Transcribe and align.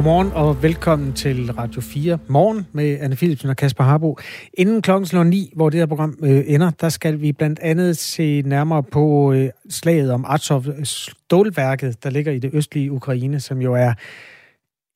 Godmorgen 0.00 0.32
og 0.32 0.62
velkommen 0.62 1.12
til 1.12 1.52
Radio 1.52 1.80
4 1.80 2.18
Morgen 2.28 2.66
med 2.72 3.00
Anne 3.00 3.16
Philipsen 3.16 3.50
og 3.50 3.56
Kasper 3.56 3.84
Harbo. 3.84 4.18
Inden 4.54 4.82
klokken 4.82 5.06
slår 5.06 5.24
9, 5.24 5.52
hvor 5.56 5.70
det 5.70 5.80
her 5.80 5.86
program 5.86 6.18
øh, 6.22 6.44
ender, 6.46 6.70
der 6.70 6.88
skal 6.88 7.20
vi 7.20 7.32
blandt 7.32 7.58
andet 7.58 7.96
se 7.96 8.42
nærmere 8.42 8.82
på 8.82 9.32
øh, 9.32 9.50
slaget 9.70 10.12
om 10.12 10.24
Azov 10.28 10.64
øh, 10.68 10.84
stålværket, 10.84 12.04
der 12.04 12.10
ligger 12.10 12.32
i 12.32 12.38
det 12.38 12.50
østlige 12.54 12.92
Ukraine, 12.92 13.40
som 13.40 13.62
jo 13.62 13.74
er 13.74 13.92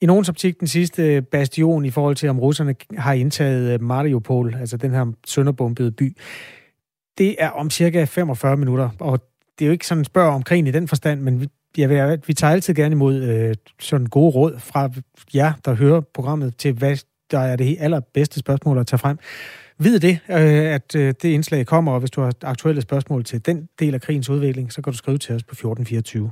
i 0.00 0.06
nogens 0.06 0.28
optik 0.28 0.60
den 0.60 0.68
sidste 0.68 1.02
øh, 1.02 1.22
bastion 1.22 1.84
i 1.84 1.90
forhold 1.90 2.16
til, 2.16 2.28
om 2.28 2.40
russerne 2.40 2.74
har 2.98 3.12
indtaget 3.12 3.74
øh, 3.74 3.82
Mariupol, 3.82 4.56
altså 4.60 4.76
den 4.76 4.90
her 4.90 5.12
sønderbombede 5.26 5.90
by. 5.90 6.16
Det 7.18 7.36
er 7.38 7.50
om 7.50 7.70
cirka 7.70 8.04
45 8.04 8.56
minutter, 8.56 8.90
og 9.00 9.20
det 9.58 9.64
er 9.64 9.66
jo 9.66 9.72
ikke 9.72 9.86
sådan 9.86 10.00
en 10.00 10.04
spørg 10.04 10.32
om 10.32 10.42
krigen 10.42 10.66
i 10.66 10.70
den 10.70 10.88
forstand, 10.88 11.20
men 11.20 11.40
vi, 11.40 11.48
jeg 11.78 11.88
vil, 11.88 12.22
vi 12.26 12.34
tager 12.34 12.52
altid 12.52 12.74
gerne 12.74 12.92
imod 12.92 13.22
øh, 13.22 13.54
sådan 13.80 14.06
gode 14.06 14.30
råd 14.30 14.58
fra 14.58 14.90
jer, 15.34 15.52
der 15.64 15.74
hører 15.74 16.00
programmet, 16.00 16.56
til 16.56 16.72
hvad 16.72 16.96
der 17.30 17.38
er 17.38 17.56
det 17.56 17.76
allerbedste 17.80 18.40
spørgsmål 18.40 18.78
at 18.78 18.86
tage 18.86 18.98
frem. 18.98 19.18
Vid 19.78 20.00
det, 20.00 20.18
øh, 20.28 20.74
at 20.74 20.96
øh, 20.96 21.14
det 21.22 21.24
indslag 21.24 21.66
kommer, 21.66 21.92
og 21.92 21.98
hvis 22.00 22.10
du 22.10 22.20
har 22.20 22.32
aktuelle 22.42 22.82
spørgsmål 22.82 23.24
til 23.24 23.46
den 23.46 23.68
del 23.78 23.94
af 23.94 24.00
krigens 24.00 24.28
udvikling, 24.28 24.72
så 24.72 24.82
kan 24.82 24.92
du 24.92 24.96
skrive 24.96 25.18
til 25.18 25.34
os 25.34 25.42
på 25.42 25.52
1424. 25.52 26.30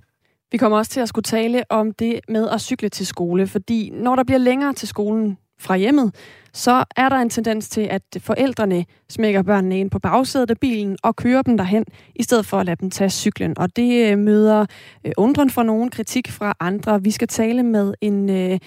Vi 0.52 0.58
kommer 0.58 0.78
også 0.78 0.90
til 0.90 1.00
at 1.00 1.08
skulle 1.08 1.22
tale 1.22 1.64
om 1.68 1.92
det 1.92 2.20
med 2.28 2.48
at 2.48 2.60
cykle 2.60 2.88
til 2.88 3.06
skole, 3.06 3.46
fordi 3.46 3.90
når 3.90 4.16
der 4.16 4.24
bliver 4.24 4.38
længere 4.38 4.72
til 4.72 4.88
skolen 4.88 5.38
fra 5.62 5.76
hjemmet, 5.76 6.14
så 6.52 6.84
er 6.96 7.08
der 7.08 7.16
en 7.16 7.30
tendens 7.30 7.68
til, 7.68 7.80
at 7.80 8.02
forældrene 8.18 8.84
smækker 9.10 9.42
børnene 9.42 9.80
ind 9.80 9.90
på 9.90 9.98
bagsædet 9.98 10.50
af 10.50 10.58
bilen 10.58 10.96
og 11.02 11.16
kører 11.16 11.42
dem 11.42 11.56
derhen, 11.56 11.84
i 12.14 12.22
stedet 12.22 12.46
for 12.46 12.58
at 12.58 12.66
lade 12.66 12.76
dem 12.80 12.90
tage 12.90 13.10
cyklen. 13.10 13.58
Og 13.58 13.76
det 13.76 14.10
øh, 14.10 14.18
møder 14.18 14.66
øh, 15.06 15.12
undren 15.16 15.50
fra 15.50 15.62
nogen, 15.62 15.90
kritik 15.90 16.30
fra 16.30 16.54
andre. 16.60 17.02
Vi 17.02 17.10
skal 17.10 17.28
tale 17.28 17.62
med 17.62 17.94
en, 18.00 18.30
øh, 18.30 18.58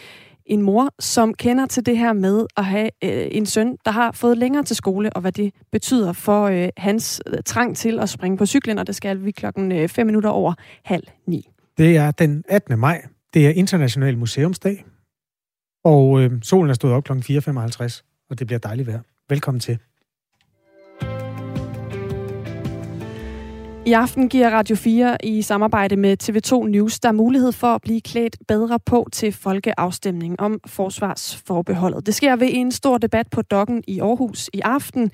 en 0.46 0.62
mor, 0.62 0.90
som 1.00 1.34
kender 1.34 1.66
til 1.66 1.86
det 1.86 1.98
her 1.98 2.14
med 2.14 2.46
at 2.58 2.66
have 2.66 2.90
en 3.34 3.46
søn, 3.46 3.78
der 3.86 3.92
har 3.92 4.12
fået 4.12 4.38
længere 4.38 4.64
til 4.64 4.76
skole, 4.76 5.14
og 5.14 5.22
hvad 5.22 5.32
det 5.32 5.54
betyder 5.72 6.14
for 6.14 6.70
hans 6.82 7.22
trang 7.46 7.78
til 7.78 8.00
at 8.00 8.10
springe 8.10 8.38
på 8.38 8.46
cyklen, 8.46 8.80
og 8.80 8.88
det 8.88 8.96
skal 8.96 9.26
vi 9.26 9.32
klokken 9.32 9.90
5 9.90 10.06
minutter 10.06 10.30
over 10.30 10.54
halv 10.84 11.04
ni. 11.28 11.50
Det 11.78 11.98
er 11.98 12.12
den 12.12 12.44
18. 12.50 12.80
maj. 12.80 13.02
Det 13.34 13.48
er 13.48 13.50
International 13.50 14.18
Museumsdag. 14.18 14.86
Og 15.86 16.22
øh, 16.22 16.32
solen 16.44 16.70
er 16.70 16.74
stået 16.74 16.94
op 16.94 17.04
kl. 17.04 17.12
4.55, 17.12 18.26
og 18.30 18.40
det 18.40 18.48
bliver 18.48 18.60
dejligt 18.60 18.88
vejr. 18.88 19.00
Velkommen 19.30 19.60
til. 19.60 19.78
I 23.86 23.94
aften 23.94 24.30
giver 24.30 24.50
Radio 24.50 24.76
4 24.76 25.18
i 25.26 25.42
samarbejde 25.42 25.96
med 25.96 26.18
TV2 26.24 26.68
News 26.68 27.00
der 27.00 27.12
mulighed 27.12 27.52
for 27.52 27.68
at 27.68 27.82
blive 27.82 28.02
klædt 28.02 28.38
bedre 28.48 28.80
på 28.86 29.08
til 29.12 29.32
folkeafstemning 29.34 30.40
om 30.40 30.60
forsvarsforbeholdet. 30.66 32.06
Det 32.06 32.16
sker 32.16 32.36
ved 32.36 32.50
en 32.52 32.72
stor 32.72 32.98
debat 32.98 33.28
på 33.32 33.42
Dokken 33.42 33.84
i 33.88 34.00
Aarhus 34.00 34.50
i 34.54 34.60
aften, 34.60 35.12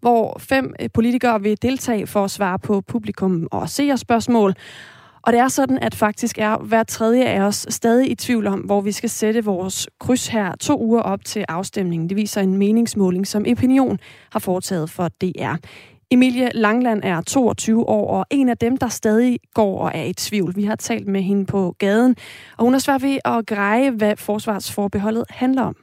hvor 0.00 0.36
fem 0.38 0.74
politikere 0.94 1.42
vil 1.42 1.62
deltage 1.62 2.06
for 2.06 2.24
at 2.24 2.30
svare 2.30 2.58
på 2.58 2.80
publikum 2.80 3.48
og 3.50 3.68
seerspørgsmål. 3.68 4.54
Og 5.22 5.32
det 5.32 5.40
er 5.40 5.48
sådan, 5.48 5.78
at 5.78 5.94
faktisk 5.94 6.38
er 6.38 6.56
hver 6.56 6.82
tredje 6.82 7.24
af 7.24 7.40
os 7.40 7.66
stadig 7.68 8.10
i 8.10 8.14
tvivl 8.14 8.46
om, 8.46 8.60
hvor 8.60 8.80
vi 8.80 8.92
skal 8.92 9.10
sætte 9.10 9.44
vores 9.44 9.88
kryds 10.00 10.28
her 10.28 10.54
to 10.56 10.80
uger 10.82 11.00
op 11.00 11.24
til 11.24 11.44
afstemningen. 11.48 12.08
Det 12.08 12.16
viser 12.16 12.40
en 12.40 12.56
meningsmåling, 12.56 13.26
som 13.26 13.44
Opinion 13.50 13.98
har 14.30 14.40
foretaget 14.40 14.90
for 14.90 15.08
DR. 15.08 15.54
Emilie 16.10 16.50
Langland 16.54 17.00
er 17.04 17.20
22 17.20 17.88
år, 17.88 18.18
og 18.18 18.26
en 18.30 18.48
af 18.48 18.58
dem, 18.58 18.76
der 18.76 18.88
stadig 18.88 19.38
går 19.54 19.78
og 19.78 19.90
er 19.94 20.02
i 20.02 20.12
tvivl. 20.12 20.56
Vi 20.56 20.64
har 20.64 20.76
talt 20.76 21.08
med 21.08 21.22
hende 21.22 21.46
på 21.46 21.74
gaden, 21.78 22.16
og 22.56 22.64
hun 22.64 22.74
er 22.74 22.78
svært 22.78 23.02
ved 23.02 23.18
at 23.24 23.46
greje, 23.46 23.90
hvad 23.90 24.16
forsvarsforbeholdet 24.16 25.24
handler 25.30 25.62
om. 25.62 25.76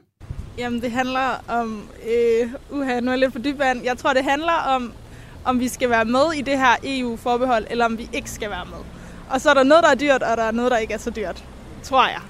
Jamen, 0.58 0.80
det 0.80 0.90
handler 0.90 1.44
om... 1.48 1.82
Øh, 2.04 2.50
uha, 2.70 3.00
nu 3.00 3.06
er 3.06 3.12
jeg 3.12 3.18
lidt 3.18 3.32
på 3.32 3.38
dybvand. 3.38 3.84
Jeg 3.84 3.98
tror, 3.98 4.12
det 4.12 4.24
handler 4.24 4.74
om, 4.76 4.92
om 5.44 5.60
vi 5.60 5.68
skal 5.68 5.90
være 5.90 6.04
med 6.04 6.32
i 6.36 6.40
det 6.40 6.58
her 6.58 6.76
EU-forbehold, 6.84 7.66
eller 7.70 7.84
om 7.84 7.98
vi 7.98 8.08
ikke 8.12 8.30
skal 8.30 8.50
være 8.50 8.64
med. 8.64 8.99
Og 9.30 9.40
så 9.40 9.50
er 9.50 9.54
der 9.54 9.62
noget, 9.62 9.84
der 9.84 9.90
er 9.90 9.94
dyrt, 9.94 10.22
og 10.22 10.36
der 10.36 10.42
er 10.42 10.50
noget, 10.50 10.70
der 10.70 10.78
ikke 10.78 10.94
er 10.94 10.98
så 10.98 11.10
dyrt, 11.10 11.44
tror 11.82 12.06
jeg. 12.06 12.20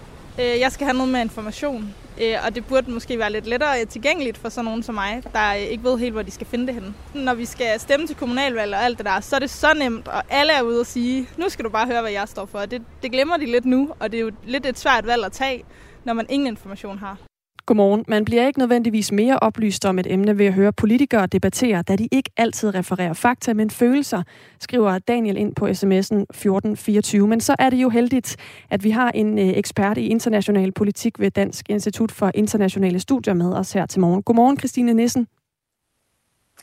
Øh, 0.40 0.60
jeg 0.60 0.72
skal 0.72 0.84
have 0.84 0.96
noget 0.96 1.12
med 1.12 1.20
information, 1.20 1.94
øh, 2.20 2.34
og 2.46 2.54
det 2.54 2.66
burde 2.66 2.90
måske 2.90 3.18
være 3.18 3.32
lidt 3.32 3.46
lettere 3.46 3.84
tilgængeligt 3.84 4.38
for 4.38 4.48
sådan 4.48 4.64
nogen 4.64 4.82
som 4.82 4.94
mig, 4.94 5.22
der 5.32 5.52
ikke 5.52 5.84
ved 5.84 5.98
helt, 5.98 6.12
hvor 6.12 6.22
de 6.22 6.30
skal 6.30 6.46
finde 6.46 6.66
det 6.66 6.74
henne. 6.74 6.94
Når 7.14 7.34
vi 7.34 7.44
skal 7.44 7.80
stemme 7.80 8.06
til 8.06 8.16
kommunalvalg 8.16 8.74
og 8.74 8.84
alt 8.84 8.98
det 8.98 9.06
der, 9.06 9.20
så 9.20 9.36
er 9.36 9.40
det 9.40 9.50
så 9.50 9.74
nemt, 9.78 10.08
og 10.08 10.22
alle 10.30 10.52
er 10.52 10.62
ude 10.62 10.80
og 10.80 10.86
sige, 10.86 11.28
nu 11.36 11.48
skal 11.48 11.64
du 11.64 11.70
bare 11.70 11.86
høre, 11.86 12.00
hvad 12.00 12.12
jeg 12.12 12.28
står 12.28 12.46
for. 12.46 12.58
Det, 12.58 12.82
det 13.02 13.12
glemmer 13.12 13.36
de 13.36 13.46
lidt 13.46 13.64
nu, 13.64 13.90
og 14.00 14.12
det 14.12 14.18
er 14.18 14.22
jo 14.22 14.30
lidt 14.46 14.66
et 14.66 14.78
svært 14.78 15.06
valg 15.06 15.24
at 15.24 15.32
tage, 15.32 15.64
når 16.04 16.12
man 16.12 16.26
ingen 16.28 16.46
information 16.46 16.98
har. 16.98 17.29
Godmorgen. 17.66 18.04
Man 18.08 18.24
bliver 18.24 18.46
ikke 18.46 18.58
nødvendigvis 18.58 19.12
mere 19.12 19.38
oplyst 19.38 19.84
om 19.84 19.98
et 19.98 20.06
emne 20.12 20.38
ved 20.38 20.46
at 20.46 20.52
høre 20.52 20.72
politikere 20.72 21.26
debattere, 21.26 21.82
da 21.82 21.96
de 21.96 22.08
ikke 22.12 22.30
altid 22.36 22.74
refererer 22.74 23.12
fakta, 23.12 23.54
men 23.54 23.70
følelser, 23.70 24.22
skriver 24.60 24.98
Daniel 24.98 25.36
ind 25.36 25.54
på 25.54 25.66
sms'en 25.66 26.26
1424. 26.30 27.28
Men 27.28 27.40
så 27.40 27.56
er 27.58 27.70
det 27.70 27.76
jo 27.76 27.88
heldigt, 27.88 28.36
at 28.70 28.84
vi 28.84 28.90
har 28.90 29.10
en 29.10 29.38
øh, 29.38 29.48
ekspert 29.48 29.98
i 29.98 30.06
international 30.06 30.72
politik 30.72 31.18
ved 31.20 31.30
Dansk 31.30 31.70
Institut 31.70 32.12
for 32.12 32.30
Internationale 32.34 33.00
Studier 33.00 33.34
med 33.34 33.52
os 33.52 33.72
her 33.72 33.86
til 33.86 34.00
morgen. 34.00 34.22
Godmorgen, 34.22 34.58
Christine 34.58 34.94
Nissen. 34.94 35.26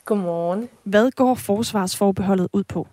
Godmorgen. 0.04 0.68
Hvad 0.84 1.10
går 1.10 1.34
forsvarsforbeholdet 1.34 2.48
ud 2.52 2.64
på? 2.64 2.88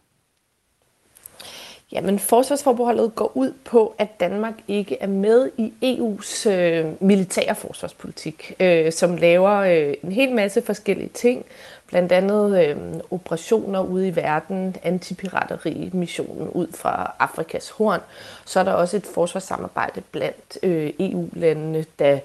Jamen, 1.92 2.20
forsvarsforbeholdet 2.20 3.16
går 3.16 3.32
ud 3.36 3.54
på, 3.66 3.96
at 3.98 4.20
Danmark 4.20 4.54
ikke 4.68 4.98
er 5.02 5.08
med 5.08 5.52
i 5.58 5.74
EU's 5.84 6.50
øh, 6.50 6.86
militære 7.00 7.56
forsvarspolitik, 7.56 8.54
øh, 8.60 8.92
som 8.92 9.18
laver 9.18 9.52
øh, 9.52 9.94
en 10.04 10.12
hel 10.12 10.36
masse 10.36 10.62
forskellige 10.62 11.10
ting, 11.10 11.46
blandt 11.88 12.12
andet 12.12 12.66
øh, 12.66 12.78
operationer 13.12 13.82
ude 13.82 14.08
i 14.08 14.16
verden, 14.16 14.76
antipirateri-missionen 14.84 16.50
ud 16.50 16.68
fra 16.74 17.16
Afrikas 17.20 17.70
horn. 17.70 18.00
Så 18.46 18.60
er 18.60 18.64
der 18.64 18.74
også 18.74 18.98
et 18.98 19.06
forsvarssamarbejde 19.06 20.02
blandt 20.12 20.58
øh, 20.64 20.94
EU-landene, 21.00 21.86
der 22.00 22.20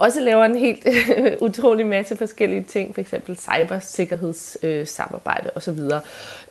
også 0.00 0.20
laver 0.20 0.44
en 0.44 0.56
helt 0.56 0.86
utrolig 1.46 1.86
masse 1.86 2.16
forskellige 2.16 2.62
ting, 2.62 2.94
f.eks. 2.94 3.14
cybersikkerhedssamarbejde 3.38 5.46
øh, 5.46 5.56
osv. 5.56 5.78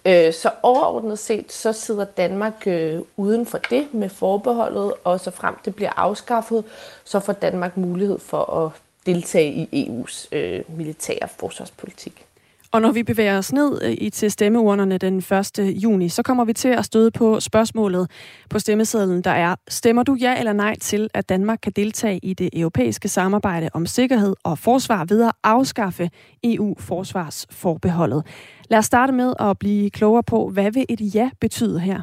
Øh, 0.06 0.34
så 0.34 0.52
overordnet 0.64 1.20
set, 1.20 1.52
så 1.52 1.74
sidder 1.74 2.06
Danmark 2.06 2.68
øh, 2.68 3.02
uden 3.18 3.46
for 3.46 3.58
det 3.58 3.94
med 3.94 4.10
forbeholdet, 4.10 4.94
og 5.04 5.20
så 5.20 5.32
frem 5.32 5.56
det 5.66 5.76
bliver 5.76 5.92
afskaffet, 5.96 6.64
så 7.04 7.20
får 7.20 7.34
Danmark 7.34 7.78
mulighed 7.78 8.20
for 8.20 8.66
at 8.66 8.72
deltage 9.06 9.52
i 9.52 9.88
EU's 9.88 10.28
øh, 10.32 10.62
militære 10.68 11.28
forsvarspolitik. 11.40 12.26
Og 12.72 12.82
når 12.82 12.92
vi 12.92 13.04
bevæger 13.04 13.38
os 13.38 13.54
ned 13.54 13.82
øh, 13.84 13.92
i 13.92 14.10
til 14.10 14.32
stemmeurnerne 14.32 14.98
den 14.98 15.18
1. 15.18 15.60
juni, 15.60 16.10
så 16.10 16.24
kommer 16.24 16.46
vi 16.46 16.54
til 16.54 16.68
at 16.68 16.86
støde 16.86 17.12
på 17.12 17.40
spørgsmålet 17.40 18.12
på 18.50 18.60
stemmesedlen, 18.60 19.22
der 19.22 19.32
er, 19.32 19.56
stemmer 19.68 20.04
du 20.04 20.16
ja 20.16 20.40
eller 20.40 20.54
nej 20.54 20.76
til, 20.82 21.10
at 21.14 21.30
Danmark 21.30 21.60
kan 21.64 21.72
deltage 21.76 22.20
i 22.24 22.34
det 22.34 22.50
europæiske 22.54 23.08
samarbejde 23.08 23.70
om 23.74 23.86
sikkerhed 23.86 24.36
og 24.44 24.58
forsvar 24.58 25.06
ved 25.06 25.24
at 25.24 25.32
afskaffe 25.44 26.10
EU-forsvarsforbeholdet? 26.44 28.26
Lad 28.70 28.80
os 28.80 28.86
starte 28.86 29.14
med 29.14 29.34
at 29.40 29.60
blive 29.60 29.90
klogere 29.90 30.24
på, 30.24 30.50
hvad 30.50 30.72
vil 30.72 30.86
et 30.90 31.16
ja 31.16 31.30
betyde 31.40 31.80
her? 31.80 32.02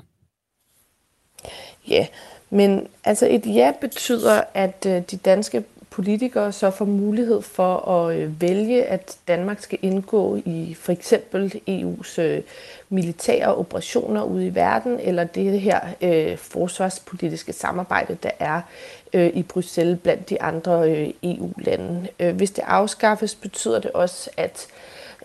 Ja, 1.89 2.07
men 2.51 2.89
altså 3.05 3.27
et 3.31 3.47
ja 3.47 3.73
betyder, 3.81 4.43
at 4.55 4.87
øh, 4.89 5.03
de 5.11 5.17
danske 5.17 5.65
politikere 5.97 6.53
så 6.53 6.71
får 6.71 6.85
mulighed 6.85 7.43
for 7.43 7.89
at 7.89 8.17
øh, 8.17 8.41
vælge, 8.41 8.85
at 8.85 9.17
Danmark 9.29 9.61
skal 9.61 9.79
indgå 9.83 10.37
i 10.37 10.77
for 10.81 10.93
eksempel 10.93 11.61
EU's 11.69 12.21
øh, 12.21 12.43
militære 12.89 13.55
operationer 13.55 14.23
ude 14.23 14.47
i 14.47 14.55
verden, 14.55 15.01
eller 15.01 15.25
det 15.25 15.61
her 15.61 15.81
øh, 16.01 16.37
forsvarspolitiske 16.37 17.53
samarbejde, 17.53 18.19
der 18.23 18.31
er 18.39 18.61
øh, 19.13 19.31
i 19.35 19.43
Bruxelles 19.43 19.99
blandt 20.03 20.31
de 20.31 20.43
andre 20.43 20.91
øh, 20.91 21.11
EU-lande. 21.23 22.09
Øh, 22.21 22.37
hvis 22.37 22.51
det 22.51 22.65
afskaffes, 22.67 23.35
betyder 23.35 23.79
det 23.79 23.91
også, 23.91 24.31
at 24.37 24.67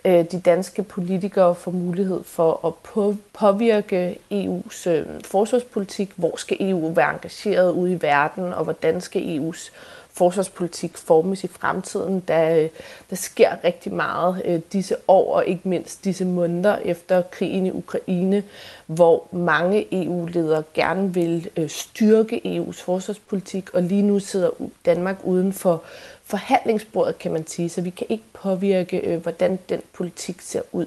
øh, 0.06 0.25
de 0.31 0.39
danske 0.39 0.83
politikere 0.83 1.56
får 1.56 1.71
mulighed 1.71 2.24
for 2.24 2.67
at 2.67 2.74
på, 2.75 3.15
påvirke 3.33 4.19
EU's 4.33 4.89
øh, 4.89 5.06
forsvarspolitik. 5.25 6.12
Hvor 6.15 6.38
skal 6.38 6.57
EU 6.59 6.94
være 6.94 7.13
engageret 7.13 7.71
ude 7.71 7.94
i 7.94 8.01
verden, 8.01 8.53
og 8.53 8.63
hvordan 8.63 9.01
skal 9.01 9.39
EU's 9.39 9.71
forsvarspolitik 10.13 10.98
formes 10.98 11.44
i 11.44 11.48
fremtiden. 11.48 12.19
Der, 12.28 12.56
øh, 12.56 12.69
der 13.10 13.16
sker 13.16 13.63
rigtig 13.63 13.94
meget 13.94 14.42
øh, 14.46 14.60
disse 14.74 14.96
år, 15.08 15.36
og 15.36 15.46
ikke 15.46 15.69
mindst 15.69 16.04
disse 16.06 16.25
måneder 16.25 16.78
efter 16.78 17.22
krigen 17.22 17.66
i 17.66 17.72
Ukraine, 17.72 18.44
hvor 18.86 19.28
mange 19.31 19.88
EU-ledere 19.92 20.63
gerne 20.74 21.13
vil 21.13 21.50
øh, 21.58 21.69
styrke 21.69 22.42
EU's 22.46 22.84
forsvarspolitik, 22.84 23.74
og 23.74 23.84
lige 23.84 24.02
nu 24.02 24.19
sidder 24.19 24.50
Danmark 24.86 25.18
uden 25.24 25.54
for 25.54 25.84
forhandlingsbordet, 26.24 27.18
kan 27.18 27.31
man 27.31 27.48
sige, 27.48 27.69
så 27.69 27.81
vi 27.81 27.90
kan 27.90 28.08
ikke 28.10 28.24
påvirke, 28.34 29.19
hvordan 29.24 29.60
den 29.69 29.81
politik 29.94 30.42
ser 30.42 30.62
ud. 30.72 30.86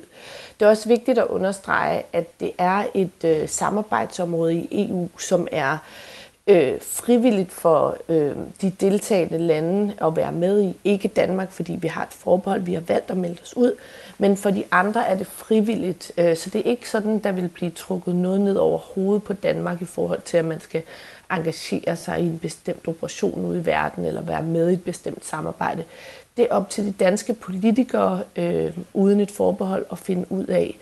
Det 0.61 0.67
er 0.67 0.71
også 0.71 0.89
vigtigt 0.89 1.19
at 1.19 1.27
understrege, 1.27 2.03
at 2.13 2.41
det 2.41 2.53
er 2.59 2.85
et 2.95 3.51
samarbejdsområde 3.51 4.55
i 4.55 4.89
EU, 4.89 5.09
som 5.19 5.49
er 5.53 5.73
øh, 5.73 5.79
Øh, 6.47 6.81
frivilligt 6.81 7.53
for 7.53 7.97
øh, 8.09 8.37
de 8.61 8.71
deltagende 8.71 9.39
lande 9.39 9.95
at 10.01 10.17
være 10.17 10.33
med 10.33 10.63
i. 10.63 10.77
Ikke 10.85 11.09
Danmark, 11.09 11.51
fordi 11.51 11.73
vi 11.73 11.89
har 11.89 12.03
et 12.03 12.13
forbehold, 12.13 12.61
vi 12.61 12.75
har 12.75 12.81
valgt 12.81 13.11
at 13.11 13.17
melde 13.17 13.39
os 13.43 13.57
ud, 13.57 13.73
men 14.19 14.37
for 14.37 14.51
de 14.51 14.65
andre 14.71 15.09
er 15.09 15.17
det 15.17 15.27
frivilligt. 15.27 16.13
Øh, 16.19 16.37
så 16.37 16.51
det 16.51 16.59
er 16.59 16.71
ikke 16.71 16.91
sådan, 16.91 17.19
der 17.19 17.33
vil 17.33 17.49
blive 17.49 17.71
trukket 17.71 18.15
noget 18.15 18.41
ned 18.41 18.57
over 18.57 18.79
hovedet 18.79 19.23
på 19.23 19.33
Danmark 19.33 19.83
i 19.83 19.85
forhold 19.85 20.21
til, 20.25 20.37
at 20.37 20.45
man 20.45 20.61
skal 20.61 20.83
engagere 21.31 21.97
sig 21.97 22.21
i 22.21 22.27
en 22.27 22.39
bestemt 22.39 22.89
operation 22.89 23.45
ude 23.45 23.61
i 23.61 23.67
verden, 23.67 24.05
eller 24.05 24.23
være 24.23 24.43
med 24.43 24.71
i 24.71 24.73
et 24.73 24.85
bestemt 24.85 25.25
samarbejde. 25.25 25.85
Det 26.37 26.47
er 26.51 26.55
op 26.55 26.71
til 26.71 26.87
de 26.87 26.93
danske 26.93 27.35
politikere, 27.35 28.23
øh, 28.37 28.79
uden 28.95 29.21
et 29.21 29.31
forbehold, 29.31 29.87
at 29.93 29.99
finde 29.99 30.33
ud 30.33 30.47
af, 30.47 30.77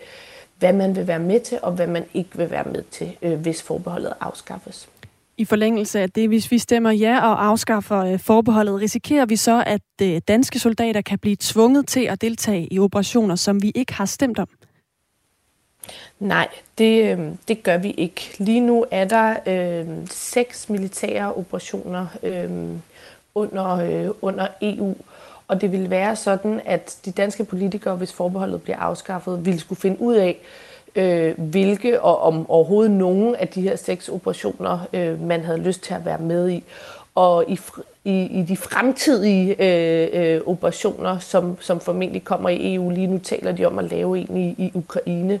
hvad 0.59 0.73
man 0.73 0.95
vil 0.95 1.07
være 1.07 1.19
med 1.19 1.39
til, 1.39 1.59
og 1.61 1.71
hvad 1.71 1.87
man 1.87 2.05
ikke 2.13 2.37
vil 2.37 2.51
være 2.51 2.65
med 2.71 2.83
til, 2.91 3.17
øh, 3.21 3.39
hvis 3.39 3.61
forbeholdet 3.61 4.13
afskaffes. 4.19 4.89
I 5.37 5.45
forlængelse 5.45 5.99
af 5.99 6.09
det, 6.11 6.27
hvis 6.27 6.51
vi 6.51 6.57
stemmer 6.57 6.91
ja 6.91 7.19
og 7.29 7.45
afskaffer 7.45 7.97
øh, 7.99 8.19
forbeholdet, 8.19 8.81
risikerer 8.81 9.25
vi 9.25 9.35
så, 9.35 9.63
at 9.65 9.81
øh, 10.01 10.21
danske 10.27 10.59
soldater 10.59 11.01
kan 11.01 11.19
blive 11.19 11.35
tvunget 11.39 11.87
til 11.87 12.05
at 12.05 12.21
deltage 12.21 12.73
i 12.73 12.79
operationer, 12.79 13.35
som 13.35 13.61
vi 13.61 13.71
ikke 13.75 13.93
har 13.93 14.05
stemt 14.05 14.39
om? 14.39 14.47
Nej, 16.19 16.47
det, 16.77 17.11
øh, 17.11 17.31
det 17.47 17.63
gør 17.63 17.77
vi 17.77 17.91
ikke. 17.91 18.35
Lige 18.37 18.59
nu 18.59 18.85
er 18.91 19.05
der 19.05 19.35
øh, 19.47 19.87
seks 20.11 20.69
militære 20.69 21.33
operationer 21.33 22.07
øh, 22.23 22.51
under, 23.35 23.75
øh, 23.75 24.09
under 24.21 24.47
EU, 24.61 24.95
og 25.47 25.61
det 25.61 25.71
vil 25.71 25.89
være 25.89 26.15
sådan, 26.15 26.61
at 26.65 26.97
de 27.05 27.11
danske 27.11 27.43
politikere, 27.43 27.95
hvis 27.95 28.13
forbeholdet 28.13 28.61
bliver 28.61 28.77
afskaffet, 28.77 29.45
vil 29.45 29.59
skulle 29.59 29.81
finde 29.81 30.01
ud 30.01 30.15
af, 30.15 30.37
øh, 30.39 30.72
Øh, 30.95 31.39
hvilke 31.39 32.01
og 32.01 32.21
om 32.21 32.49
overhovedet 32.49 32.91
nogen 32.91 33.35
af 33.35 33.47
de 33.47 33.61
her 33.61 33.75
seks 33.75 34.09
operationer, 34.09 34.87
øh, 34.93 35.21
man 35.21 35.43
havde 35.43 35.57
lyst 35.57 35.83
til 35.83 35.93
at 35.93 36.05
være 36.05 36.17
med 36.17 36.49
i. 36.49 36.63
Og 37.15 37.45
i, 37.47 37.59
i, 38.03 38.39
i 38.39 38.43
de 38.43 38.57
fremtidige 38.57 39.55
øh, 39.59 40.35
øh, 40.35 40.41
operationer, 40.45 41.19
som, 41.19 41.57
som 41.59 41.79
formentlig 41.79 42.23
kommer 42.23 42.49
i 42.49 42.75
EU, 42.75 42.89
lige 42.89 43.07
nu 43.07 43.17
taler 43.17 43.51
de 43.51 43.65
om 43.65 43.79
at 43.79 43.91
lave 43.91 44.19
en 44.19 44.37
i, 44.37 44.55
i 44.57 44.71
Ukraine, 44.73 45.39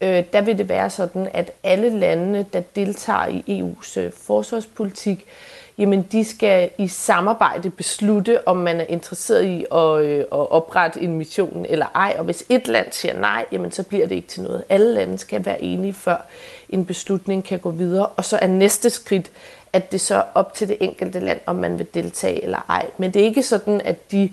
øh, 0.00 0.24
der 0.32 0.40
vil 0.40 0.58
det 0.58 0.68
være 0.68 0.90
sådan, 0.90 1.28
at 1.32 1.50
alle 1.62 1.98
landene, 1.98 2.46
der 2.52 2.60
deltager 2.60 3.26
i 3.26 3.62
EU's 3.62 4.00
øh, 4.00 4.12
forsvarspolitik, 4.12 5.18
øh, 5.26 5.53
jamen 5.78 6.02
de 6.02 6.24
skal 6.24 6.70
i 6.78 6.88
samarbejde 6.88 7.70
beslutte, 7.70 8.48
om 8.48 8.56
man 8.56 8.80
er 8.80 8.84
interesseret 8.88 9.44
i 9.44 9.66
at, 9.72 10.00
øh, 10.04 10.18
at 10.18 10.26
oprette 10.30 11.00
en 11.00 11.18
mission 11.18 11.66
eller 11.68 11.86
ej. 11.94 12.14
Og 12.18 12.24
hvis 12.24 12.44
et 12.48 12.68
land 12.68 12.92
siger 12.92 13.18
nej, 13.18 13.44
jamen 13.52 13.72
så 13.72 13.82
bliver 13.82 14.06
det 14.06 14.14
ikke 14.14 14.28
til 14.28 14.42
noget. 14.42 14.64
Alle 14.68 14.94
lande 14.94 15.18
skal 15.18 15.44
være 15.44 15.62
enige, 15.62 15.94
før 15.94 16.26
en 16.68 16.86
beslutning 16.86 17.44
kan 17.44 17.58
gå 17.58 17.70
videre. 17.70 18.06
Og 18.06 18.24
så 18.24 18.38
er 18.42 18.46
næste 18.46 18.90
skridt, 18.90 19.30
at 19.72 19.92
det 19.92 20.00
så 20.00 20.14
er 20.14 20.22
op 20.34 20.54
til 20.54 20.68
det 20.68 20.76
enkelte 20.80 21.20
land, 21.20 21.40
om 21.46 21.56
man 21.56 21.78
vil 21.78 21.86
deltage 21.94 22.42
eller 22.42 22.66
ej. 22.68 22.86
Men 22.98 23.14
det 23.14 23.22
er 23.22 23.26
ikke 23.26 23.42
sådan, 23.42 23.80
at 23.84 24.12
de 24.12 24.30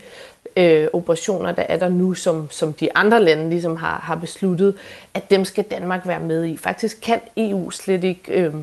øh, 0.57 0.87
operationer, 0.93 1.51
der 1.51 1.63
er 1.69 1.77
der 1.77 1.89
nu, 1.89 2.13
som, 2.13 2.47
som 2.51 2.73
de 2.73 2.95
andre 2.95 3.23
lande 3.23 3.49
ligesom 3.49 3.75
har, 3.75 3.99
har 3.99 4.15
besluttet, 4.15 4.75
at 5.13 5.29
dem 5.29 5.45
skal 5.45 5.63
Danmark 5.63 6.07
være 6.07 6.19
med 6.19 6.45
i. 6.45 6.57
Faktisk 6.57 7.01
kan 7.01 7.19
EU 7.37 7.71
slet 7.71 8.03
ikke 8.03 8.31
øh, 8.31 8.53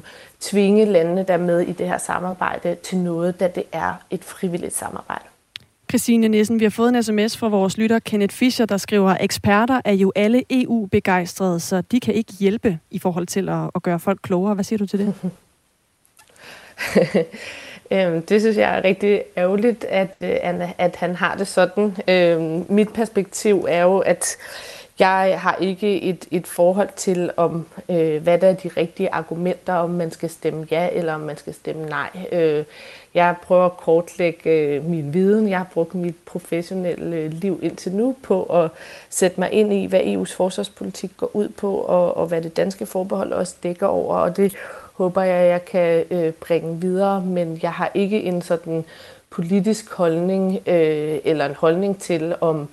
tvinge 0.41 0.85
landene, 0.85 1.25
der 1.29 1.35
er 1.35 1.39
med 1.39 1.61
i 1.61 1.73
det 1.73 1.89
her 1.89 1.99
samarbejde, 1.99 2.75
til 2.75 2.99
noget, 2.99 3.41
da 3.41 3.49
det 3.49 3.65
er 3.73 3.95
et 4.11 4.25
frivilligt 4.25 4.77
samarbejde. 4.77 5.25
Christine 5.91 6.29
Nissen, 6.29 6.61
vi 6.61 6.65
har 6.65 6.71
fået 6.71 6.89
en 6.89 7.03
sms 7.03 7.37
fra 7.37 7.49
vores 7.49 7.79
lytter 7.79 7.99
Kenneth 7.99 8.35
Fischer, 8.35 8.67
der 8.67 8.77
skriver, 8.77 9.17
eksperter 9.21 9.81
er 9.85 9.93
jo 9.93 10.13
alle 10.17 10.43
EU-begejstrede, 10.51 11.61
så 11.61 11.81
de 11.81 12.01
kan 12.01 12.15
ikke 12.15 12.33
hjælpe 12.33 12.79
i 12.91 12.99
forhold 12.99 13.27
til 13.27 13.49
at, 13.49 13.71
at 13.75 13.83
gøre 13.83 14.01
folk 14.01 14.19
klogere. 14.23 14.55
Hvad 14.55 14.65
siger 14.65 14.79
du 14.79 14.87
til 14.87 14.99
det? 14.99 15.15
Øhm, 17.91 18.23
det 18.23 18.41
synes 18.41 18.57
jeg 18.57 18.79
er 18.79 18.85
rigtig 18.85 19.23
ærgerligt, 19.37 19.85
at, 19.85 20.09
øh, 20.21 20.71
at 20.79 20.97
han 20.97 21.15
har 21.15 21.35
det 21.37 21.47
sådan. 21.47 21.97
Øhm, 22.09 22.67
mit 22.69 22.93
perspektiv 22.93 23.67
er 23.69 23.83
jo, 23.83 23.99
at 23.99 24.37
jeg 24.99 25.41
har 25.41 25.57
ikke 25.61 26.03
et, 26.03 26.27
et 26.31 26.47
forhold 26.47 26.89
til, 26.97 27.31
om 27.37 27.67
øh, 27.89 28.23
hvad 28.23 28.39
der 28.39 28.49
er 28.49 28.53
de 28.53 28.71
rigtige 28.77 29.13
argumenter, 29.13 29.75
om 29.75 29.91
man 29.91 30.11
skal 30.11 30.31
stemme 30.31 30.67
ja 30.71 30.89
eller 30.93 31.15
om 31.15 31.21
man 31.21 31.37
skal 31.37 31.55
stemme 31.55 31.87
nej. 31.87 32.11
Øh, 32.33 32.65
jeg 33.15 33.35
prøver 33.43 33.65
at 33.67 33.77
kortlægge 33.77 34.51
øh, 34.51 34.85
min 34.85 35.15
viden. 35.15 35.49
Jeg 35.49 35.59
har 35.59 35.67
brugt 35.73 35.95
mit 35.95 36.17
professionelle 36.27 37.17
øh, 37.17 37.33
liv 37.33 37.61
indtil 37.63 37.93
nu 37.93 38.17
på 38.23 38.43
at 38.43 38.71
sætte 39.11 39.41
mig 39.41 39.53
ind 39.53 39.73
i, 39.73 39.87
hvad 39.87 40.01
EU's 40.01 40.37
forsvarspolitik 40.37 41.11
går 41.17 41.31
ud 41.35 41.49
på, 41.49 41.75
og, 41.75 42.17
og 42.17 42.27
hvad 42.27 42.43
det 42.43 42.57
danske 42.57 42.87
forbehold 42.87 43.33
også 43.33 43.55
dækker 43.63 43.87
over. 43.87 44.17
Og 44.17 44.37
det 44.37 44.57
håber 44.99 45.23
jeg, 45.23 45.49
jeg 45.49 45.65
kan 45.65 46.05
øh, 46.11 46.33
bringe 46.33 46.81
videre, 46.81 47.21
men 47.21 47.59
jeg 47.63 47.73
har 47.73 47.91
ikke 47.95 48.23
en 48.23 48.43
sådan 48.43 48.85
politisk 49.31 49.93
holdning 49.93 50.69
øh, 50.69 51.19
eller 51.25 51.47
en 51.47 51.55
holdning 51.55 51.99
til, 51.99 52.35
om 52.41 52.69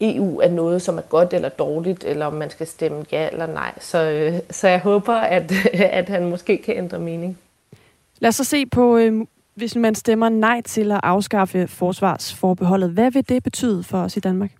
EU 0.00 0.40
er 0.40 0.48
noget, 0.48 0.82
som 0.82 0.98
er 0.98 1.02
godt 1.02 1.32
eller 1.32 1.48
dårligt, 1.48 2.04
eller 2.04 2.26
om 2.26 2.32
man 2.32 2.50
skal 2.50 2.66
stemme 2.66 3.04
ja 3.12 3.28
eller 3.32 3.46
nej. 3.46 3.72
Så, 3.80 3.98
øh, 3.98 4.40
så 4.50 4.68
jeg 4.68 4.80
håber, 4.80 5.14
at, 5.14 5.52
at 6.00 6.08
han 6.08 6.30
måske 6.30 6.56
kan 6.56 6.76
ændre 6.76 6.98
mening. 6.98 7.38
Lad 8.18 8.28
os 8.28 8.34
så 8.34 8.44
se 8.44 8.66
på, 8.66 8.96
øh, 8.96 9.26
hvis 9.54 9.76
man 9.76 9.94
stemmer 9.94 10.28
nej 10.28 10.60
til 10.60 10.92
at 10.92 11.00
afskaffe 11.02 11.68
forsvarsforbeholdet. 11.68 12.90
Hvad 12.90 13.10
vil 13.10 13.28
det 13.28 13.42
betyde 13.42 13.82
for 13.82 13.98
os 13.98 14.16
i 14.16 14.20
Danmark? 14.20 14.50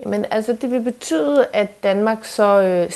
Jamen, 0.00 0.24
altså, 0.30 0.56
det 0.60 0.70
vil 0.70 0.82
betyde, 0.82 1.46
at 1.52 1.82
Danmark 1.82 2.24
så 2.24 2.62
øh, 2.62 2.90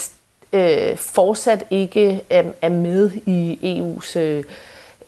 øh, 0.52 0.96
fortsat 0.96 1.64
ikke 1.70 2.24
er, 2.30 2.44
er 2.62 2.68
med 2.68 3.10
i 3.26 3.58
EU's 3.62 4.18
øh, 4.18 4.44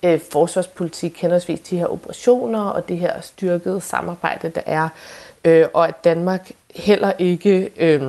øh, 0.02 0.20
forsvarspolitik, 0.32 1.20
henholdsvis 1.20 1.60
de 1.60 1.78
her 1.78 1.86
operationer 1.86 2.60
og 2.60 2.88
det 2.88 2.98
her 2.98 3.20
styrkede 3.20 3.80
samarbejde, 3.80 4.48
der 4.48 4.62
er, 4.66 4.88
øh, 5.44 5.66
og 5.74 5.88
at 5.88 6.04
Danmark 6.04 6.50
heller 6.74 7.12
ikke 7.18 7.70
øh, 7.76 8.02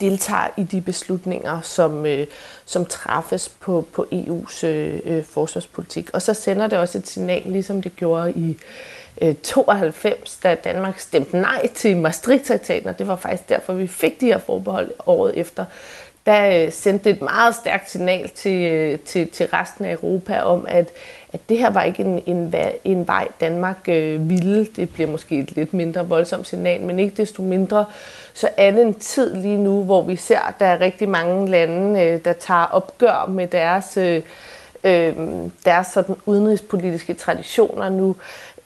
deltager 0.00 0.48
i 0.56 0.62
de 0.62 0.80
beslutninger, 0.80 1.60
som, 1.60 2.06
øh, 2.06 2.26
som 2.64 2.86
træffes 2.86 3.48
på, 3.48 3.86
på 3.92 4.06
EU's 4.12 4.66
øh, 4.66 5.00
øh, 5.04 5.24
forsvarspolitik. 5.24 6.10
Og 6.12 6.22
så 6.22 6.34
sender 6.34 6.66
det 6.66 6.78
også 6.78 6.98
et 6.98 7.08
signal, 7.08 7.42
ligesom 7.46 7.82
det 7.82 7.96
gjorde 7.96 8.32
i 8.32 8.56
øh, 9.22 9.34
92, 9.34 10.36
da 10.42 10.54
Danmark 10.54 10.98
stemte 10.98 11.40
nej 11.40 11.68
til 11.74 11.96
Maastricht-traktaten, 11.96 12.88
og 12.88 12.98
det 12.98 13.08
var 13.08 13.16
faktisk 13.16 13.48
derfor, 13.48 13.72
vi 13.72 13.86
fik 13.86 14.20
de 14.20 14.26
her 14.26 14.38
forbehold 14.38 14.90
året 15.06 15.38
efter 15.38 15.64
der 16.26 16.64
øh, 16.64 16.72
sendte 16.72 17.04
det 17.04 17.16
et 17.16 17.22
meget 17.22 17.54
stærkt 17.54 17.90
signal 17.90 18.28
til, 18.28 18.72
øh, 18.72 18.98
til, 18.98 19.28
til 19.28 19.46
resten 19.46 19.84
af 19.84 19.92
Europa 19.92 20.40
om, 20.40 20.64
at, 20.68 20.88
at 21.32 21.40
det 21.48 21.58
her 21.58 21.70
var 21.70 21.82
ikke 21.82 22.02
en, 22.02 22.22
en, 22.26 22.54
en 22.84 23.06
vej, 23.06 23.28
Danmark 23.40 23.88
øh, 23.88 24.30
ville. 24.30 24.66
Det 24.76 24.90
bliver 24.90 25.10
måske 25.10 25.38
et 25.38 25.56
lidt 25.56 25.74
mindre 25.74 26.08
voldsomt 26.08 26.46
signal, 26.46 26.80
men 26.80 26.98
ikke 26.98 27.16
desto 27.16 27.42
mindre, 27.42 27.84
så 28.34 28.48
er 28.56 28.70
det 28.70 28.82
en 28.82 28.94
tid 28.94 29.34
lige 29.34 29.58
nu, 29.58 29.84
hvor 29.84 30.02
vi 30.02 30.16
ser, 30.16 30.40
at 30.40 30.54
der 30.58 30.66
er 30.66 30.80
rigtig 30.80 31.08
mange 31.08 31.50
lande, 31.50 32.02
øh, 32.02 32.24
der 32.24 32.32
tager 32.32 32.64
opgør 32.64 33.26
med 33.28 33.46
deres, 33.46 33.96
øh, 33.96 34.22
øh 34.84 35.14
deres 35.64 35.86
sådan 35.86 36.16
udenrigspolitiske 36.26 37.14
traditioner 37.14 37.88
nu 37.88 38.16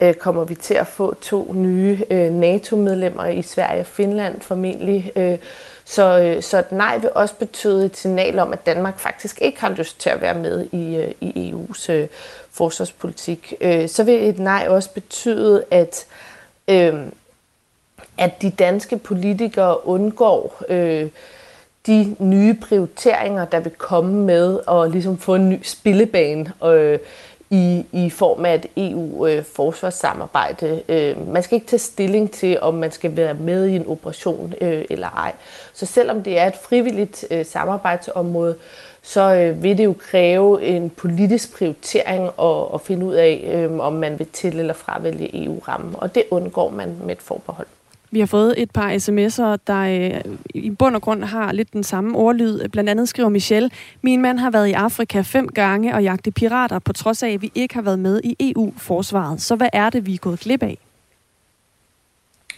øh, 0.01 0.13
kommer 0.13 0.43
vi 0.43 0.55
til 0.55 0.73
at 0.73 0.87
få 0.87 1.13
to 1.13 1.53
nye 1.53 1.99
øh, 2.11 2.33
NATO-medlemmer 2.33 3.25
i 3.25 3.41
Sverige 3.41 3.79
og 3.79 3.85
Finland 3.85 4.41
formentlig. 4.41 5.11
Øh, 5.15 5.37
så, 5.89 6.19
øh, 6.19 6.43
så 6.43 6.59
et 6.59 6.71
nej 6.71 6.97
vil 6.97 7.09
også 7.15 7.35
betyde 7.35 7.85
et 7.85 7.97
signal 7.97 8.39
om, 8.39 8.53
at 8.53 8.65
Danmark 8.65 8.99
faktisk 8.99 9.41
ikke 9.41 9.61
har 9.61 9.69
lyst 9.69 9.99
til 9.99 10.09
at 10.09 10.21
være 10.21 10.33
med 10.33 10.67
i, 10.71 10.95
øh, 10.95 11.11
i 11.21 11.53
EU's 11.53 11.91
øh, 11.91 12.07
forsvarspolitik. 12.51 13.53
Øh, 13.61 13.89
så 13.89 14.03
vil 14.03 14.29
et 14.29 14.39
nej 14.39 14.65
også 14.69 14.89
betyde, 14.89 15.63
at, 15.71 16.05
øh, 16.67 16.93
at 18.17 18.41
de 18.41 18.49
danske 18.49 18.97
politikere 18.97 19.87
undgår 19.87 20.63
øh, 20.69 21.09
de 21.87 22.15
nye 22.19 22.53
prioriteringer, 22.53 23.45
der 23.45 23.59
vil 23.59 23.71
komme 23.71 24.13
med 24.13 24.59
og 24.67 24.89
ligesom 24.89 25.17
få 25.17 25.35
en 25.35 25.49
ny 25.49 25.59
spillebane. 25.63 26.53
Øh, 26.65 26.99
i, 27.51 27.85
i 27.91 28.09
form 28.09 28.45
af 28.45 28.55
et 28.55 28.65
EU-forsvarssamarbejde. 28.77 30.81
Øh, 30.89 31.09
øh, 31.09 31.27
man 31.33 31.43
skal 31.43 31.55
ikke 31.55 31.67
tage 31.67 31.79
stilling 31.79 32.31
til, 32.31 32.59
om 32.61 32.73
man 32.73 32.91
skal 32.91 33.17
være 33.17 33.33
med 33.33 33.67
i 33.67 33.75
en 33.75 33.87
operation 33.87 34.53
øh, 34.61 34.85
eller 34.89 35.09
ej. 35.09 35.33
Så 35.73 35.85
selvom 35.85 36.23
det 36.23 36.39
er 36.39 36.47
et 36.47 36.55
frivilligt 36.55 37.25
øh, 37.31 37.45
samarbejdsområde, 37.45 38.55
så 39.01 39.33
øh, 39.35 39.63
vil 39.63 39.77
det 39.77 39.85
jo 39.85 39.93
kræve 39.99 40.63
en 40.63 40.89
politisk 40.89 41.57
prioritering 41.57 42.23
at, 42.41 42.65
at 42.73 42.81
finde 42.81 43.05
ud 43.05 43.13
af, 43.13 43.49
øh, 43.53 43.79
om 43.79 43.93
man 43.93 44.19
vil 44.19 44.27
til- 44.33 44.59
eller 44.59 44.73
fravælge 44.73 45.45
EU-rammen. 45.45 45.95
Og 45.97 46.15
det 46.15 46.23
undgår 46.31 46.69
man 46.69 46.95
med 47.03 47.15
et 47.15 47.21
forbehold. 47.21 47.67
Vi 48.11 48.19
har 48.19 48.27
fået 48.27 48.61
et 48.61 48.71
par 48.71 48.91
sms'er, 48.91 49.57
der 49.67 49.79
øh, 49.79 50.35
i 50.53 50.69
bund 50.69 50.95
og 50.95 51.01
grund 51.01 51.23
har 51.23 51.51
lidt 51.51 51.73
den 51.73 51.83
samme 51.83 52.17
ordlyd. 52.17 52.67
Blandt 52.67 52.89
andet 52.89 53.09
skriver 53.09 53.29
Michelle, 53.29 53.69
min 54.01 54.21
mand 54.21 54.39
har 54.39 54.49
været 54.49 54.67
i 54.67 54.73
Afrika 54.73 55.21
fem 55.21 55.47
gange 55.47 55.95
og 55.95 56.03
jagtet 56.03 56.33
pirater, 56.33 56.79
på 56.79 56.93
trods 56.93 57.23
af, 57.23 57.29
at 57.29 57.41
vi 57.41 57.51
ikke 57.55 57.75
har 57.75 57.81
været 57.81 57.99
med 57.99 58.21
i 58.23 58.35
EU-forsvaret. 58.39 59.41
Så 59.41 59.55
hvad 59.55 59.69
er 59.73 59.89
det, 59.89 60.05
vi 60.05 60.13
er 60.13 60.17
gået 60.17 60.39
glip 60.39 60.63
af? 60.63 60.77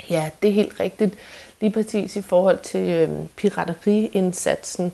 Ja, 0.10 0.30
det 0.42 0.50
er 0.50 0.54
helt 0.54 0.80
rigtigt. 0.80 1.14
Lige 1.62 1.72
præcis 1.72 2.16
i 2.16 2.22
forhold 2.22 2.60
til 2.64 2.90
øh, 2.90 3.10
pirateriindsatsen, 3.36 4.92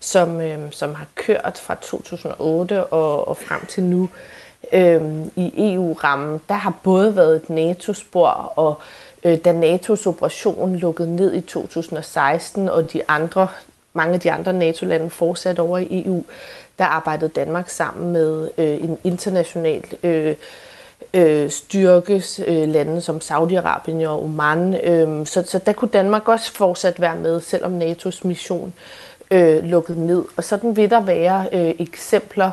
som, 0.00 0.40
øh, 0.40 0.72
som 0.72 0.94
har 0.94 1.06
kørt 1.14 1.60
fra 1.66 1.74
2008 1.74 2.84
og, 2.84 3.28
og 3.28 3.36
frem 3.36 3.66
til 3.66 3.82
nu 3.82 4.02
øh, 4.02 4.39
øhm, 4.72 5.30
i 5.36 5.74
EU-rammen. 5.74 6.40
Der 6.48 6.54
har 6.54 6.74
både 6.82 7.16
været 7.16 7.36
et 7.36 7.50
NATO-spor, 7.50 8.52
og 8.56 8.80
øh, 9.24 9.38
da 9.44 9.52
NATO's 9.52 10.06
operation 10.06 10.76
lukkede 10.76 11.16
ned 11.16 11.34
i 11.34 11.40
2016, 11.40 12.68
og 12.68 12.92
de 12.92 13.02
andre, 13.08 13.48
mange 13.92 14.14
af 14.14 14.20
de 14.20 14.32
andre 14.32 14.52
NATO-lande 14.52 15.10
fortsatte 15.10 15.60
over 15.60 15.78
i 15.78 16.04
EU, 16.06 16.24
der 16.78 16.84
arbejdede 16.84 17.30
Danmark 17.30 17.68
sammen 17.68 18.12
med 18.12 18.50
øh, 18.58 18.84
en 18.84 18.98
international 19.04 19.82
øh, 20.02 20.34
øh, 21.14 21.50
styrkes 21.50 22.40
øh, 22.46 22.68
lande 22.68 23.00
som 23.00 23.16
Saudi-Arabien 23.16 24.06
og 24.06 24.24
Oman. 24.24 24.74
Øh, 24.74 25.26
så, 25.26 25.42
så 25.46 25.60
der 25.66 25.72
kunne 25.72 25.90
Danmark 25.90 26.28
også 26.28 26.52
fortsat 26.52 27.00
være 27.00 27.16
med, 27.16 27.40
selvom 27.40 27.82
NATO's 27.82 28.20
mission 28.24 28.72
øh, 29.30 29.64
lukkede 29.64 30.06
ned. 30.06 30.24
Og 30.36 30.44
sådan 30.44 30.76
vil 30.76 30.90
der 30.90 31.00
være 31.00 31.46
øh, 31.52 31.74
eksempler, 31.78 32.50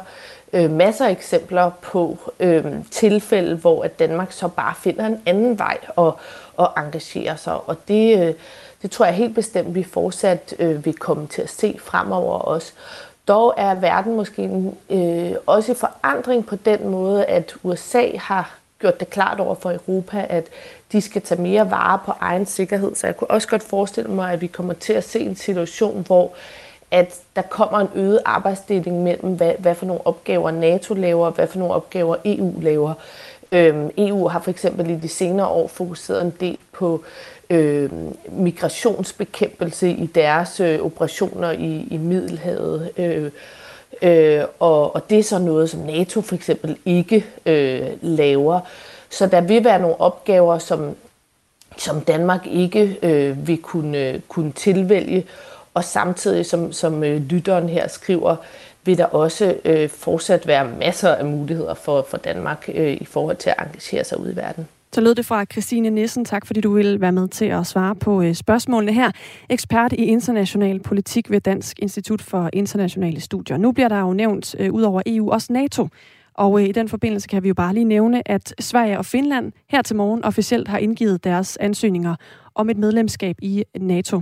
øh, 0.54 0.72
masser 0.72 1.06
af 1.06 1.12
eksempler 1.12 1.70
på 1.82 2.18
øh, 2.39 2.66
tilfælde, 2.92 3.56
hvor 3.56 3.84
at 3.84 4.00
Danmark 4.00 4.32
så 4.32 4.48
bare 4.48 4.74
finder 4.77 5.06
en 5.06 5.22
anden 5.25 5.60
vej 5.60 5.77
og, 5.96 6.20
og 6.56 6.74
engagerer 6.77 7.36
sig. 7.36 7.70
Og 7.70 7.77
det, 7.88 8.27
øh, 8.27 8.34
det 8.82 8.92
tror 8.92 9.06
jeg 9.06 9.16
helt 9.16 9.36
bestemt, 9.36 9.75
vi 9.75 9.84
fortsat 9.84 10.56
øh, 10.60 10.86
vil 10.86 10.94
komme 10.94 11.27
til 11.27 11.42
at 11.42 11.50
se 11.50 11.80
fremover 11.84 12.39
også. 12.39 12.74
Dog 13.27 13.54
er 13.58 13.75
verden 13.75 14.16
måske 14.16 14.72
øh, 14.89 15.32
også 15.46 15.72
i 15.72 15.75
forandring 15.75 16.46
på 16.46 16.56
den 16.56 16.88
måde, 16.88 17.25
at 17.25 17.56
USA 17.63 18.18
har 18.18 18.58
gjort 18.80 19.00
det 19.00 19.10
klart 19.10 19.39
over 19.39 19.56
for 19.56 19.72
Europa, 19.72 20.25
at 20.30 20.46
de 20.92 21.01
skal 21.01 21.22
tage 21.22 21.42
mere 21.42 21.72
vare 21.72 22.00
på 22.06 22.13
egen 22.20 22.46
sikkerhed. 22.46 22.96
Så 22.96 23.08
jeg 23.08 23.18
kunne 23.18 23.32
også 23.32 23.48
godt 23.48 23.63
forestille 23.63 24.10
mig, 24.10 24.34
at 24.34 24.42
vi 24.42 24.48
kommer 24.48 24.74
til 24.74 24.94
at 24.94 25.04
se 25.04 25.20
en 25.20 25.36
situation, 25.36 26.04
hvor 26.08 26.34
at 26.91 27.15
der 27.36 27.41
kommer 27.41 27.79
en 27.79 27.89
øget 27.96 28.20
arbejdsdeling 28.25 29.03
mellem, 29.03 29.36
hvad, 29.36 29.53
hvad 29.60 29.75
for 29.75 29.86
nogle 29.86 30.08
opgaver 30.08 30.51
NATO 30.51 30.94
laver, 30.94 31.25
og 31.25 31.32
hvad 31.32 31.48
for 31.48 31.60
nogle 31.60 31.74
opgaver 31.74 32.15
EU 32.25 32.53
laver. 32.62 32.94
Øhm, 33.51 33.91
EU 33.98 34.27
har 34.27 34.39
for 34.39 34.51
eksempel 34.51 34.89
i 34.89 34.96
de 34.96 35.08
senere 35.08 35.48
år 35.48 35.67
fokuseret 35.67 36.22
en 36.22 36.34
del 36.39 36.58
på 36.72 37.03
øh, 37.50 37.89
migrationsbekæmpelse 38.29 39.89
i 39.89 40.06
deres 40.06 40.60
øh, 40.60 40.79
operationer 40.79 41.51
i, 41.51 41.88
i 41.91 41.98
Middelhavet. 41.98 42.91
Øh, 42.98 43.32
øh, 44.01 44.44
og, 44.60 44.96
og 44.96 45.10
det 45.10 45.20
er 45.20 45.24
så 45.24 45.39
noget, 45.39 45.70
som 45.70 45.79
NATO 45.79 46.22
for 46.22 46.36
eksempel 46.36 46.77
ikke 46.86 47.25
øh, 47.46 47.88
laver. 48.01 48.60
Så 49.10 49.27
der 49.27 49.41
vil 49.41 49.63
være 49.63 49.79
nogle 49.79 50.01
opgaver, 50.01 50.58
som, 50.58 50.96
som 51.77 52.01
Danmark 52.01 52.48
ikke 52.48 52.98
øh, 53.01 53.48
vil 53.48 53.58
kunne, 53.58 53.98
øh, 53.98 54.20
kunne 54.27 54.51
tilvælge, 54.51 55.25
og 55.77 55.84
samtidig, 55.84 56.46
som, 56.46 56.72
som 56.72 57.03
øh, 57.03 57.22
lytteren 57.22 57.69
her 57.69 57.88
skriver, 57.88 58.36
vil 58.86 58.98
der 58.98 59.05
også 59.05 59.55
øh, 59.65 59.89
fortsat 59.89 60.48
være 60.48 60.67
masser 60.79 61.10
af 61.15 61.25
muligheder 61.25 61.74
for, 61.74 62.05
for 62.10 62.17
Danmark 62.17 62.69
øh, 62.74 62.93
i 63.01 63.05
forhold 63.05 63.38
til 63.38 63.50
at 63.50 63.55
engagere 63.65 64.03
sig 64.03 64.19
ud 64.19 64.31
i 64.31 64.36
verden. 64.36 64.67
Så 64.93 65.01
lød 65.01 65.15
det 65.15 65.25
fra 65.25 65.46
Christine 65.46 65.89
Nissen. 65.89 66.25
Tak 66.25 66.46
fordi 66.46 66.62
du 66.62 66.74
ville 66.74 67.01
være 67.01 67.12
med 67.12 67.27
til 67.27 67.46
at 67.46 67.67
svare 67.67 67.96
på 67.96 68.22
øh, 68.22 68.36
spørgsmålene 68.36 68.93
her. 68.93 69.12
Ekspert 69.50 69.93
i 69.93 69.96
international 69.96 70.79
politik 70.79 71.31
ved 71.31 71.41
Dansk 71.41 71.79
Institut 71.79 72.22
for 72.22 72.50
Internationale 72.53 73.22
Studier. 73.22 73.57
Nu 73.57 73.72
bliver 73.72 73.88
der 73.88 74.00
jo 74.00 74.13
nævnt 74.13 74.55
øh, 74.60 74.74
ud 74.74 74.81
over 74.81 75.01
EU 75.05 75.31
også 75.31 75.53
NATO. 75.53 75.88
Og 76.34 76.62
øh, 76.62 76.69
i 76.69 76.72
den 76.72 76.89
forbindelse 76.89 77.27
kan 77.27 77.43
vi 77.43 77.48
jo 77.48 77.53
bare 77.53 77.74
lige 77.74 77.84
nævne, 77.84 78.31
at 78.31 78.53
Sverige 78.60 78.98
og 78.98 79.05
Finland 79.05 79.51
her 79.69 79.81
til 79.81 79.96
morgen 79.96 80.24
officielt 80.24 80.67
har 80.67 80.77
indgivet 80.77 81.24
deres 81.24 81.57
ansøgninger 81.57 82.15
om 82.55 82.69
et 82.69 82.77
medlemskab 82.77 83.36
i 83.41 83.63
NATO. 83.79 84.22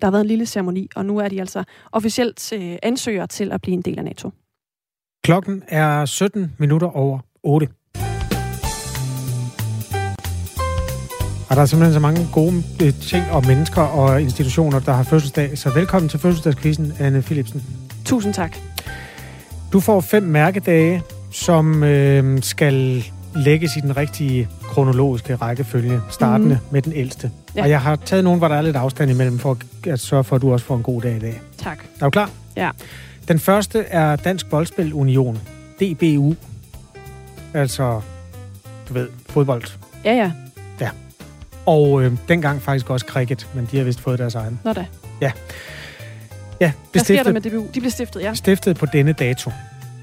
Der 0.00 0.06
har 0.06 0.10
været 0.10 0.20
en 0.20 0.28
lille 0.28 0.46
ceremoni, 0.46 0.88
og 0.96 1.06
nu 1.06 1.18
er 1.18 1.28
de 1.28 1.40
altså 1.40 1.64
officielt 1.92 2.52
øh, 2.52 2.76
ansøger 2.82 3.26
til 3.26 3.52
at 3.52 3.60
blive 3.62 3.74
en 3.74 3.82
del 3.82 3.98
af 3.98 4.04
NATO. 4.04 4.30
Klokken 5.24 5.62
er 5.68 6.04
17 6.04 6.52
minutter 6.58 6.96
over 6.96 7.18
8. 7.42 7.68
Og 11.50 11.56
der 11.56 11.62
er 11.62 11.66
simpelthen 11.66 11.94
så 11.94 12.00
mange 12.00 12.28
gode 12.32 12.62
øh, 12.82 12.92
ting 13.00 13.24
og 13.32 13.46
mennesker 13.46 13.82
og 13.82 14.22
institutioner, 14.22 14.80
der 14.80 14.92
har 14.92 15.02
fødselsdag. 15.02 15.58
Så 15.58 15.74
velkommen 15.74 16.08
til 16.08 16.18
fødselsdagskvisten, 16.18 16.92
Anne 17.00 17.22
Philipsen. 17.22 17.62
Tusind 18.04 18.34
tak. 18.34 18.56
Du 19.72 19.80
får 19.80 20.00
fem 20.00 20.22
mærkedage, 20.22 21.02
som 21.30 21.82
øh, 21.82 22.42
skal 22.42 23.04
lægges 23.34 23.76
i 23.76 23.80
den 23.80 23.96
rigtige 23.96 24.48
kronologiske 24.62 25.34
rækkefølge, 25.34 26.00
startende 26.10 26.54
mm. 26.54 26.72
med 26.72 26.82
den 26.82 26.92
ældste. 26.92 27.30
Ja. 27.56 27.62
Og 27.62 27.70
jeg 27.70 27.80
har 27.80 27.96
taget 27.96 28.24
nogle, 28.24 28.38
hvor 28.38 28.48
der 28.48 28.54
er 28.54 28.62
lidt 28.62 28.76
afstand 28.76 29.10
imellem, 29.10 29.38
for 29.38 29.58
at 29.86 30.00
sørge 30.00 30.24
for, 30.24 30.36
at 30.36 30.42
du 30.42 30.52
også 30.52 30.66
får 30.66 30.76
en 30.76 30.82
god 30.82 31.02
dag 31.02 31.16
i 31.16 31.18
dag. 31.18 31.40
Tak. 31.58 31.78
Er 32.00 32.04
du 32.04 32.10
klar? 32.10 32.30
Ja. 32.56 32.70
Den 33.28 33.38
første 33.38 33.84
er 33.84 34.16
Dansk 34.16 34.50
Boldspil 34.50 34.94
Union, 34.94 35.40
DBU. 35.80 36.34
Altså, 37.54 38.00
du 38.88 38.94
ved, 38.94 39.08
fodbold. 39.28 39.62
Ja, 40.04 40.14
ja. 40.14 40.32
Ja. 40.80 40.90
Og 41.66 42.02
øh, 42.02 42.12
dengang 42.28 42.62
faktisk 42.62 42.90
også 42.90 43.06
cricket, 43.08 43.48
men 43.54 43.68
de 43.72 43.76
har 43.76 43.84
vist 43.84 44.00
fået 44.00 44.18
deres 44.18 44.34
egen. 44.34 44.60
Nå 44.64 44.72
da. 44.72 44.86
Ja. 45.20 45.32
Ja, 46.60 46.72
Hvad 46.92 47.02
sker 47.02 47.22
der 47.22 47.32
med 47.32 47.40
DBU? 47.40 47.66
De 47.74 47.80
blev 47.80 47.90
stiftet, 47.90 48.20
ja. 48.20 48.34
Stiftet 48.34 48.76
på 48.76 48.86
denne 48.86 49.12
dato, 49.12 49.50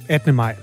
18. 0.09 0.35
maj. 0.35 0.55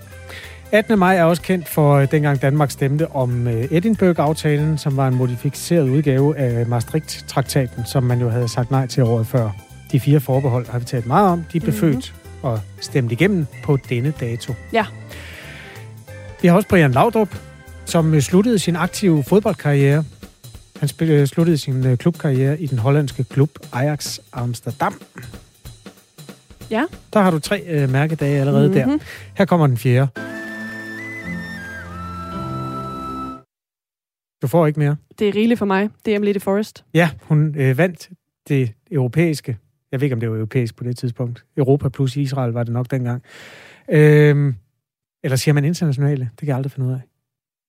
18. 0.73 0.99
maj 0.99 1.17
er 1.17 1.25
også 1.25 1.43
kendt 1.43 1.69
for 1.69 1.95
øh, 1.95 2.11
dengang 2.11 2.43
Danmark 2.43 2.71
stemte 2.71 3.11
om 3.11 3.49
øh, 3.49 3.65
Edinburgh-aftalen, 3.71 4.79
som 4.79 4.97
var 4.97 5.09
en 5.09 5.15
modificeret 5.15 5.89
udgave 5.89 6.37
af 6.37 6.67
Maastricht-traktaten, 6.67 7.87
som 7.87 8.03
man 8.03 8.21
jo 8.21 8.29
havde 8.29 8.49
sagt 8.49 8.71
nej 8.71 8.87
til 8.87 9.03
året 9.03 9.27
før. 9.27 9.51
De 9.93 10.01
fire 10.01 10.21
forbehold 10.21 10.69
har 10.69 10.79
vi 10.79 10.85
talt 10.85 11.07
meget 11.07 11.29
om. 11.29 11.45
De 11.53 11.61
blev 11.61 11.75
mm-hmm. 11.75 11.93
født 11.93 12.15
og 12.43 12.61
stemt 12.81 13.13
igennem 13.13 13.47
på 13.65 13.79
denne 13.89 14.13
dato. 14.21 14.55
Ja. 14.73 14.87
Vi 16.43 16.49
har 16.49 16.57
også 16.57 16.69
Brian 16.69 16.93
Laudrup, 16.93 17.37
som 17.85 18.15
øh, 18.15 18.21
sluttede 18.21 18.59
sin 18.59 18.77
aktive 18.77 19.25
fodboldkarriere. 19.25 20.05
Han 20.81 20.89
sluttede 21.27 21.59
sin 21.59 21.97
klubkarriere 21.97 22.61
i 22.61 22.67
den 22.67 22.79
hollandske 22.79 23.25
klub 23.25 23.51
Ajax 23.73 24.19
Amsterdam. 24.33 25.01
Ja. 26.71 26.85
Der 27.13 27.21
har 27.21 27.31
du 27.31 27.39
tre 27.39 27.63
øh, 27.69 27.91
mærkedage 27.91 28.41
allerede 28.41 28.69
mm-hmm. 28.69 28.99
der. 28.99 29.05
Her 29.35 29.45
kommer 29.45 29.67
den 29.67 29.77
fjerde. 29.77 30.09
Du 34.45 34.49
får 34.49 34.67
ikke 34.67 34.81
mere. 34.81 34.97
Det 35.19 35.29
er 35.29 35.35
rigeligt 35.35 35.59
for 35.59 35.67
mig. 35.67 35.91
Det 36.05 36.13
er 36.13 36.17
Emily 36.17 36.35
de 36.35 36.41
Forest. 36.41 36.85
Ja, 36.95 37.11
hun 37.23 37.55
øh, 37.59 37.79
vandt 37.79 38.11
det 38.49 38.73
europæiske. 38.91 39.57
Jeg 39.93 40.01
ved 40.01 40.05
ikke, 40.05 40.15
om 40.15 40.21
det 40.21 40.31
var 40.31 40.37
europæisk 40.37 40.77
på 40.77 40.85
det 40.85 40.97
tidspunkt. 40.97 41.45
Europa 41.57 41.89
plus 41.89 42.17
Israel 42.17 42.53
var 42.53 42.63
det 42.63 42.73
nok 42.73 42.91
dengang. 42.91 43.23
Øhm, 43.91 44.55
eller 45.23 45.37
siger 45.37 45.53
man 45.53 45.65
internationale? 45.65 46.31
Det 46.31 46.39
kan 46.39 46.49
jeg 46.49 46.57
aldrig 46.57 46.73
finde 46.73 46.89
ud 46.89 46.93
af. 46.93 47.01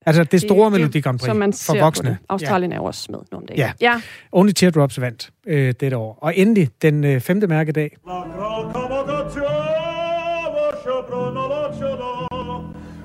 Altså 0.06 0.24
det 0.24 0.42
store 0.42 0.72
Melodi 0.72 1.00
Grand 1.00 1.20
Prix 1.20 1.36
man 1.36 1.54
for 1.54 1.80
voksne. 1.80 2.18
Australien 2.30 2.72
ja. 2.72 2.78
er 2.78 2.82
også 2.82 3.12
med 3.12 3.20
nogle 3.32 3.48
dage. 3.48 3.60
Ja. 3.60 3.72
ja. 3.82 4.02
Only 4.32 4.52
Teardrops 4.52 5.02
vandt 5.02 5.32
øh, 5.48 5.74
dette 5.80 5.98
år. 5.98 6.20
Og 6.22 6.38
endelig 6.38 6.70
den 6.82 7.04
øh, 7.04 7.20
femte 7.22 7.48
mærkedag. 7.48 7.98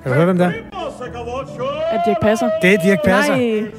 Kan 0.03 0.11
du 0.11 0.15
høre, 0.15 0.25
hvem 0.25 0.37
der 0.37 0.51
Er 1.91 2.03
Dirk 2.05 2.17
Passer? 2.21 2.49
Det 2.61 2.73
er 2.73 2.77
Dirk 2.77 2.99
Passer. 3.05 3.35
Nej. 3.35 3.71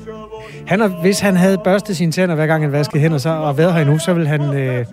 Han 0.67 0.81
har, 0.81 0.89
hvis 0.89 1.21
han 1.21 1.37
havde 1.37 1.59
børstet 1.65 1.97
sine 1.97 2.13
tænder, 2.13 2.35
hver 2.35 2.47
gang 2.47 2.63
han 2.65 2.73
vaskede 2.73 3.03
hænder, 3.03 3.19
så, 3.19 3.29
og 3.29 3.59
været 3.59 3.75
her 3.75 3.81
endnu, 3.81 3.99
så 3.99 4.13
ville 4.13 4.29
han 4.29 4.55
øh, 4.55 4.87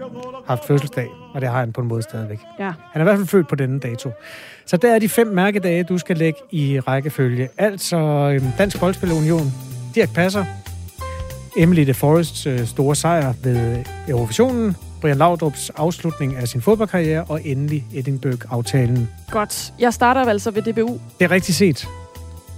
haft 0.47 0.65
fødselsdag. 0.65 1.07
Og 1.33 1.41
det 1.41 1.49
har 1.49 1.59
han 1.59 1.71
på 1.73 1.81
en 1.81 1.87
måde 1.87 2.01
stadigvæk. 2.03 2.39
Ja. 2.59 2.63
Han 2.63 2.73
er 2.93 2.99
i 2.99 3.03
hvert 3.03 3.17
fald 3.17 3.27
født 3.27 3.47
på 3.47 3.55
denne 3.55 3.79
dato. 3.79 4.11
Så 4.65 4.77
der 4.77 4.95
er 4.95 4.99
de 4.99 5.09
fem 5.09 5.27
mærkedage, 5.27 5.83
du 5.83 5.97
skal 5.97 6.17
lægge 6.17 6.39
i 6.51 6.79
rækkefølge. 6.79 7.49
Altså 7.57 7.97
øh, 7.97 8.41
Dansk 8.57 8.79
Boldspilunion, 8.79 9.51
Dirk 9.95 10.13
Passer, 10.13 10.45
Emily 11.57 11.81
de 11.81 11.93
Forests 11.93 12.45
øh, 12.45 12.65
store 12.65 12.95
sejr 12.95 13.33
ved 13.43 13.83
Eurovisionen, 14.07 14.75
Brian 15.01 15.17
Laudrups 15.17 15.69
afslutning 15.69 16.35
af 16.35 16.47
sin 16.47 16.61
fodboldkarriere, 16.61 17.23
og 17.29 17.45
endelig 17.45 17.85
Edinburgh-aftalen. 17.93 19.09
Godt. 19.31 19.73
Jeg 19.79 19.93
starter 19.93 20.21
altså 20.21 20.51
ved 20.51 20.61
DBU. 20.61 20.99
Det 21.19 21.25
er 21.25 21.31
rigtigt 21.31 21.57
set. 21.57 21.87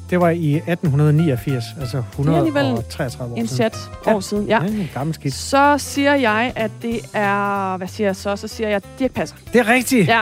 Det 0.09 0.19
var 0.19 0.29
i 0.29 0.55
1889, 0.55 1.63
altså 1.79 2.03
133 2.11 3.33
år 3.33 3.37
en 3.37 3.47
chat 3.47 3.77
år 4.05 4.19
siden. 4.19 4.47
Ja. 4.47 4.63
ja 4.63 4.67
en 4.67 4.89
gammel 4.93 5.15
skidt. 5.15 5.33
Så 5.33 5.75
siger 5.77 6.15
jeg, 6.15 6.53
at 6.55 6.71
det 6.81 6.99
er... 7.13 7.77
Hvad 7.77 7.87
siger 7.87 8.07
jeg 8.07 8.15
så? 8.15 8.35
Så 8.35 8.47
siger 8.47 8.69
jeg, 8.69 8.81
Dirk 8.99 9.11
Passer. 9.11 9.35
Det 9.53 9.59
er 9.59 9.67
rigtigt. 9.67 10.07
Ja. 10.07 10.21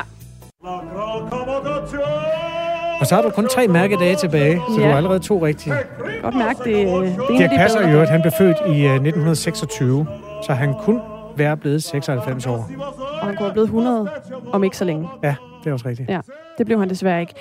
Og 2.99 3.07
så 3.07 3.15
har 3.15 3.21
du 3.21 3.29
kun 3.29 3.47
tre 3.47 3.67
mærkedage 3.67 4.15
tilbage, 4.15 4.61
så 4.69 4.81
ja. 4.81 4.85
du 4.85 4.89
har 4.89 4.97
allerede 4.97 5.19
to 5.19 5.45
rigtige. 5.45 5.75
Godt 6.21 6.35
mærke, 6.35 6.59
det, 6.63 6.75
det 7.29 7.35
er 7.35 7.37
Dirk 7.37 7.49
Passer 7.57 7.87
i 7.87 7.91
øvrigt, 7.91 8.09
han 8.11 8.21
blev 8.21 8.31
født 8.37 8.57
i 8.67 8.85
1926, 8.85 9.99
øh, 9.99 10.05
så 10.47 10.53
han 10.53 10.73
kun 10.73 10.99
være 11.37 11.57
blevet 11.57 11.83
96 11.83 12.45
år. 12.47 12.69
Og 13.21 13.27
han 13.27 13.35
kunne 13.35 13.45
have 13.45 13.53
blevet 13.53 13.67
100 13.67 14.09
om 14.53 14.63
ikke 14.63 14.77
så 14.77 14.85
længe. 14.85 15.07
Ja, 15.23 15.35
det 15.63 15.69
er 15.69 15.73
også 15.73 15.87
rigtigt. 15.87 16.09
Ja, 16.09 16.19
det 16.57 16.65
blev 16.65 16.79
han 16.79 16.89
desværre 16.89 17.21
ikke. 17.21 17.33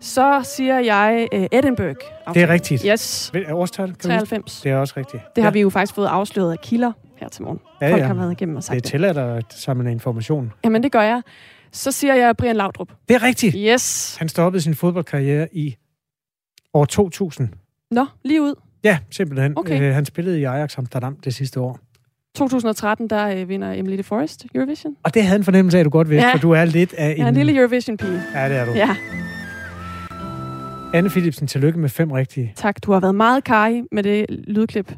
Så 0.00 0.40
siger 0.42 0.78
jeg 0.78 1.28
uh, 1.34 1.44
Edinburgh. 1.52 1.96
Det 2.34 2.42
er 2.42 2.48
rigtigt. 2.48 2.82
Yes. 2.86 3.32
Årstal? 3.52 3.86
Kan 3.86 3.96
93. 3.96 4.60
Det 4.60 4.72
er 4.72 4.76
også 4.76 4.94
rigtigt. 4.96 5.22
Det 5.36 5.44
har 5.44 5.50
ja. 5.50 5.52
vi 5.52 5.60
jo 5.60 5.70
faktisk 5.70 5.94
fået 5.94 6.06
afsløret 6.06 6.52
af 6.52 6.60
kilder 6.60 6.92
her 7.16 7.28
til 7.28 7.42
morgen. 7.42 7.60
Ja, 7.80 7.92
Folk 7.92 8.02
ja. 8.02 8.06
har 8.06 8.14
været 8.14 8.32
igennem 8.32 8.56
og 8.56 8.62
sagt 8.64 8.74
det. 8.74 8.84
Det 8.84 8.90
tillader 8.90 9.12
dig 9.12 9.36
at 9.36 9.52
samle 9.52 9.90
information. 9.90 10.52
Jamen, 10.64 10.82
det 10.82 10.92
gør 10.92 11.02
jeg. 11.02 11.22
Så 11.72 11.92
siger 11.92 12.14
jeg 12.14 12.36
Brian 12.36 12.56
Laudrup. 12.56 12.88
Det 13.08 13.14
er 13.14 13.22
rigtigt. 13.22 13.56
Yes. 13.58 14.16
Han 14.18 14.28
stoppede 14.28 14.62
sin 14.62 14.74
fodboldkarriere 14.74 15.48
i 15.52 15.76
år 16.74 16.84
2000. 16.84 17.48
Nå, 17.90 18.06
lige 18.22 18.42
ud. 18.42 18.54
Ja, 18.84 18.98
simpelthen. 19.10 19.58
Okay. 19.58 19.82
Øh, 19.82 19.94
han 19.94 20.04
spillede 20.04 20.40
i 20.40 20.44
Ajax 20.44 20.78
Amsterdam 20.78 21.16
det 21.16 21.34
sidste 21.34 21.60
år. 21.60 21.78
2013, 22.36 23.10
der 23.10 23.26
øh, 23.26 23.48
vinder 23.48 23.72
Emily 23.72 23.96
de 23.98 24.02
Forest 24.02 24.46
Eurovision. 24.54 24.96
Og 25.02 25.14
det 25.14 25.24
havde 25.24 25.38
en 25.38 25.44
fornemmelse 25.44 25.78
af, 25.78 25.80
at 25.80 25.84
du 25.84 25.90
godt 25.90 26.10
vidste, 26.10 26.26
ja. 26.26 26.34
for 26.34 26.38
du 26.38 26.50
er 26.50 26.64
lidt 26.64 26.94
af 26.94 27.10
en... 27.10 27.16
Ja, 27.16 27.28
en 27.28 27.34
lille 27.34 27.56
Eurovision-pige. 27.56 28.22
Ja, 28.34 28.48
det 28.48 28.56
er 28.56 28.64
du. 28.64 28.72
Ja. 28.72 28.96
Anne 30.94 31.10
Philipsen, 31.10 31.46
tillykke 31.46 31.78
med 31.78 31.88
fem 31.88 32.10
rigtige. 32.10 32.52
Tak, 32.56 32.76
du 32.82 32.92
har 32.92 33.00
været 33.00 33.14
meget 33.14 33.44
kaj 33.44 33.82
med 33.92 34.02
det 34.02 34.26
lydklip 34.28 34.94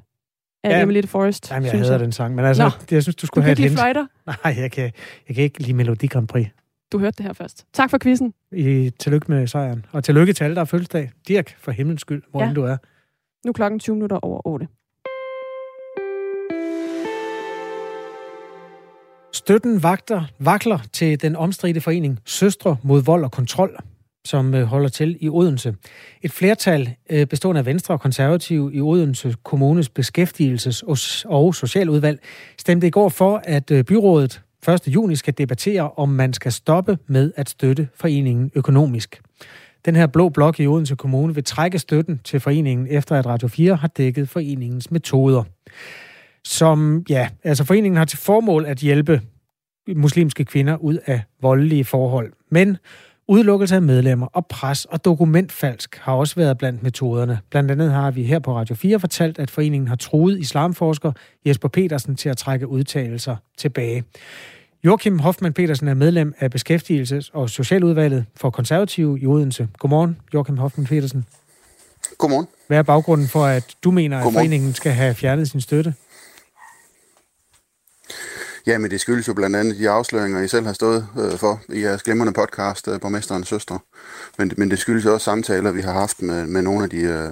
af 0.64 0.70
ja, 0.70 0.82
Emily 0.82 0.98
de 0.98 1.06
Forest. 1.06 1.50
Jamen, 1.50 1.66
jeg 1.66 1.78
hader 1.78 1.98
den 1.98 2.12
sang, 2.12 2.34
men 2.34 2.44
altså, 2.44 2.70
det, 2.80 2.92
jeg 2.92 3.02
synes, 3.02 3.16
du 3.16 3.26
skulle 3.26 3.42
du 3.42 3.44
have 3.44 3.52
et 3.52 3.58
hint. 3.58 3.72
Fløjter? 3.72 4.06
Nej, 4.44 4.54
jeg 4.58 4.70
kan, 4.72 4.92
jeg 5.28 5.34
kan 5.34 5.44
ikke 5.44 5.60
lide 5.60 5.74
Melodi 5.74 6.06
Grand 6.06 6.28
Prix. 6.28 6.46
Du 6.92 6.98
hørte 6.98 7.16
det 7.18 7.26
her 7.26 7.32
først. 7.32 7.66
Tak 7.72 7.90
for 7.90 7.98
quizzen. 7.98 8.34
I, 8.52 8.90
tillykke 8.98 9.26
med 9.30 9.46
sejren. 9.46 9.84
Og 9.92 10.04
tillykke 10.04 10.32
til 10.32 10.44
alle, 10.44 10.54
der 10.54 10.60
har 10.60 10.64
fødselsdag. 10.64 11.10
Dirk, 11.28 11.56
for 11.58 11.72
himlens 11.72 12.00
skyld, 12.00 12.22
hvor 12.30 12.42
ja. 12.42 12.52
du 12.52 12.62
er. 12.62 12.76
Nu 13.46 13.52
klokken 13.52 13.80
20 13.80 13.96
minutter 13.96 14.16
over 14.16 14.46
8. 14.46 14.68
Støtten 19.44 19.82
vagter, 19.82 20.24
vakler 20.38 20.78
til 20.92 21.22
den 21.22 21.36
omstridte 21.36 21.80
forening 21.80 22.18
Søstre 22.24 22.76
mod 22.82 23.02
vold 23.02 23.24
og 23.24 23.30
kontrol, 23.30 23.76
som 24.24 24.54
øh, 24.54 24.64
holder 24.64 24.88
til 24.88 25.16
i 25.20 25.28
Odense. 25.28 25.74
Et 26.22 26.32
flertal 26.32 26.94
øh, 27.10 27.26
bestående 27.26 27.58
af 27.58 27.66
Venstre 27.66 27.94
og 27.94 28.00
Konservative 28.00 28.74
i 28.74 28.80
Odense 28.80 29.34
Kommunes 29.42 29.90
beskæftigelses- 29.98 30.82
og 31.24 31.54
socialudvalg 31.54 32.20
stemte 32.58 32.86
i 32.86 32.90
går 32.90 33.08
for, 33.08 33.42
at 33.44 33.70
øh, 33.70 33.84
byrådet 33.84 34.42
1. 34.68 34.80
juni 34.86 35.16
skal 35.16 35.34
debattere, 35.38 35.90
om 35.90 36.08
man 36.08 36.32
skal 36.32 36.52
stoppe 36.52 36.98
med 37.06 37.32
at 37.36 37.48
støtte 37.48 37.88
foreningen 37.94 38.50
økonomisk. 38.54 39.20
Den 39.84 39.96
her 39.96 40.06
blå 40.06 40.28
blok 40.28 40.60
i 40.60 40.66
Odense 40.66 40.96
Kommune 40.96 41.34
vil 41.34 41.44
trække 41.44 41.78
støtten 41.78 42.20
til 42.24 42.40
foreningen, 42.40 42.86
efter 42.90 43.16
at 43.16 43.26
Radio 43.26 43.48
4 43.48 43.76
har 43.76 43.88
dækket 43.88 44.28
foreningens 44.28 44.90
metoder. 44.90 45.44
Som, 46.44 47.04
ja, 47.08 47.28
altså 47.44 47.64
foreningen 47.64 47.96
har 47.96 48.04
til 48.04 48.18
formål 48.18 48.64
at 48.64 48.78
hjælpe 48.78 49.20
muslimske 49.96 50.44
kvinder 50.44 50.76
ud 50.76 50.98
af 51.06 51.22
voldelige 51.40 51.84
forhold. 51.84 52.32
Men 52.50 52.76
Udelukkelse 53.28 53.74
af 53.74 53.82
medlemmer 53.82 54.26
og 54.26 54.46
pres 54.46 54.84
og 54.84 55.04
dokumentfalsk 55.04 55.96
har 55.96 56.12
også 56.12 56.34
været 56.34 56.58
blandt 56.58 56.82
metoderne. 56.82 57.38
Blandt 57.50 57.70
andet 57.70 57.92
har 57.92 58.10
vi 58.10 58.22
her 58.22 58.38
på 58.38 58.56
Radio 58.56 58.74
4 58.74 59.00
fortalt, 59.00 59.38
at 59.38 59.50
foreningen 59.50 59.88
har 59.88 59.96
truet 59.96 60.38
islamforsker 60.38 61.12
Jesper 61.46 61.68
Petersen 61.68 62.16
til 62.16 62.28
at 62.28 62.36
trække 62.36 62.68
udtalelser 62.68 63.36
tilbage. 63.58 64.04
Joachim 64.84 65.18
Hoffmann 65.18 65.54
Petersen 65.54 65.88
er 65.88 65.94
medlem 65.94 66.34
af 66.38 66.50
Beskæftigelses- 66.54 67.30
og 67.32 67.50
Socialudvalget 67.50 68.24
for 68.36 68.50
Konservative 68.50 69.20
i 69.20 69.26
Odense. 69.26 69.68
Godmorgen, 69.78 70.16
Joachim 70.34 70.58
Hoffmann 70.58 70.86
Petersen. 70.86 71.24
Godmorgen. 72.18 72.46
Hvad 72.66 72.78
er 72.78 72.82
baggrunden 72.82 73.28
for, 73.28 73.44
at 73.44 73.76
du 73.84 73.90
mener, 73.90 74.18
at 74.18 74.32
foreningen 74.32 74.74
skal 74.74 74.92
have 74.92 75.14
fjernet 75.14 75.50
sin 75.50 75.60
støtte? 75.60 75.94
Jamen, 78.66 78.90
det 78.90 79.00
skyldes 79.00 79.28
jo 79.28 79.34
blandt 79.34 79.56
andet 79.56 79.78
de 79.78 79.90
afsløringer, 79.90 80.42
I 80.42 80.48
selv 80.48 80.66
har 80.66 80.72
stået 80.72 81.06
øh, 81.18 81.38
for 81.38 81.60
i 81.68 81.82
jeres 81.82 82.02
glimrende 82.02 82.32
podcast, 82.32 82.88
øh, 82.88 83.00
Borgmesterens 83.00 83.48
Søstre. 83.48 83.78
Men, 84.38 84.52
men 84.56 84.70
det 84.70 84.78
skyldes 84.78 85.06
også 85.06 85.24
samtaler, 85.24 85.70
vi 85.70 85.80
har 85.80 85.92
haft 85.92 86.22
med, 86.22 86.46
med 86.46 86.62
nogle 86.62 86.84
af 86.84 86.90
de, 86.90 86.96
øh, 86.96 87.30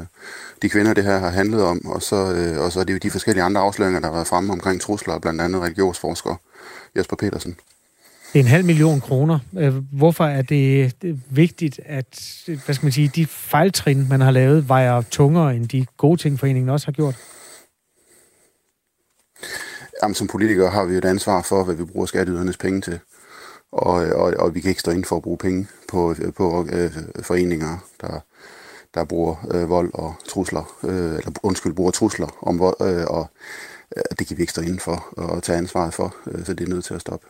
de 0.63 0.69
kvinder, 0.69 0.95
det 0.95 1.05
her 1.05 1.19
har 1.19 1.31
handlet 1.31 1.63
om. 1.63 1.87
Og 1.87 2.03
så, 2.03 2.35
øh, 2.35 2.65
og 2.65 2.73
så 2.73 2.81
er 2.81 2.85
det 2.85 2.93
jo 2.93 2.99
de 2.99 3.11
forskellige 3.11 3.45
andre 3.45 3.61
afsløringer, 3.61 4.01
der 4.01 4.07
har 4.07 4.15
været 4.15 4.27
fremme 4.27 4.53
omkring 4.53 4.81
trusler, 4.81 5.19
blandt 5.19 5.41
andet 5.41 5.63
religionsforsker 5.63 6.35
Jesper 6.97 7.17
Petersen. 7.17 7.57
Det 8.33 8.39
er 8.39 8.45
en 8.45 8.49
halv 8.51 8.65
million 8.65 9.01
kroner. 9.01 9.39
Øh, 9.59 9.75
hvorfor 9.93 10.25
er 10.25 10.43
det 10.43 10.93
vigtigt, 11.31 11.81
at 11.87 12.41
hvad 12.47 12.75
skal 12.75 12.87
man 12.87 12.93
sige, 12.93 13.11
de 13.15 13.27
fejltrin, 13.27 14.09
man 14.09 14.21
har 14.21 14.31
lavet, 14.31 14.69
vejer 14.69 15.03
tungere 15.11 15.57
end 15.57 15.69
de 15.69 15.87
gode 15.97 16.21
ting, 16.21 16.39
foreningen 16.39 16.69
også 16.69 16.87
har 16.87 16.93
gjort? 16.93 17.15
Jamen, 20.03 20.15
som 20.15 20.27
politikere 20.27 20.71
har 20.71 20.85
vi 20.85 20.95
et 20.95 21.05
ansvar 21.05 21.43
for, 21.43 21.65
hvad 21.65 21.75
vi 21.75 21.85
bruger 21.85 22.07
skatteydernes 22.07 22.57
penge 22.57 22.81
til. 22.81 23.01
Og, 23.73 23.93
og, 23.93 24.35
og 24.39 24.55
vi 24.55 24.61
kan 24.61 24.69
ikke 24.69 24.81
stå 24.81 24.91
ind 24.91 25.05
for 25.05 25.17
at 25.17 25.23
bruge 25.23 25.39
penge 25.39 25.67
på, 25.89 26.15
på 26.37 26.67
øh, 26.73 26.93
foreninger, 27.23 27.79
der, 28.01 28.21
der 28.95 29.05
bruger 29.05 29.47
øh, 29.55 29.69
vold 29.69 29.91
og 29.95 30.15
trusler, 30.29 30.77
øh, 30.85 30.91
eller 30.95 31.33
undskyld, 31.43 31.73
bruger 31.73 31.91
trusler 31.91 32.39
om 32.43 32.59
vold, 32.59 32.77
øh, 32.81 33.05
og 33.07 33.31
øh, 33.97 34.03
det 34.19 34.27
kan 34.27 34.37
vi 34.37 34.43
ikke 34.43 34.53
stå 34.53 34.61
inden 34.61 34.81
for 34.81 35.07
og 35.17 35.43
tage 35.43 35.59
ansvaret 35.59 35.95
for, 35.95 36.17
øh, 36.27 36.45
så 36.45 36.55
det 36.55 36.65
er 36.65 36.69
nødt 36.69 36.85
til 36.85 36.95
at 36.95 37.01
stoppe. 37.01 37.27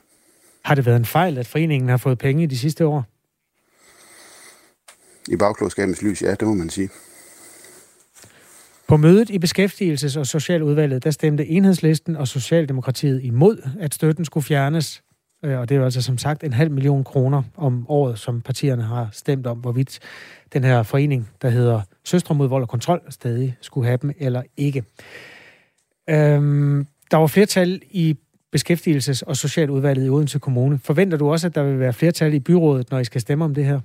Har 0.64 0.74
det 0.74 0.86
været 0.86 0.96
en 0.96 1.04
fejl, 1.04 1.38
at 1.38 1.46
foreningen 1.46 1.88
har 1.88 1.96
fået 1.96 2.18
penge 2.18 2.42
i 2.42 2.46
de 2.46 2.58
sidste 2.58 2.86
år? 2.86 3.04
I 5.28 5.36
bagklodskabens 5.36 6.02
lys, 6.02 6.22
ja, 6.22 6.30
det 6.34 6.48
må 6.48 6.54
man 6.54 6.70
sige. 6.70 6.90
På 8.90 8.96
mødet 8.96 9.30
i 9.30 9.38
Beskæftigelses- 9.44 10.18
og 10.18 10.26
Socialudvalget, 10.26 11.04
der 11.04 11.10
stemte 11.10 11.46
Enhedslisten 11.46 12.16
og 12.16 12.28
Socialdemokratiet 12.28 13.24
imod, 13.24 13.70
at 13.80 13.94
støtten 13.94 14.24
skulle 14.24 14.44
fjernes. 14.44 15.02
Øh, 15.44 15.58
og 15.58 15.68
det 15.68 15.74
er 15.74 15.78
jo 15.78 15.84
altså 15.84 16.02
som 16.02 16.18
sagt 16.18 16.44
en 16.44 16.52
halv 16.52 16.70
million 16.70 17.04
kroner 17.04 17.42
om 17.56 17.86
året, 17.88 18.18
som 18.18 18.40
partierne 18.40 18.82
har 18.82 19.08
stemt 19.12 19.46
om, 19.46 19.58
hvorvidt 19.58 19.98
den 20.52 20.64
her 20.64 20.82
forening, 20.82 21.28
der 21.42 21.50
hedder 21.50 21.80
Søstre 22.04 22.34
mod 22.34 22.48
vold 22.48 22.62
og 22.62 22.68
kontrol, 22.68 23.00
stadig 23.10 23.56
skulle 23.60 23.86
have 23.86 23.98
dem 24.02 24.12
eller 24.18 24.42
ikke. 24.56 24.84
Øhm, 26.10 26.86
der 27.10 27.16
var 27.16 27.26
flertal 27.26 27.80
i 27.90 28.16
Beskæftigelses- 28.56 29.22
og 29.26 29.36
Socialudvalget 29.36 30.06
i 30.06 30.08
Odense 30.08 30.38
Kommune. 30.38 30.78
Forventer 30.78 31.18
du 31.18 31.30
også, 31.30 31.46
at 31.46 31.54
der 31.54 31.62
vil 31.62 31.78
være 31.78 31.92
flertal 31.92 32.34
i 32.34 32.40
byrådet, 32.40 32.90
når 32.90 32.98
I 32.98 33.04
skal 33.04 33.20
stemme 33.20 33.44
om 33.44 33.54
det 33.54 33.64
her? 33.64 33.80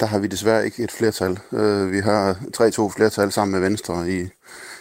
Der 0.00 0.06
har 0.06 0.18
vi 0.18 0.26
desværre 0.26 0.64
ikke 0.64 0.82
et 0.82 0.92
flertal. 0.92 1.38
Øh, 1.52 1.92
vi 1.92 2.00
har 2.00 2.34
3-2 2.56 2.96
flertal 2.96 3.32
sammen 3.32 3.60
med 3.60 3.68
Venstre 3.68 4.10
i, 4.10 4.28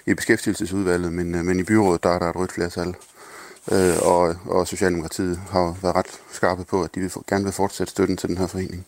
i 0.05 0.13
beskæftigelsesudvalget, 0.13 1.13
men, 1.13 1.35
øh, 1.35 1.45
men 1.45 1.59
i 1.59 1.63
byrådet 1.63 2.03
der 2.03 2.09
er 2.09 2.19
der 2.19 2.29
et 2.29 2.35
rødt 2.35 2.51
flertal. 2.51 2.95
Øh, 3.71 3.95
og, 4.01 4.35
og 4.45 4.67
Socialdemokratiet 4.67 5.39
har 5.49 5.77
været 5.81 5.95
ret 5.95 6.19
skarpe 6.31 6.63
på, 6.63 6.83
at 6.83 6.95
de 6.95 6.99
vil, 6.99 7.11
gerne 7.29 7.43
vil 7.43 7.53
fortsætte 7.53 7.91
støtten 7.91 8.17
til 8.17 8.29
den 8.29 8.37
her 8.37 8.47
forening. 8.47 8.87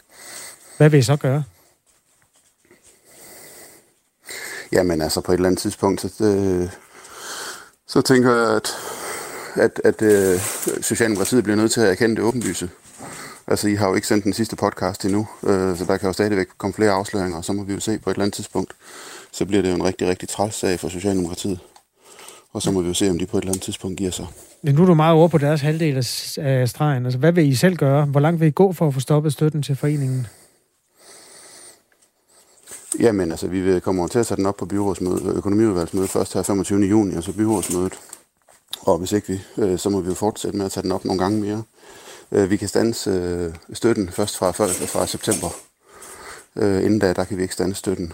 Hvad 0.78 0.90
vil 0.90 1.00
I 1.00 1.04
så 1.04 1.16
gøre? 1.16 1.44
Jamen 4.72 5.02
altså 5.02 5.22
på 5.22 5.32
et 5.32 5.36
eller 5.36 5.50
andet 5.50 5.62
tidspunkt, 5.62 6.02
så, 6.02 6.26
øh, 6.26 6.70
så 7.88 8.02
tænker 8.02 8.36
jeg, 8.36 8.56
at, 8.56 8.70
at, 9.56 9.82
at 9.84 10.02
øh, 10.02 10.40
Socialdemokratiet 10.82 11.44
bliver 11.44 11.58
nødt 11.58 11.72
til 11.72 11.82
at 11.82 11.90
erkende 11.90 12.16
det 12.16 12.24
åbenlyse. 12.24 12.70
Altså, 13.50 13.68
I 13.68 13.76
har 13.76 13.88
jo 13.90 13.96
ikke 13.96 14.08
sendt 14.08 14.24
den 14.24 14.34
sidste 14.34 14.56
podcast 14.56 15.06
endnu, 15.06 15.28
øh, 15.44 15.78
så 15.78 15.86
der 15.86 15.98
kan 15.98 16.08
jo 16.08 16.14
stadigvæk 16.14 16.48
komme 16.58 16.74
flere 16.74 16.92
afsløringer, 16.92 17.38
og 17.38 17.46
så 17.46 17.54
må 17.54 17.64
vi 17.64 17.74
jo 17.74 17.80
se 17.80 18.00
på 18.00 18.10
et 18.10 18.14
eller 18.14 18.24
andet 18.24 18.34
tidspunkt. 18.34 18.74
Så 19.32 19.46
bliver 19.46 19.62
det 19.62 19.70
jo 19.70 19.76
en 19.76 19.84
rigtig, 19.84 20.08
rigtig 20.08 20.30
træls 20.30 20.56
sag 20.56 20.80
for 20.80 20.90
Socialdemokratiet. 20.90 21.60
Og 22.54 22.62
så 22.62 22.72
må 22.72 22.82
vi 22.82 22.88
jo 22.88 22.94
se, 22.94 23.10
om 23.10 23.20
de 23.20 23.26
på 23.26 23.38
et 23.38 23.42
eller 23.42 23.52
andet 23.52 23.64
tidspunkt 23.64 23.98
giver 23.98 24.12
sig. 24.12 24.28
Men 24.64 24.76
nu 24.76 24.82
er 24.82 24.86
du 24.86 24.94
meget 24.94 25.14
over 25.14 25.28
på 25.28 25.38
deres 25.38 25.62
halvdel 25.62 25.98
af 26.38 26.70
stregen. 26.70 27.06
Altså, 27.06 27.20
hvad 27.20 27.32
vil 27.32 27.48
I 27.48 27.56
selv 27.56 27.76
gøre? 27.76 28.06
Hvor 28.06 28.20
langt 28.20 28.40
vil 28.40 28.48
I 28.48 28.52
gå 28.52 28.74
for 28.74 28.88
at 28.88 28.94
få 28.94 29.00
stoppet 29.00 29.34
støtten 29.34 29.64
til 29.64 29.76
foreningen? 29.76 30.28
Jamen, 33.00 33.32
altså, 33.32 33.48
vi 33.48 33.62
vil 33.62 33.82
komme 33.82 34.08
til 34.08 34.20
at 34.20 34.26
sætte 34.26 34.42
den 34.42 34.48
op 34.48 34.58
på 34.58 34.66
byrådsmødet, 34.66 35.36
økonomiudvalgsmødet 35.36 36.10
først 36.10 36.34
her 36.34 36.44
25. 36.44 36.80
juni, 36.80 37.16
og 37.16 37.24
så 37.24 37.34
byrådsmødet. 37.34 37.94
Og 38.82 38.98
hvis 38.98 39.12
ikke 39.12 39.28
vi, 39.28 39.42
øh, 39.58 39.80
så 39.80 39.90
må 39.90 40.00
vi 40.00 40.08
jo 40.08 40.14
fortsætte 40.14 40.58
med 40.58 40.66
at 40.66 40.72
tage 40.72 40.84
den 40.84 40.92
op 40.92 41.06
nogle 41.06 41.24
gange 41.24 41.42
mere. 41.42 41.64
Øh, 42.32 42.50
vi 42.50 42.58
kan 42.58 42.68
stanse 42.68 43.10
øh, 43.10 43.54
støtten 43.74 44.10
først 44.10 44.38
fra, 44.38 44.52
fra 44.52 45.08
september. 45.08 45.50
Øh, 46.56 46.84
inden 46.84 47.00
da, 47.00 47.14
der 47.14 47.24
kan 47.24 47.38
vi 47.38 47.42
ikke 47.42 47.54
stanse 47.54 47.80
støtten. 47.80 48.14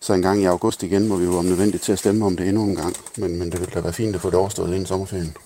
Så 0.00 0.12
en 0.12 0.22
gang 0.22 0.42
i 0.42 0.44
august 0.44 0.82
igen 0.82 1.08
må 1.08 1.16
vi 1.16 1.24
jo 1.24 1.38
om 1.38 1.44
nødvendigt 1.44 1.82
til 1.82 1.92
at 1.92 1.98
stemme 1.98 2.26
om 2.26 2.36
det 2.36 2.48
endnu 2.48 2.64
en 2.64 2.76
gang. 2.76 2.96
Men, 3.16 3.38
men 3.38 3.52
det 3.52 3.60
vil 3.60 3.68
da 3.74 3.80
være 3.80 3.92
fint 3.92 4.14
at 4.14 4.20
få 4.20 4.30
det 4.30 4.38
overstået 4.38 4.68
inden 4.68 4.86
sommerferien. 4.86 5.36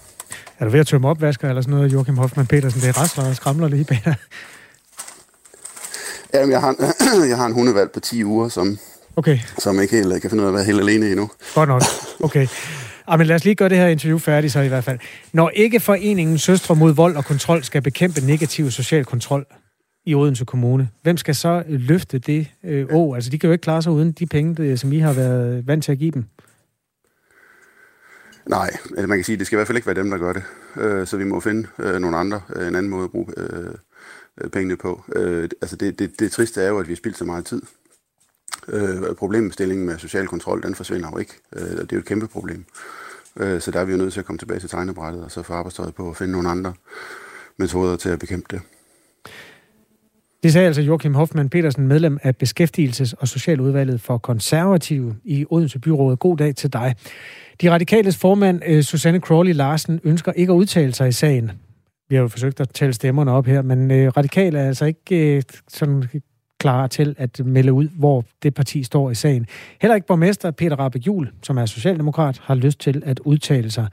Er 0.58 0.64
du 0.64 0.70
ved 0.70 0.80
at 0.80 0.86
tømme 0.86 1.08
opvasker 1.08 1.48
eller 1.48 1.62
sådan 1.62 1.74
noget, 1.74 1.92
Joachim 1.92 2.16
Hoffmann 2.16 2.46
Petersen? 2.46 2.80
Det 2.80 2.88
er 2.88 3.00
rasler 3.00 3.28
og 3.28 3.36
skramler 3.36 3.68
lige 3.68 3.84
bag 3.84 4.14
Jamen, 6.34 6.50
jeg 6.50 6.60
har, 6.60 6.74
jeg 7.30 7.36
har 7.36 7.46
en 7.46 7.52
hundevalg 7.52 7.90
på 7.90 8.00
10 8.00 8.24
uger, 8.24 8.48
som, 8.48 8.78
okay. 9.16 9.38
som 9.58 9.80
ikke 9.80 9.96
helt 9.96 10.22
kan 10.22 10.30
finde 10.30 10.42
ud 10.42 10.48
af 10.48 10.50
at 10.50 10.54
være 10.54 10.64
helt 10.64 10.80
alene 10.80 11.06
endnu. 11.06 11.30
Godt 11.54 11.68
nok. 11.68 11.82
Okay. 12.20 12.46
Ah, 13.10 13.18
men 13.18 13.26
lad 13.26 13.36
os 13.36 13.44
lige 13.44 13.54
gøre 13.54 13.68
det 13.68 13.78
her 13.78 13.86
interview 13.86 14.18
færdigt 14.18 14.52
så 14.52 14.60
i 14.60 14.68
hvert 14.68 14.84
fald. 14.84 14.98
Når 15.32 15.50
ikke 15.50 15.80
foreningen 15.80 16.38
Søstre 16.38 16.76
mod 16.76 16.94
vold 16.94 17.16
og 17.16 17.24
kontrol 17.24 17.62
skal 17.62 17.82
bekæmpe 17.82 18.20
negativ 18.20 18.70
social 18.70 19.04
kontrol 19.04 19.46
i 20.06 20.14
Odense 20.14 20.44
Kommune, 20.44 20.88
hvem 21.02 21.16
skal 21.16 21.34
så 21.34 21.62
øh, 21.68 21.80
løfte 21.80 22.18
det 22.18 22.50
øh, 22.64 22.86
å? 22.92 23.14
Altså, 23.14 23.30
de 23.30 23.38
kan 23.38 23.48
jo 23.48 23.52
ikke 23.52 23.62
klare 23.62 23.82
sig 23.82 23.92
uden 23.92 24.12
de 24.12 24.26
penge, 24.26 24.76
som 24.76 24.92
I 24.92 24.98
har 24.98 25.12
været 25.12 25.66
vant 25.66 25.84
til 25.84 25.92
at 25.92 25.98
give 25.98 26.10
dem. 26.10 26.24
Nej, 28.46 28.70
øh, 28.96 29.08
man 29.08 29.18
kan 29.18 29.24
sige, 29.24 29.34
at 29.34 29.38
det 29.38 29.46
skal 29.46 29.56
i 29.56 29.58
hvert 29.58 29.66
fald 29.66 29.78
ikke 29.78 29.86
være 29.86 30.02
dem, 30.02 30.10
der 30.10 30.18
gør 30.18 30.32
det. 30.32 30.42
Øh, 30.76 31.06
så 31.06 31.16
vi 31.16 31.24
må 31.24 31.40
finde 31.40 31.68
øh, 31.78 32.00
nogle 32.00 32.16
andre, 32.16 32.40
øh, 32.56 32.68
en 32.68 32.74
anden 32.74 32.90
måde 32.90 33.04
at 33.04 33.10
bruge 33.10 33.26
øh, 33.36 33.74
øh 34.40 34.50
pengene 34.50 34.76
på. 34.76 35.04
Øh, 35.16 35.48
altså 35.62 35.76
det, 35.76 35.98
det, 35.98 36.20
det 36.20 36.32
triste 36.32 36.62
er 36.62 36.68
jo, 36.68 36.78
at 36.78 36.86
vi 36.88 36.92
har 36.92 36.96
spildt 36.96 37.18
så 37.18 37.24
meget 37.24 37.44
tid 37.44 37.62
Øh, 38.68 39.14
problemstillingen 39.18 39.86
med 39.86 39.98
social 39.98 40.26
kontrol, 40.26 40.62
den 40.62 40.74
forsvinder 40.74 41.10
jo 41.12 41.18
ikke. 41.18 41.34
Øh, 41.56 41.62
det 41.62 41.80
er 41.80 41.86
jo 41.92 41.98
et 41.98 42.04
kæmpe 42.04 42.28
problem. 42.28 42.58
Øh, 42.58 42.99
Øh, 43.36 43.60
så 43.60 43.70
der 43.70 43.80
er 43.80 43.84
vi 43.84 43.92
jo 43.92 43.98
nødt 43.98 44.12
til 44.12 44.20
at 44.20 44.26
komme 44.26 44.38
tilbage 44.38 44.60
til 44.60 44.68
tegnebrættet, 44.68 45.24
og 45.24 45.30
så 45.30 45.42
få 45.42 45.52
arbejdstøjet 45.52 45.94
på 45.94 46.10
at 46.10 46.16
finde 46.16 46.32
nogle 46.32 46.48
andre 46.48 46.72
metoder 47.58 47.96
til 47.96 48.08
at 48.08 48.18
bekæmpe 48.18 48.46
det. 48.50 48.60
Det 50.42 50.52
sagde 50.52 50.66
altså 50.66 50.82
Joachim 50.82 51.14
Hoffmann 51.14 51.48
Petersen, 51.48 51.88
medlem 51.88 52.18
af 52.22 52.34
Beskæftigelses- 52.42 53.14
og 53.18 53.28
Socialudvalget 53.28 54.00
for 54.00 54.18
Konservative 54.18 55.16
i 55.24 55.46
Odense 55.50 55.78
Byrådet. 55.78 56.18
God 56.18 56.36
dag 56.36 56.54
til 56.54 56.72
dig. 56.72 56.94
De 57.60 57.70
radikales 57.70 58.16
formand, 58.16 58.60
øh, 58.66 58.82
Susanne 58.82 59.20
Crawley 59.20 59.52
Larsen, 59.52 60.00
ønsker 60.04 60.32
ikke 60.32 60.52
at 60.52 60.56
udtale 60.56 60.94
sig 60.94 61.08
i 61.08 61.12
sagen. 61.12 61.50
Vi 62.08 62.14
har 62.14 62.22
jo 62.22 62.28
forsøgt 62.28 62.60
at 62.60 62.68
tælle 62.68 62.92
stemmerne 62.92 63.32
op 63.32 63.46
her, 63.46 63.62
men 63.62 63.90
øh, 63.90 64.08
radikale 64.16 64.58
er 64.58 64.66
altså 64.66 64.84
ikke 64.84 65.36
øh, 65.36 65.42
sådan 65.68 66.04
klar 66.60 66.86
til 66.86 67.14
at 67.18 67.40
melde 67.44 67.72
ud, 67.72 67.88
hvor 67.88 68.24
det 68.42 68.54
parti 68.54 68.82
står 68.82 69.10
i 69.10 69.14
sagen. 69.14 69.46
Heller 69.80 69.94
ikke 69.94 70.06
borgmester 70.06 70.50
Peter 70.50 70.76
Rabeck 70.76 71.06
Juhl, 71.06 71.32
som 71.42 71.58
er 71.58 71.66
socialdemokrat, 71.66 72.38
har 72.38 72.54
lyst 72.54 72.80
til 72.80 73.02
at 73.06 73.18
udtale 73.18 73.70
sig. 73.70 73.88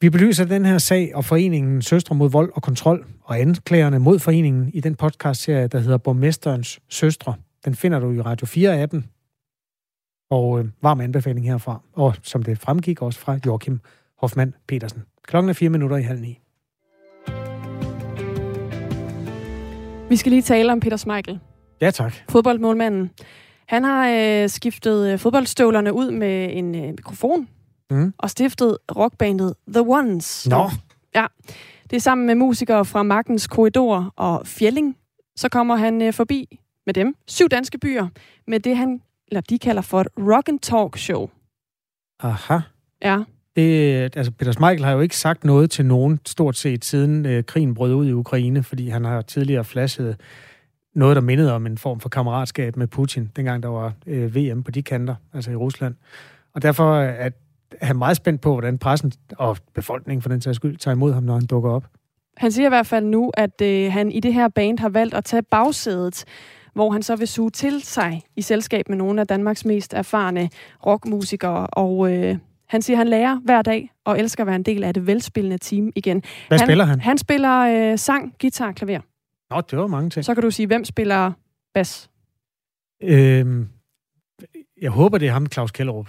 Vi 0.00 0.10
belyser 0.10 0.44
den 0.44 0.64
her 0.64 0.78
sag 0.78 1.12
og 1.14 1.24
foreningen 1.24 1.82
Søstre 1.82 2.14
mod 2.14 2.30
vold 2.30 2.52
og 2.54 2.62
kontrol 2.62 3.06
og 3.24 3.40
anklagerne 3.40 3.98
mod 3.98 4.18
foreningen 4.18 4.70
i 4.74 4.80
den 4.80 4.94
podcast-serie, 4.94 5.66
der 5.66 5.78
hedder 5.78 5.98
Borgmesterens 5.98 6.80
Søstre. 6.88 7.34
Den 7.64 7.74
finder 7.74 7.98
du 7.98 8.12
i 8.12 8.20
Radio 8.20 8.46
4-appen. 8.46 9.02
Og 10.30 10.58
øh, 10.58 10.64
varm 10.82 11.00
anbefaling 11.00 11.46
herfra. 11.46 11.80
Og 11.92 12.14
som 12.22 12.42
det 12.42 12.58
fremgik 12.58 13.02
også 13.02 13.18
fra 13.18 13.38
Joachim 13.46 13.80
Hoffmann 14.18 14.54
Petersen. 14.68 15.02
Klokken 15.26 15.50
er 15.50 15.52
fire 15.52 15.70
minutter 15.70 15.96
i 15.96 16.02
halv 16.02 16.20
ni. 16.20 16.40
Vi 20.08 20.16
skal 20.16 20.32
lige 20.32 20.42
tale 20.42 20.72
om 20.72 20.80
Peter 20.80 20.96
Smeichel. 20.96 21.40
Ja, 21.80 21.90
tak. 21.90 22.14
Fodboldmålmanden. 22.28 23.10
Han 23.66 23.84
har 23.84 24.08
øh, 24.08 24.48
skiftet 24.48 25.12
øh, 25.12 25.18
fodboldstøvlerne 25.18 25.92
ud 25.92 26.10
med 26.10 26.50
en 26.52 26.74
øh, 26.74 26.82
mikrofon 26.82 27.48
mm. 27.90 28.12
og 28.18 28.30
stiftet 28.30 28.78
rockbandet 28.96 29.54
The 29.72 29.80
Ones. 29.80 30.46
Nå. 30.48 30.70
Ja, 31.14 31.26
det 31.90 31.96
er 31.96 32.00
sammen 32.00 32.26
med 32.26 32.34
musikere 32.34 32.84
fra 32.84 33.02
Magtens 33.02 33.46
Korridor 33.46 34.12
og 34.16 34.46
Fjelling. 34.46 34.96
Så 35.36 35.48
kommer 35.48 35.76
han 35.76 36.02
øh, 36.02 36.12
forbi 36.12 36.58
med 36.86 36.94
dem, 36.94 37.14
syv 37.26 37.48
danske 37.48 37.78
byer, 37.78 38.08
med 38.46 38.60
det 38.60 38.76
han, 38.76 39.00
eller 39.28 39.40
de 39.40 39.58
kalder 39.58 39.82
for 39.82 40.00
et 40.00 40.08
rock 40.18 40.48
and 40.48 40.58
talk 40.58 40.96
show. 40.96 41.30
Aha. 42.20 42.58
Ja. 43.04 43.18
Det, 43.56 44.16
altså 44.16 44.32
Peter 44.32 44.52
Smeichel 44.52 44.84
har 44.84 44.92
jo 44.92 45.00
ikke 45.00 45.16
sagt 45.16 45.44
noget 45.44 45.70
til 45.70 45.86
nogen 45.86 46.20
stort 46.26 46.56
set 46.56 46.84
siden 46.84 47.26
øh, 47.26 47.44
krigen 47.44 47.74
brød 47.74 47.94
ud 47.94 48.06
i 48.06 48.12
Ukraine, 48.12 48.62
fordi 48.62 48.88
han 48.88 49.04
har 49.04 49.22
tidligere 49.22 49.64
flashet 49.64 50.16
noget, 50.94 51.16
der 51.16 51.22
mindede 51.22 51.52
om 51.52 51.66
en 51.66 51.78
form 51.78 52.00
for 52.00 52.08
kammeratskab 52.08 52.76
med 52.76 52.86
Putin, 52.86 53.30
dengang 53.36 53.62
der 53.62 53.68
var 53.68 53.92
øh, 54.06 54.36
VM 54.36 54.62
på 54.62 54.70
de 54.70 54.82
kanter, 54.82 55.14
altså 55.34 55.50
i 55.50 55.56
Rusland. 55.56 55.94
Og 56.54 56.62
derfor 56.62 56.98
er 57.00 57.30
han 57.82 57.96
meget 57.96 58.16
spændt 58.16 58.40
på, 58.40 58.52
hvordan 58.52 58.78
pressen 58.78 59.12
og 59.36 59.56
befolkningen 59.74 60.22
for 60.22 60.28
den 60.28 60.40
sags 60.40 60.56
skyld 60.56 60.76
tager 60.76 60.94
imod 60.94 61.12
ham, 61.12 61.22
når 61.22 61.34
han 61.34 61.46
dukker 61.46 61.70
op. 61.70 61.84
Han 62.36 62.52
siger 62.52 62.66
i 62.66 62.68
hvert 62.68 62.86
fald 62.86 63.04
nu, 63.04 63.30
at 63.34 63.60
øh, 63.62 63.92
han 63.92 64.12
i 64.12 64.20
det 64.20 64.34
her 64.34 64.48
band 64.48 64.78
har 64.78 64.88
valgt 64.88 65.14
at 65.14 65.24
tage 65.24 65.42
bagsædet, 65.42 66.24
hvor 66.74 66.90
han 66.90 67.02
så 67.02 67.16
vil 67.16 67.28
suge 67.28 67.50
til 67.50 67.82
sig 67.82 68.22
i 68.36 68.42
selskab 68.42 68.88
med 68.88 68.96
nogle 68.96 69.20
af 69.20 69.26
Danmarks 69.26 69.64
mest 69.64 69.94
erfarne 69.94 70.50
rockmusikere. 70.86 71.66
Og 71.66 72.12
øh, 72.12 72.36
han 72.68 72.82
siger, 72.82 72.96
at 72.96 72.98
han 72.98 73.08
lærer 73.08 73.40
hver 73.44 73.62
dag 73.62 73.90
og 74.04 74.18
elsker 74.18 74.42
at 74.42 74.46
være 74.46 74.56
en 74.56 74.62
del 74.62 74.84
af 74.84 74.94
det 74.94 75.06
velspillende 75.06 75.58
team 75.58 75.92
igen. 75.96 76.22
Hvad 76.48 76.58
han, 76.58 76.66
spiller 76.66 76.84
han? 76.84 77.00
Han 77.00 77.18
spiller 77.18 77.60
øh, 77.60 77.98
sang, 77.98 78.34
guitar, 78.40 78.72
klaver. 78.72 79.00
Nå, 79.50 79.60
det 79.60 79.78
var 79.78 79.86
mange 79.86 80.10
ting. 80.10 80.24
Så 80.24 80.34
kan 80.34 80.42
du 80.42 80.50
sige, 80.50 80.66
hvem 80.66 80.84
spiller 80.84 81.32
bas? 81.74 82.10
Øhm, 83.02 83.68
jeg 84.80 84.90
håber, 84.90 85.18
det 85.18 85.28
er 85.28 85.32
ham, 85.32 85.46
Claus 85.46 85.70
Kellerup. 85.70 86.08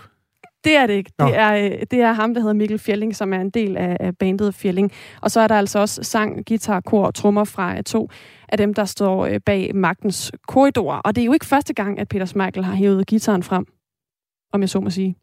Det 0.63 0.75
er 0.75 0.87
det 0.87 0.93
ikke. 0.93 1.11
Det 1.19 1.37
er, 1.37 1.53
øh, 1.53 1.71
det 1.91 2.01
er 2.01 2.11
ham, 2.11 2.33
der 2.33 2.41
hedder 2.41 2.53
Mikkel 2.53 2.79
Fjelling, 2.79 3.15
som 3.15 3.33
er 3.33 3.41
en 3.41 3.49
del 3.49 3.77
af, 3.77 3.97
af 3.99 4.17
bandet 4.17 4.55
Fjelling. 4.55 4.91
Og 5.21 5.31
så 5.31 5.39
er 5.39 5.47
der 5.47 5.55
altså 5.55 5.79
også 5.79 6.03
sang, 6.03 6.45
guitar, 6.47 6.79
kor 6.79 7.05
og 7.05 7.15
trommer 7.15 7.43
fra 7.43 7.77
øh, 7.77 7.83
to 7.83 8.09
af 8.49 8.57
dem, 8.57 8.73
der 8.73 8.85
står 8.85 9.25
øh, 9.25 9.39
bag 9.45 9.75
magtens 9.75 10.31
korridor. 10.47 10.93
Og 10.93 11.15
det 11.15 11.21
er 11.21 11.25
jo 11.25 11.33
ikke 11.33 11.45
første 11.45 11.73
gang, 11.73 11.99
at 11.99 12.07
Peter 12.07 12.25
Smeichel 12.25 12.63
har 12.63 12.75
hævet 12.75 13.07
gitaren 13.07 13.43
frem, 13.43 13.65
om 14.53 14.61
jeg 14.61 14.69
så 14.69 14.79
må 14.79 14.89
sige. 14.89 15.15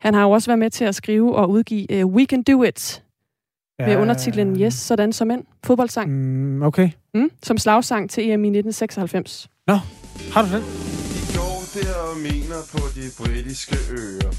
Han 0.00 0.14
har 0.14 0.22
jo 0.22 0.30
også 0.30 0.50
været 0.50 0.58
med 0.58 0.70
til 0.70 0.84
at 0.84 0.94
skrive 0.94 1.36
og 1.36 1.50
udgive 1.50 2.04
uh, 2.04 2.14
We 2.14 2.24
Can 2.24 2.42
Do 2.42 2.62
It, 2.62 3.04
ja. 3.78 3.86
med 3.86 3.96
undertitlen 3.96 4.60
Yes, 4.60 4.74
sådan 4.74 5.12
som 5.12 5.30
en 5.30 5.46
fodboldsang. 5.64 6.10
Mm, 6.10 6.62
okay. 6.62 6.90
Mm, 7.14 7.30
som 7.42 7.58
slagsang 7.58 8.10
til 8.10 8.22
EM 8.30 8.44
i 8.44 8.48
1996. 8.48 9.48
Nå, 9.66 9.78
har 10.32 10.42
du 10.42 10.48
den? 10.48 10.62
I 11.20 11.36
går 11.36 11.58
der 11.74 11.94
og 12.10 12.16
mener 12.16 12.60
på 12.72 12.80
de 12.94 13.06
britiske 13.18 13.76
øer 13.90 14.30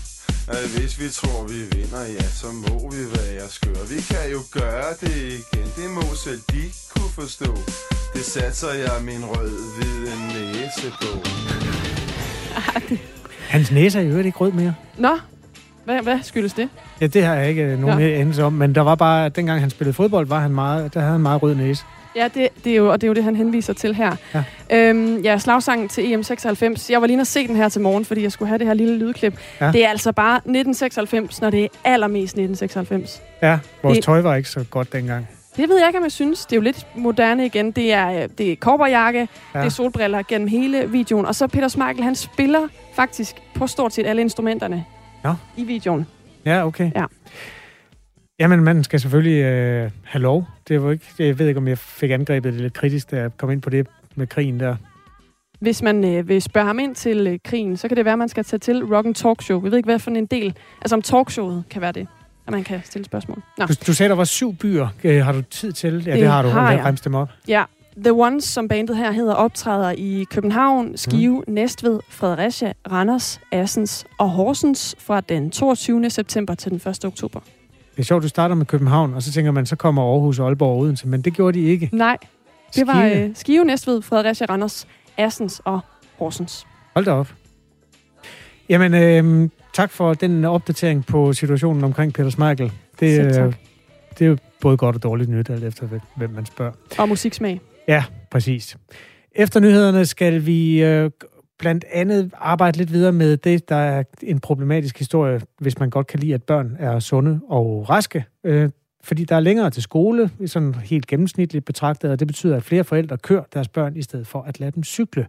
at 0.48 0.68
hvis 0.78 1.00
vi 1.02 1.10
tror, 1.10 1.48
vi 1.48 1.60
vinder, 1.78 2.04
ja, 2.18 2.28
så 2.42 2.48
må 2.64 2.92
vi 2.96 3.04
være 3.18 3.48
skøre. 3.50 3.84
Vi 3.90 4.00
kan 4.12 4.26
jo 4.32 4.40
gøre 4.52 4.92
det 5.02 5.16
igen, 5.40 5.68
det 5.78 5.88
må 5.98 6.02
selv 6.26 6.42
de 6.52 6.64
kunne 6.94 7.12
forstå. 7.22 7.52
Det 8.14 8.24
satser 8.26 8.74
jeg 8.74 9.04
min 9.06 9.26
rød-hvide 9.26 10.12
næse 10.34 10.88
på. 11.02 11.12
Hans 13.54 13.72
næse 13.72 14.00
er 14.00 14.04
jo 14.04 14.18
ikke 14.18 14.38
rød 14.38 14.52
mere. 14.52 14.76
Nå, 14.98 15.18
hvad, 15.86 16.02
hvad 16.04 16.20
skyldes 16.24 16.54
det? 16.54 16.70
Ja, 17.02 17.08
det 17.08 17.24
har 17.24 17.36
jeg 17.36 17.50
ikke 17.50 17.78
nogen 17.78 18.00
ja. 18.00 18.08
anelse 18.08 18.44
om, 18.44 18.54
men 18.54 18.76
der 18.76 18.82
var 18.82 18.96
bare, 18.96 19.26
at 19.26 19.36
dengang 19.36 19.60
han 19.60 19.70
spillede 19.70 19.94
fodbold, 19.94 20.28
var 20.28 20.40
han 20.40 20.52
meget, 20.52 20.94
der 20.94 21.00
havde 21.00 21.12
han 21.12 21.22
meget 21.22 21.44
rød 21.44 21.56
næse. 21.56 21.84
Ja, 22.16 22.28
det, 22.34 22.50
det 22.64 22.72
er 22.72 22.76
jo, 22.76 22.92
og 22.92 23.02
det 23.02 23.08
er 23.08 23.10
jo 23.10 23.14
det, 23.14 23.24
han 23.24 23.36
henviser 23.36 23.74
til 23.74 23.96
her. 23.96 24.16
Ja, 24.34 24.44
øhm, 24.90 25.22
ja 25.22 25.38
slagsangen 25.38 25.88
til 25.88 26.02
EM96. 26.02 26.88
Jeg 26.90 27.02
var 27.02 27.08
lige 27.08 27.22
at 27.22 27.28
se 27.28 27.48
den 27.48 27.56
her 27.56 27.70
til 27.70 27.82
morgen, 27.82 28.06
fordi 28.06 28.22
jeg 28.22 28.32
skulle 28.32 28.48
have 28.48 28.60
det 28.60 28.68
her 28.68 28.74
lille 28.74 28.98
lydklip. 28.98 29.40
Ja. 29.62 29.72
Det 29.72 29.86
er 29.86 29.90
altså 29.90 30.12
bare 30.12 30.36
1996, 30.36 31.42
når 31.42 31.50
det 31.50 31.64
er 31.64 31.68
allermest 31.84 32.34
1996. 32.34 33.22
Ja, 33.42 33.60
vores 33.84 33.98
det, 33.98 34.06
tøj 34.06 34.22
var 34.22 34.36
ikke 34.36 34.50
så 34.50 34.66
godt 34.70 34.94
dengang. 34.94 35.28
Det 35.58 35.70
ved 35.70 35.78
jeg 35.78 35.88
ikke, 35.88 35.98
om 35.98 36.04
jeg 36.04 36.12
synes. 36.12 36.46
Det 36.46 36.52
er 36.54 36.58
jo 36.58 36.62
lidt 36.62 36.88
moderne 36.96 37.46
igen. 37.46 37.72
Det 37.72 37.94
er, 37.94 38.28
det 38.28 38.52
er 38.52 38.56
korperjakke, 38.56 39.20
ja. 39.54 39.60
det 39.60 39.66
er 39.66 39.70
solbriller 39.70 40.22
gennem 40.28 40.48
hele 40.48 40.92
videoen. 40.92 41.26
Og 41.26 41.36
så 41.36 41.48
Peter 41.48 41.68
Smeichel, 41.68 42.04
han 42.04 42.16
spiller 42.16 42.68
faktisk 42.94 43.36
på 43.56 43.68
stort 43.68 43.94
set 43.94 44.06
alle 44.06 44.22
instrumenterne 44.22 44.86
ja. 45.26 45.34
i 45.58 45.64
videoen. 45.64 46.08
Ja, 46.46 46.66
okay. 46.66 46.92
Ja. 46.96 47.06
Jamen, 48.40 48.64
man 48.64 48.84
skal 48.84 49.00
selvfølgelig 49.00 49.44
øh, 49.44 49.92
have 50.04 50.22
lov. 50.22 50.48
Det 50.68 50.84
var 50.84 50.92
ikke, 50.92 51.06
jeg 51.20 51.40
ved 51.40 51.48
ikke, 51.48 51.58
om 51.58 51.68
jeg 51.68 51.78
fik 51.78 52.12
angrebet 52.12 52.54
det 52.54 52.62
lidt 52.62 52.74
kritisk, 52.74 53.12
da 53.12 53.18
jeg 53.18 53.38
kom 53.38 53.52
ind 53.52 53.62
på 53.62 53.70
det 53.70 53.88
med 54.16 54.28
krigen 54.28 54.60
der. 54.60 54.76
Hvis 55.60 55.82
man 55.82 56.06
øh, 56.06 56.28
vil 56.28 56.42
spørge 56.42 56.68
ham 56.68 56.80
ind 56.80 56.96
til 56.96 57.28
øh, 57.28 57.40
krigen, 57.44 57.78
så 57.78 57.88
kan 57.88 57.98
det 57.98 58.06
være, 58.06 58.12
at 58.12 58.20
man 58.20 58.30
skal 58.30 58.44
tage 58.44 58.60
til 58.60 58.86
Rock 58.86 59.06
and 59.06 59.16
Talk 59.16 59.42
Show. 59.42 59.64
Jeg 59.64 59.72
ved 59.72 59.78
ikke, 59.78 59.88
hvad 59.88 60.00
for 60.00 60.12
en 60.12 60.26
del... 60.26 60.54
Altså 60.82 60.96
om 60.96 61.02
talkshowet 61.02 61.64
kan 61.70 61.82
være 61.82 61.92
det, 61.92 62.08
at 62.48 62.52
man 62.52 62.64
kan 62.64 62.82
stille 62.84 63.06
spørgsmål. 63.06 63.42
Nå. 63.58 63.66
Du, 63.66 63.74
du 63.88 63.94
sagde, 63.94 64.10
der 64.10 64.16
var 64.16 64.24
syv 64.24 64.56
byer. 64.56 64.88
Øh, 65.04 65.26
har 65.26 65.32
du 65.32 65.42
tid 65.42 65.72
til? 65.72 66.04
Ja, 66.06 66.12
det, 66.12 66.20
det 66.20 66.28
har 66.28 66.42
du. 66.42 66.50
Har 66.50 66.72
jeg. 66.72 67.04
dem 67.04 67.16
op. 67.16 67.30
Ja. 67.48 67.64
The 67.98 68.14
Ones, 68.14 68.44
som 68.44 68.68
bandet 68.68 68.98
her 68.98 69.12
hedder, 69.12 69.34
optræder 69.34 69.92
i 69.98 70.26
København, 70.32 70.98
Skive, 70.98 71.44
mm. 71.48 71.54
Næstved, 71.54 72.00
Fredericia, 72.10 72.74
Randers, 72.92 73.40
Assens 73.52 74.06
og 74.18 74.30
Horsens 74.30 74.96
fra 75.00 75.22
den 75.22 75.52
22. 75.52 76.10
september 76.10 76.56
til 76.56 76.72
den 76.72 76.90
1. 76.90 77.06
oktober. 77.06 77.40
Det 77.96 78.02
er 78.02 78.04
sjovt, 78.04 78.24
du 78.24 78.28
starter 78.28 78.56
med 78.56 78.66
København, 78.66 79.14
og 79.14 79.24
så 79.24 79.32
tænker 79.32 79.52
man, 79.52 79.66
så 79.66 79.76
kommer 79.76 80.02
Aarhus, 80.02 80.40
Aalborg 80.40 80.70
og 80.70 80.78
Odense, 80.78 81.08
men 81.08 81.22
det 81.22 81.34
gjorde 81.34 81.60
de 81.60 81.66
ikke. 81.66 81.90
Nej, 81.94 82.18
det 82.76 82.88
var 82.88 83.10
Skive, 83.10 83.30
uh, 83.30 83.36
Skive 83.36 83.66
Næstved, 83.66 84.02
Fredericia, 84.02 84.46
Randers, 84.50 84.88
Assens 85.18 85.62
og 85.66 85.80
Horsens. 86.18 86.68
Hold 86.94 87.06
da 87.06 87.12
op. 87.12 87.34
Jamen, 88.70 88.94
øh, 88.94 89.50
tak 89.74 89.92
for 89.92 90.14
den 90.14 90.46
opdatering 90.46 91.06
på 91.06 91.34
situationen 91.34 91.84
omkring 91.84 92.14
Peter 92.14 92.30
Smeichel. 92.30 92.72
Det, 93.00 93.20
øh, 93.20 93.54
det 94.20 94.26
er 94.26 94.30
jo 94.30 94.38
både 94.62 94.78
godt 94.78 94.96
og 94.96 95.04
dårligt 95.04 95.30
nyt, 95.30 95.50
alt 95.50 95.64
efter 95.64 95.88
hvem 96.16 96.30
man 96.30 96.46
spørger. 96.46 96.72
Og 96.98 97.10
musiksmag. 97.10 97.62
Ja, 97.88 98.04
præcis. 98.32 98.78
Efter 99.36 99.60
nyhederne 99.60 100.06
skal 100.06 100.46
vi 100.46 100.84
øh, 100.84 101.12
blandt 101.60 101.86
andet 101.94 102.32
arbejde 102.38 102.78
lidt 102.78 102.94
videre 102.94 103.12
med 103.12 103.38
det, 103.38 103.70
der 103.70 103.76
er 103.76 104.04
en 104.24 104.40
problematisk 104.40 105.00
historie, 105.00 105.42
hvis 105.60 105.80
man 105.80 105.90
godt 105.90 106.08
kan 106.08 106.20
lide, 106.20 106.34
at 106.34 106.44
børn 106.44 106.76
er 106.80 107.00
sunde 107.00 107.40
og 107.50 107.90
raske. 107.90 108.26
Øh, 108.44 108.70
fordi 109.04 109.26
der 109.26 109.36
er 109.36 109.40
længere 109.40 109.70
til 109.70 109.84
skole, 109.84 110.30
sådan 110.46 110.74
helt 110.74 111.08
gennemsnitligt 111.08 111.66
betragtet, 111.66 112.12
og 112.12 112.20
det 112.20 112.28
betyder, 112.28 112.56
at 112.56 112.64
flere 112.64 112.84
forældre 112.84 113.18
kører 113.18 113.44
deres 113.54 113.68
børn 113.68 113.96
i 113.96 114.02
stedet 114.02 114.28
for 114.28 114.42
at 114.42 114.60
lade 114.60 114.72
dem 114.72 114.84
cykle. 114.84 115.28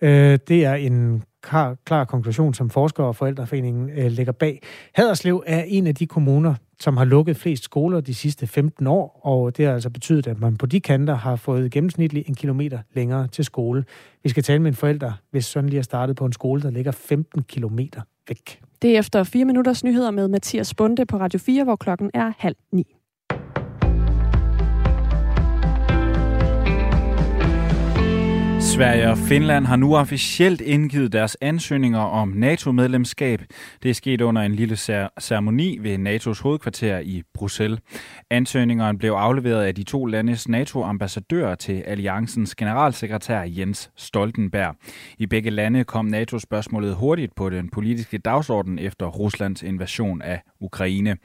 Øh, 0.00 0.38
det 0.48 0.64
er 0.64 0.74
en 0.74 1.22
klar, 1.42 1.76
klar 1.84 2.04
konklusion, 2.04 2.54
som 2.54 2.70
forskere 2.70 3.06
og 3.06 3.16
forældreforeningen 3.16 3.90
øh, 3.90 4.10
lægger 4.10 4.32
bag. 4.32 4.62
Haderslev 4.94 5.42
er 5.46 5.62
en 5.66 5.86
af 5.86 5.94
de 5.94 6.06
kommuner, 6.06 6.54
som 6.80 6.96
har 6.96 7.04
lukket 7.04 7.36
flest 7.36 7.64
skoler 7.64 8.00
de 8.00 8.14
sidste 8.14 8.46
15 8.46 8.86
år, 8.86 9.20
og 9.22 9.56
det 9.56 9.66
har 9.66 9.74
altså 9.74 9.90
betydet, 9.90 10.26
at 10.26 10.40
man 10.40 10.56
på 10.56 10.66
de 10.66 10.80
kanter 10.80 11.14
har 11.14 11.36
fået 11.36 11.70
gennemsnitligt 11.70 12.28
en 12.28 12.34
kilometer 12.34 12.78
længere 12.94 13.28
til 13.28 13.44
skole. 13.44 13.84
Vi 14.22 14.28
skal 14.28 14.42
tale 14.42 14.62
med 14.62 14.70
en 14.70 14.74
forælder, 14.74 15.12
hvis 15.30 15.44
søn 15.44 15.66
lige 15.66 15.76
har 15.76 15.82
startet 15.82 16.16
på 16.16 16.24
en 16.24 16.32
skole, 16.32 16.62
der 16.62 16.70
ligger 16.70 16.92
15 16.92 17.42
kilometer 17.42 18.02
væk. 18.28 18.60
Det 18.82 18.94
er 18.94 18.98
efter 18.98 19.24
fire 19.24 19.44
minutters 19.44 19.84
nyheder 19.84 20.10
med 20.10 20.28
Mathias 20.28 20.74
Bunde 20.74 21.06
på 21.06 21.16
Radio 21.16 21.38
4, 21.38 21.64
hvor 21.64 21.76
klokken 21.76 22.10
er 22.14 22.32
halv 22.38 22.56
ni. 22.72 22.97
Sverige 28.68 29.10
og 29.10 29.18
Finland 29.18 29.66
har 29.66 29.76
nu 29.76 29.96
officielt 29.96 30.60
indgivet 30.60 31.12
deres 31.12 31.36
ansøgninger 31.40 31.98
om 31.98 32.28
NATO-medlemskab. 32.28 33.40
Det 33.82 33.90
er 33.90 33.94
sket 33.94 34.20
under 34.20 34.42
en 34.42 34.54
lille 34.54 34.76
ceremoni 35.20 35.78
ved 35.80 35.98
NATO's 35.98 36.42
hovedkvarter 36.42 36.98
i 36.98 37.22
Bruxelles. 37.34 37.80
Ansøgningerne 38.30 38.98
blev 38.98 39.12
afleveret 39.12 39.64
af 39.64 39.74
de 39.74 39.82
to 39.82 40.06
landes 40.06 40.48
NATO-ambassadører 40.48 41.54
til 41.54 41.82
alliancens 41.86 42.54
generalsekretær 42.54 43.42
Jens 43.42 43.90
Stoltenberg. 43.96 44.74
I 45.18 45.26
begge 45.26 45.50
lande 45.50 45.84
kom 45.84 46.04
NATO-spørgsmålet 46.04 46.94
hurtigt 46.94 47.34
på 47.36 47.50
den 47.50 47.68
politiske 47.68 48.18
dagsorden 48.18 48.78
efter 48.78 49.06
Ruslands 49.06 49.62
invasion 49.62 50.22
af 50.22 50.42
Ukraine. 50.60 51.16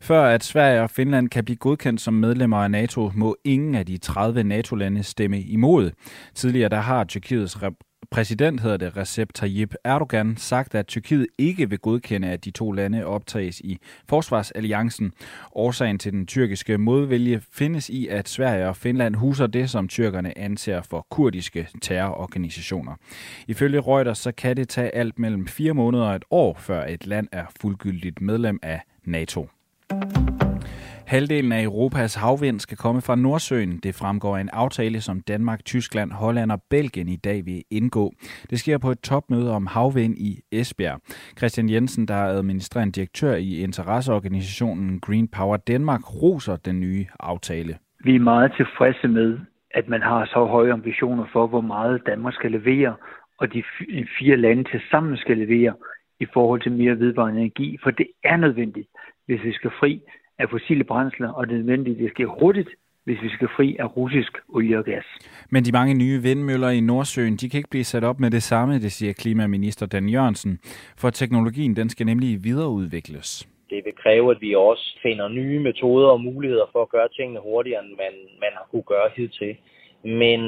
Før 0.00 0.24
at 0.24 0.44
Sverige 0.44 0.82
og 0.82 0.90
Finland 0.90 1.28
kan 1.28 1.44
blive 1.44 1.56
godkendt 1.56 2.00
som 2.00 2.14
medlemmer 2.14 2.56
af 2.56 2.70
NATO, 2.70 3.10
må 3.14 3.36
ingen 3.44 3.74
af 3.74 3.86
de 3.86 3.98
30 3.98 4.44
NATO-lande 4.44 5.02
stemme 5.02 5.40
imod. 5.40 5.90
Tidligere 6.34 6.68
der 6.68 6.80
har 6.80 7.04
Tyrkiets 7.04 7.56
præsident, 8.10 8.60
hedder 8.60 8.76
det 8.76 8.96
Recep 8.96 9.32
Tayyip 9.34 9.74
Erdogan, 9.84 10.36
sagt, 10.36 10.74
at 10.74 10.86
Tyrkiet 10.86 11.26
ikke 11.38 11.70
vil 11.70 11.78
godkende, 11.78 12.28
at 12.28 12.44
de 12.44 12.50
to 12.50 12.72
lande 12.72 13.06
optages 13.06 13.60
i 13.60 13.78
forsvarsalliancen. 14.08 15.12
Årsagen 15.52 15.98
til 15.98 16.12
den 16.12 16.26
tyrkiske 16.26 16.78
modvilje 16.78 17.40
findes 17.52 17.88
i, 17.88 18.06
at 18.06 18.28
Sverige 18.28 18.68
og 18.68 18.76
Finland 18.76 19.14
huser 19.14 19.46
det, 19.46 19.70
som 19.70 19.88
tyrkerne 19.88 20.38
anser 20.38 20.82
for 20.82 21.06
kurdiske 21.10 21.68
terrororganisationer. 21.82 22.94
Ifølge 23.48 23.80
Reuters 23.80 24.18
så 24.18 24.32
kan 24.32 24.56
det 24.56 24.68
tage 24.68 24.94
alt 24.94 25.18
mellem 25.18 25.46
fire 25.46 25.72
måneder 25.72 26.04
og 26.04 26.16
et 26.16 26.24
år, 26.30 26.56
før 26.58 26.86
et 26.86 27.06
land 27.06 27.28
er 27.32 27.44
fuldgyldigt 27.60 28.20
medlem 28.20 28.58
af 28.62 28.80
NATO. 29.04 29.48
Halvdelen 31.06 31.52
af 31.52 31.62
Europas 31.62 32.14
havvind 32.14 32.60
skal 32.60 32.76
komme 32.76 33.00
fra 33.00 33.16
Nordsøen. 33.16 33.80
Det 33.82 33.94
fremgår 33.94 34.36
af 34.36 34.40
en 34.40 34.48
aftale, 34.52 35.00
som 35.00 35.20
Danmark, 35.20 35.64
Tyskland, 35.64 36.12
Holland 36.12 36.52
og 36.52 36.62
Belgien 36.70 37.08
i 37.08 37.16
dag 37.16 37.46
vil 37.46 37.62
indgå. 37.70 38.12
Det 38.50 38.58
sker 38.58 38.78
på 38.78 38.90
et 38.90 39.00
topmøde 39.00 39.52
om 39.52 39.66
havvind 39.66 40.14
i 40.18 40.40
Esbjerg. 40.52 41.00
Christian 41.38 41.70
Jensen, 41.70 42.08
der 42.08 42.14
er 42.14 42.28
administrerende 42.38 42.92
direktør 42.92 43.34
i 43.34 43.62
interesseorganisationen 43.62 45.00
Green 45.00 45.28
Power 45.28 45.56
Danmark, 45.56 46.22
roser 46.22 46.56
den 46.56 46.80
nye 46.80 47.06
aftale. 47.20 47.74
Vi 48.04 48.14
er 48.14 48.20
meget 48.20 48.52
tilfredse 48.56 49.08
med, 49.08 49.38
at 49.70 49.88
man 49.88 50.02
har 50.02 50.24
så 50.26 50.44
høje 50.44 50.72
ambitioner 50.72 51.26
for, 51.32 51.46
hvor 51.46 51.60
meget 51.60 52.02
Danmark 52.06 52.34
skal 52.34 52.50
levere, 52.50 52.94
og 53.38 53.52
de 53.52 53.62
fire 54.18 54.36
lande 54.36 54.64
til 54.64 54.80
sammen 54.90 55.16
skal 55.16 55.38
levere 55.38 55.74
i 56.20 56.26
forhold 56.32 56.60
til 56.60 56.72
mere 56.72 56.98
vedvarende 56.98 57.40
energi, 57.40 57.78
for 57.82 57.90
det 57.90 58.06
er 58.24 58.36
nødvendigt, 58.36 58.88
hvis 59.28 59.44
vi 59.44 59.52
skal 59.52 59.70
fri 59.80 60.00
af 60.38 60.46
fossile 60.50 60.84
brændsler, 60.84 61.30
og 61.32 61.46
det 61.46 61.54
er 61.54 61.58
nødvendigt, 61.58 61.96
at 61.96 62.02
det 62.02 62.10
sker 62.10 62.26
hurtigt, 62.40 62.70
hvis 63.04 63.22
vi 63.22 63.28
skal 63.28 63.48
fri 63.56 63.76
af 63.78 63.96
russisk 63.96 64.32
olie 64.48 64.78
og 64.78 64.84
gas. 64.84 65.04
Men 65.50 65.64
de 65.64 65.72
mange 65.72 65.94
nye 65.94 66.22
vindmøller 66.22 66.68
i 66.68 66.80
Nordsøen, 66.80 67.36
de 67.36 67.48
kan 67.50 67.58
ikke 67.58 67.70
blive 67.70 67.84
sat 67.84 68.04
op 68.04 68.20
med 68.20 68.30
det 68.30 68.42
samme, 68.42 68.74
det 68.74 68.92
siger 68.92 69.12
klimaminister 69.12 69.86
Dan 69.86 70.08
Jørgensen, 70.08 70.58
for 71.00 71.10
teknologien 71.10 71.76
den 71.76 71.88
skal 71.88 72.06
nemlig 72.06 72.44
videreudvikles. 72.44 73.48
Det 73.70 73.80
vil 73.84 73.92
kræve, 74.02 74.30
at 74.30 74.40
vi 74.40 74.54
også 74.54 74.98
finder 75.02 75.28
nye 75.28 75.60
metoder 75.60 76.08
og 76.08 76.20
muligheder 76.20 76.66
for 76.72 76.82
at 76.82 76.88
gøre 76.88 77.08
tingene 77.16 77.40
hurtigere, 77.40 77.84
end 77.84 77.90
man, 77.90 78.14
man 78.40 78.52
har 78.52 78.66
kunne 78.70 78.88
gøre 78.94 79.08
hidtil. 79.16 79.56
Men 80.02 80.40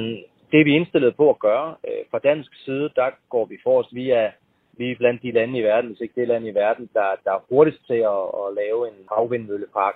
det 0.51 0.61
er 0.61 0.64
vi 0.64 0.75
indstillet 0.75 1.16
på 1.16 1.31
at 1.31 1.38
gøre. 1.38 1.75
Øh, 1.88 2.03
fra 2.11 2.19
dansk 2.19 2.51
side, 2.64 2.90
der 2.97 3.09
går 3.29 3.45
vi 3.45 3.57
forrest. 3.62 3.95
Vi 3.95 4.11
er 4.11 4.31
vi 4.78 4.90
er 4.90 4.96
blandt 4.98 5.22
de 5.22 5.33
lande 5.33 5.59
i 5.59 5.62
verden, 5.62 5.90
hvis 5.90 6.00
ikke 6.00 6.20
det 6.20 6.28
land 6.28 6.46
i 6.46 6.50
verden, 6.50 6.88
der, 6.92 7.09
der 7.24 7.33
er 7.33 7.44
hurtigst 7.48 7.87
til 7.87 8.00
at, 8.14 8.22
at 8.42 8.48
lave 8.61 8.88
en 8.88 8.98
havvindmøllepark. 9.12 9.94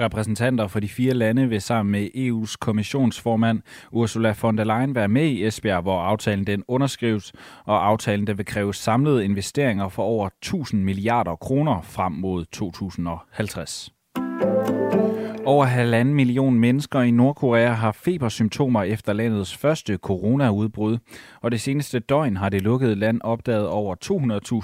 Repræsentanter 0.00 0.66
for 0.66 0.80
de 0.80 0.88
fire 0.88 1.14
lande 1.14 1.48
vil 1.48 1.60
sammen 1.60 1.92
med 1.92 2.08
EU's 2.14 2.56
kommissionsformand 2.60 3.62
Ursula 3.92 4.34
von 4.42 4.58
der 4.58 4.64
Leyen 4.64 4.94
være 4.94 5.08
med 5.08 5.24
i 5.24 5.46
Esbjerg, 5.46 5.82
hvor 5.82 6.00
aftalen 6.00 6.46
den 6.46 6.64
underskrives, 6.68 7.32
og 7.64 7.86
aftalen 7.86 8.26
der 8.26 8.34
vil 8.34 8.46
kræve 8.46 8.74
samlede 8.74 9.24
investeringer 9.24 9.88
for 9.88 10.02
over 10.02 10.26
1000 10.26 10.84
milliarder 10.84 11.36
kroner 11.36 11.80
frem 11.82 12.12
mod 12.12 12.44
2050. 12.44 13.92
Øh. 15.42 15.48
Over 15.48 15.64
halvanden 15.64 16.14
million 16.14 16.54
mennesker 16.54 17.00
i 17.00 17.10
Nordkorea 17.10 17.72
har 17.72 17.92
febersymptomer 17.92 18.82
efter 18.82 19.12
landets 19.12 19.56
første 19.56 19.96
coronaudbrud, 19.96 20.98
og 21.40 21.50
det 21.50 21.60
seneste 21.60 21.98
døgn 21.98 22.36
har 22.36 22.48
det 22.48 22.62
lukkede 22.62 22.94
land 22.94 23.20
opdaget 23.24 23.68
over 23.68 23.96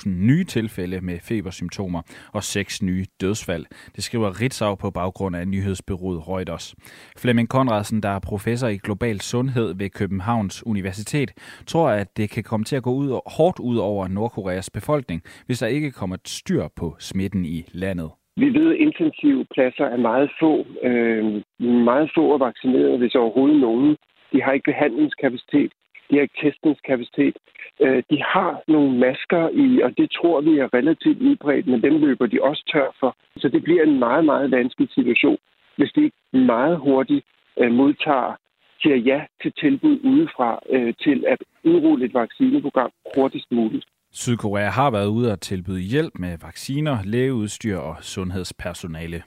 200.000 0.02 0.08
nye 0.08 0.44
tilfælde 0.44 1.00
med 1.00 1.18
febersymptomer 1.20 2.02
og 2.32 2.44
seks 2.44 2.82
nye 2.82 3.06
dødsfald. 3.20 3.66
Det 3.96 4.04
skriver 4.04 4.40
Ritzau 4.40 4.74
på 4.74 4.90
baggrund 4.90 5.36
af 5.36 5.48
nyhedsbyrået 5.48 6.28
Reuters. 6.28 6.74
Flemming 7.16 7.48
Konradsen, 7.48 8.02
der 8.02 8.08
er 8.08 8.18
professor 8.18 8.68
i 8.68 8.76
global 8.76 9.20
sundhed 9.20 9.74
ved 9.74 9.90
Københavns 9.90 10.66
Universitet, 10.66 11.30
tror, 11.66 11.90
at 11.90 12.16
det 12.16 12.30
kan 12.30 12.44
komme 12.44 12.64
til 12.64 12.76
at 12.76 12.82
gå 12.82 12.92
ud, 12.92 13.20
hårdt 13.26 13.58
ud 13.58 13.76
over 13.76 14.08
Nordkoreas 14.08 14.70
befolkning, 14.70 15.22
hvis 15.46 15.58
der 15.58 15.66
ikke 15.66 15.90
kommer 15.90 16.16
styr 16.26 16.68
på 16.76 16.96
smitten 16.98 17.44
i 17.44 17.64
landet. 17.72 18.10
Vi 18.42 18.48
ved, 18.58 18.70
at 18.72 18.80
intensive 18.86 19.46
pladser 19.54 19.84
er 19.84 19.96
meget 19.96 20.30
få. 20.40 20.66
Øh, 20.82 21.42
meget 21.90 22.10
få 22.14 22.32
er 22.34 22.38
vaccineret, 22.38 22.98
hvis 22.98 23.14
overhovedet 23.14 23.60
nogen. 23.60 23.96
De 24.32 24.42
har 24.42 24.52
ikke 24.52 24.70
behandlingskapacitet. 24.72 25.72
De 26.10 26.14
har 26.14 26.22
ikke 26.22 26.40
testningskapacitet. 26.42 27.36
Øh, 27.80 28.02
de 28.10 28.22
har 28.22 28.62
nogle 28.68 28.98
masker 28.98 29.48
i, 29.48 29.80
og 29.80 29.90
det 29.98 30.10
tror 30.10 30.40
vi 30.40 30.58
er 30.58 30.74
relativt 30.74 31.22
udbredt, 31.22 31.66
men 31.66 31.82
dem 31.82 32.00
løber 32.00 32.26
de 32.26 32.42
også 32.42 32.62
tør 32.72 32.96
for. 33.00 33.16
Så 33.36 33.48
det 33.48 33.62
bliver 33.62 33.82
en 33.82 33.98
meget, 33.98 34.24
meget 34.24 34.50
vanskelig 34.50 34.88
situation, 34.94 35.38
hvis 35.76 35.92
de 35.92 36.04
ikke 36.04 36.16
meget 36.32 36.76
hurtigt 36.78 37.24
øh, 37.60 37.72
modtager 37.72 38.34
siger 38.82 38.96
ja 38.96 39.20
til 39.42 39.52
tilbud 39.52 39.98
udefra 40.04 40.60
øh, 40.70 40.94
til 41.04 41.24
at 41.26 41.38
udrulle 41.64 42.04
et 42.04 42.14
vaccineprogram 42.14 42.90
hurtigst 43.16 43.52
muligt. 43.52 43.84
Sydkorea 44.12 44.70
har 44.70 44.90
været 44.90 45.06
ude 45.06 45.32
at 45.32 45.40
tilbyde 45.40 45.80
hjælp 45.80 46.18
med 46.18 46.38
vacciner, 46.38 47.02
lægeudstyr 47.02 47.76
og 47.78 47.96
sundhedspersonale. 48.00 49.22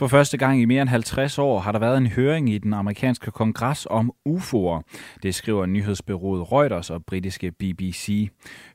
For 0.00 0.08
første 0.08 0.38
gang 0.38 0.60
i 0.60 0.64
mere 0.64 0.82
end 0.82 0.88
50 0.88 1.38
år 1.38 1.60
har 1.60 1.72
der 1.72 1.78
været 1.78 1.98
en 1.98 2.06
høring 2.06 2.50
i 2.50 2.58
den 2.58 2.74
amerikanske 2.74 3.30
kongres 3.30 3.86
om 3.90 4.12
UFO'er. 4.28 4.82
Det 5.22 5.34
skriver 5.34 5.66
nyhedsbyrået 5.66 6.52
Reuters 6.52 6.90
og 6.90 7.04
britiske 7.04 7.50
BBC. 7.50 8.28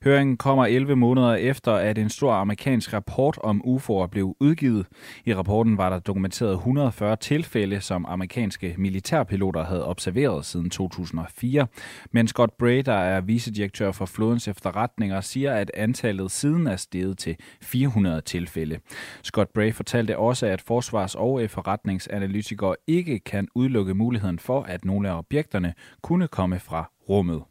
Høringen 0.03 0.37
kommer 0.37 0.65
11 0.65 0.95
måneder 0.95 1.33
efter, 1.35 1.73
at 1.73 1.97
en 1.97 2.09
stor 2.09 2.33
amerikansk 2.33 2.93
rapport 2.93 3.37
om 3.43 3.61
UFO'er 3.65 4.07
blev 4.07 4.35
udgivet. 4.39 4.85
I 5.25 5.33
rapporten 5.33 5.77
var 5.77 5.89
der 5.89 5.99
dokumenteret 5.99 6.53
140 6.53 7.15
tilfælde, 7.15 7.81
som 7.81 8.05
amerikanske 8.09 8.75
militærpiloter 8.77 9.63
havde 9.63 9.85
observeret 9.87 10.45
siden 10.45 10.69
2004. 10.69 11.67
Men 12.11 12.27
Scott 12.27 12.57
Bray, 12.59 12.81
der 12.85 12.93
er 12.93 13.21
vicedirektør 13.21 13.91
for 13.91 14.05
flådens 14.05 14.47
efterretninger, 14.47 15.21
siger, 15.21 15.53
at 15.53 15.71
antallet 15.73 16.31
siden 16.31 16.67
er 16.67 16.75
steget 16.75 17.17
til 17.17 17.35
400 17.61 18.21
tilfælde. 18.21 18.79
Scott 19.23 19.53
Bray 19.53 19.73
fortalte 19.73 20.17
også, 20.17 20.45
at 20.45 20.61
forsvars 20.61 21.14
og 21.15 21.49
forretningsanalytikere 21.49 22.75
ikke 22.87 23.19
kan 23.19 23.47
udelukke 23.55 23.93
muligheden 23.93 24.39
for, 24.39 24.63
at 24.63 24.85
nogle 24.85 25.09
af 25.09 25.17
objekterne 25.17 25.73
kunne 26.01 26.27
komme 26.27 26.59
fra 26.59 26.91
rummet. 27.09 27.43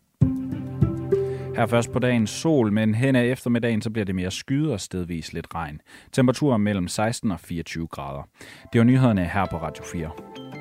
Her 1.57 1.66
først 1.66 1.92
på 1.92 1.98
dagen 1.98 2.27
sol, 2.27 2.72
men 2.72 2.94
hen 2.94 3.16
ad 3.16 3.27
eftermiddagen 3.27 3.83
så 3.83 3.90
bliver 3.90 4.05
det 4.05 4.14
mere 4.14 4.31
skyde 4.31 4.72
og 4.72 4.81
stedvis 4.81 5.33
lidt 5.33 5.55
regn. 5.55 5.81
Temperaturer 6.12 6.57
mellem 6.57 6.88
16 6.88 7.31
og 7.31 7.40
24 7.40 7.87
grader. 7.87 8.22
Det 8.72 8.79
var 8.79 8.85
nyhederne 8.85 9.24
her 9.24 9.46
på 9.50 9.57
Radio 9.57 9.85
4. 9.85 10.53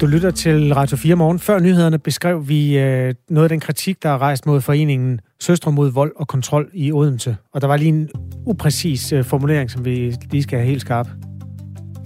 Du 0.00 0.06
lytter 0.06 0.30
til 0.30 0.74
Radio 0.74 0.96
4 0.96 1.14
morgen. 1.14 1.38
Før 1.38 1.58
nyhederne 1.58 1.98
beskrev 1.98 2.48
vi 2.48 2.78
øh, 2.78 3.14
noget 3.30 3.44
af 3.44 3.48
den 3.48 3.60
kritik, 3.60 4.02
der 4.02 4.08
er 4.08 4.18
rejst 4.18 4.46
mod 4.46 4.60
foreningen 4.60 5.20
Søstre 5.40 5.72
mod 5.72 5.90
vold 5.90 6.12
og 6.16 6.28
kontrol 6.28 6.70
i 6.74 6.92
Odense. 6.92 7.36
Og 7.52 7.60
der 7.60 7.66
var 7.66 7.76
lige 7.76 7.88
en 7.88 8.08
upræcis 8.46 9.12
øh, 9.12 9.24
formulering, 9.24 9.70
som 9.70 9.84
vi 9.84 10.14
lige 10.30 10.42
skal 10.42 10.58
have 10.58 10.68
helt 10.68 10.80
skarp. 10.80 11.08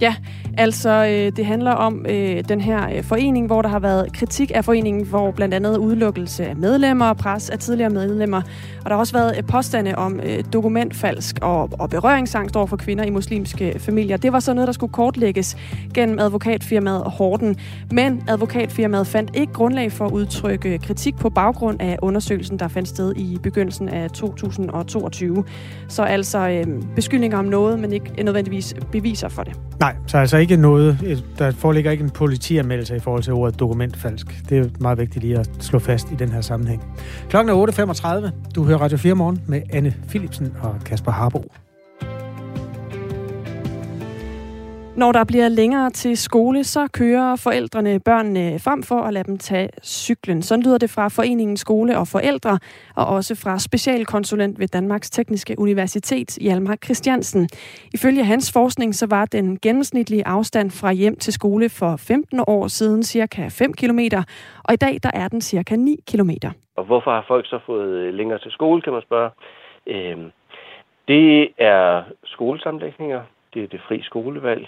Ja, 0.03 0.15
altså 0.57 0.89
øh, 0.89 1.31
det 1.37 1.45
handler 1.45 1.71
om 1.71 2.05
øh, 2.09 2.43
den 2.49 2.61
her 2.61 2.89
øh, 2.95 3.03
forening, 3.03 3.47
hvor 3.47 3.61
der 3.61 3.69
har 3.69 3.79
været 3.79 4.13
kritik 4.13 4.51
af 4.55 4.65
foreningen, 4.65 5.05
hvor 5.05 5.31
blandt 5.31 5.53
andet 5.53 5.77
udelukkelse 5.77 6.45
af 6.45 6.55
medlemmer 6.55 7.05
og 7.05 7.17
pres 7.17 7.49
af 7.49 7.59
tidligere 7.59 7.89
medlemmer. 7.89 8.41
Og 8.83 8.85
der 8.85 8.89
har 8.89 8.97
også 8.99 9.13
været 9.13 9.37
øh, 9.37 9.43
påstande 9.43 9.95
om 9.95 10.19
øh, 10.19 10.43
dokumentfalsk 10.53 11.39
og, 11.41 11.69
og 11.79 11.89
berøringsangst 11.89 12.55
over 12.55 12.65
for 12.65 12.77
kvinder 12.77 13.03
i 13.03 13.09
muslimske 13.09 13.79
familier. 13.79 14.17
Det 14.17 14.33
var 14.33 14.39
så 14.39 14.53
noget, 14.53 14.67
der 14.67 14.73
skulle 14.73 14.93
kortlægges 14.93 15.57
gennem 15.93 16.19
advokatfirmaet 16.19 17.03
Horten. 17.05 17.55
Men 17.91 18.23
advokatfirmaet 18.27 19.07
fandt 19.07 19.31
ikke 19.35 19.53
grundlag 19.53 19.91
for 19.91 20.05
at 20.05 20.11
udtrykke 20.11 20.77
kritik 20.77 21.15
på 21.15 21.29
baggrund 21.29 21.81
af 21.81 21.97
undersøgelsen, 22.01 22.59
der 22.59 22.67
fandt 22.67 22.87
sted 22.87 23.13
i 23.15 23.37
begyndelsen 23.43 23.89
af 23.89 24.11
2022. 24.11 25.43
Så 25.87 26.03
altså 26.03 26.49
øh, 26.49 26.83
beskyldninger 26.95 27.37
om 27.37 27.45
noget, 27.45 27.79
men 27.79 27.93
ikke 27.93 28.23
nødvendigvis 28.23 28.75
beviser 28.91 29.29
for 29.29 29.43
det. 29.43 29.53
Nej, 29.99 30.07
så 30.07 30.17
altså 30.17 30.37
ikke 30.37 30.57
noget, 30.57 31.23
der 31.37 31.51
foreligger 31.51 31.91
ikke 31.91 32.03
en 32.03 32.09
politianmeldelse 32.09 32.95
i 32.95 32.99
forhold 32.99 33.23
til 33.23 33.33
ordet 33.33 33.59
dokumentfalsk. 33.59 34.43
Det 34.49 34.57
er 34.57 34.65
meget 34.79 34.97
vigtigt 34.97 35.25
lige 35.25 35.39
at 35.39 35.49
slå 35.59 35.79
fast 35.79 36.11
i 36.11 36.15
den 36.15 36.29
her 36.29 36.41
sammenhæng. 36.41 36.83
Klokken 37.29 37.55
er 37.55 38.29
8.35. 38.31 38.51
Du 38.55 38.63
hører 38.63 38.77
Radio 38.77 38.97
4 38.97 39.15
morgen 39.15 39.41
med 39.47 39.61
Anne 39.69 39.93
Philipsen 40.07 40.53
og 40.61 40.75
Kasper 40.85 41.11
Harbo. 41.11 41.45
Når 44.97 45.11
der 45.11 45.23
bliver 45.25 45.49
længere 45.49 45.89
til 45.89 46.17
skole, 46.17 46.63
så 46.63 46.87
kører 46.93 47.35
forældrene 47.35 47.99
børnene 47.99 48.59
frem 48.59 48.83
for 48.83 48.95
at 48.95 49.13
lade 49.13 49.23
dem 49.23 49.37
tage 49.37 49.69
cyklen. 49.83 50.41
Sådan 50.41 50.63
lyder 50.63 50.77
det 50.77 50.89
fra 50.89 51.07
Foreningen 51.07 51.57
Skole 51.57 51.97
og 51.97 52.07
Forældre, 52.07 52.59
og 52.95 53.05
også 53.05 53.33
fra 53.43 53.59
specialkonsulent 53.59 54.59
ved 54.59 54.67
Danmarks 54.67 55.09
Tekniske 55.09 55.55
Universitet, 55.57 56.37
Hjalmar 56.41 56.75
Christiansen. 56.75 57.49
Ifølge 57.93 58.23
hans 58.23 58.53
forskning, 58.53 58.95
så 58.95 59.07
var 59.09 59.25
den 59.25 59.59
gennemsnitlige 59.59 60.27
afstand 60.27 60.71
fra 60.71 60.91
hjem 60.91 61.15
til 61.15 61.33
skole 61.33 61.69
for 61.69 61.95
15 61.97 62.39
år 62.47 62.67
siden 62.67 63.03
cirka 63.03 63.47
5 63.47 63.73
km, 63.73 63.99
og 64.63 64.73
i 64.73 64.77
dag 64.77 64.97
der 65.03 65.11
er 65.13 65.27
den 65.27 65.41
cirka 65.41 65.75
9 65.75 65.95
km. 66.11 66.29
Og 66.75 66.83
hvorfor 66.85 67.11
har 67.11 67.25
folk 67.27 67.45
så 67.47 67.59
fået 67.65 67.89
øh, 67.89 68.13
længere 68.13 68.39
til 68.39 68.51
skole, 68.51 68.81
kan 68.81 68.93
man 68.93 69.01
spørge. 69.01 69.29
Øhm, 69.87 70.31
det 71.07 71.49
er 71.57 72.03
skolesamlægninger, 72.25 73.21
det 73.53 73.63
er 73.63 73.67
det 73.67 73.81
fri 73.87 74.01
skolevalg, 74.01 74.67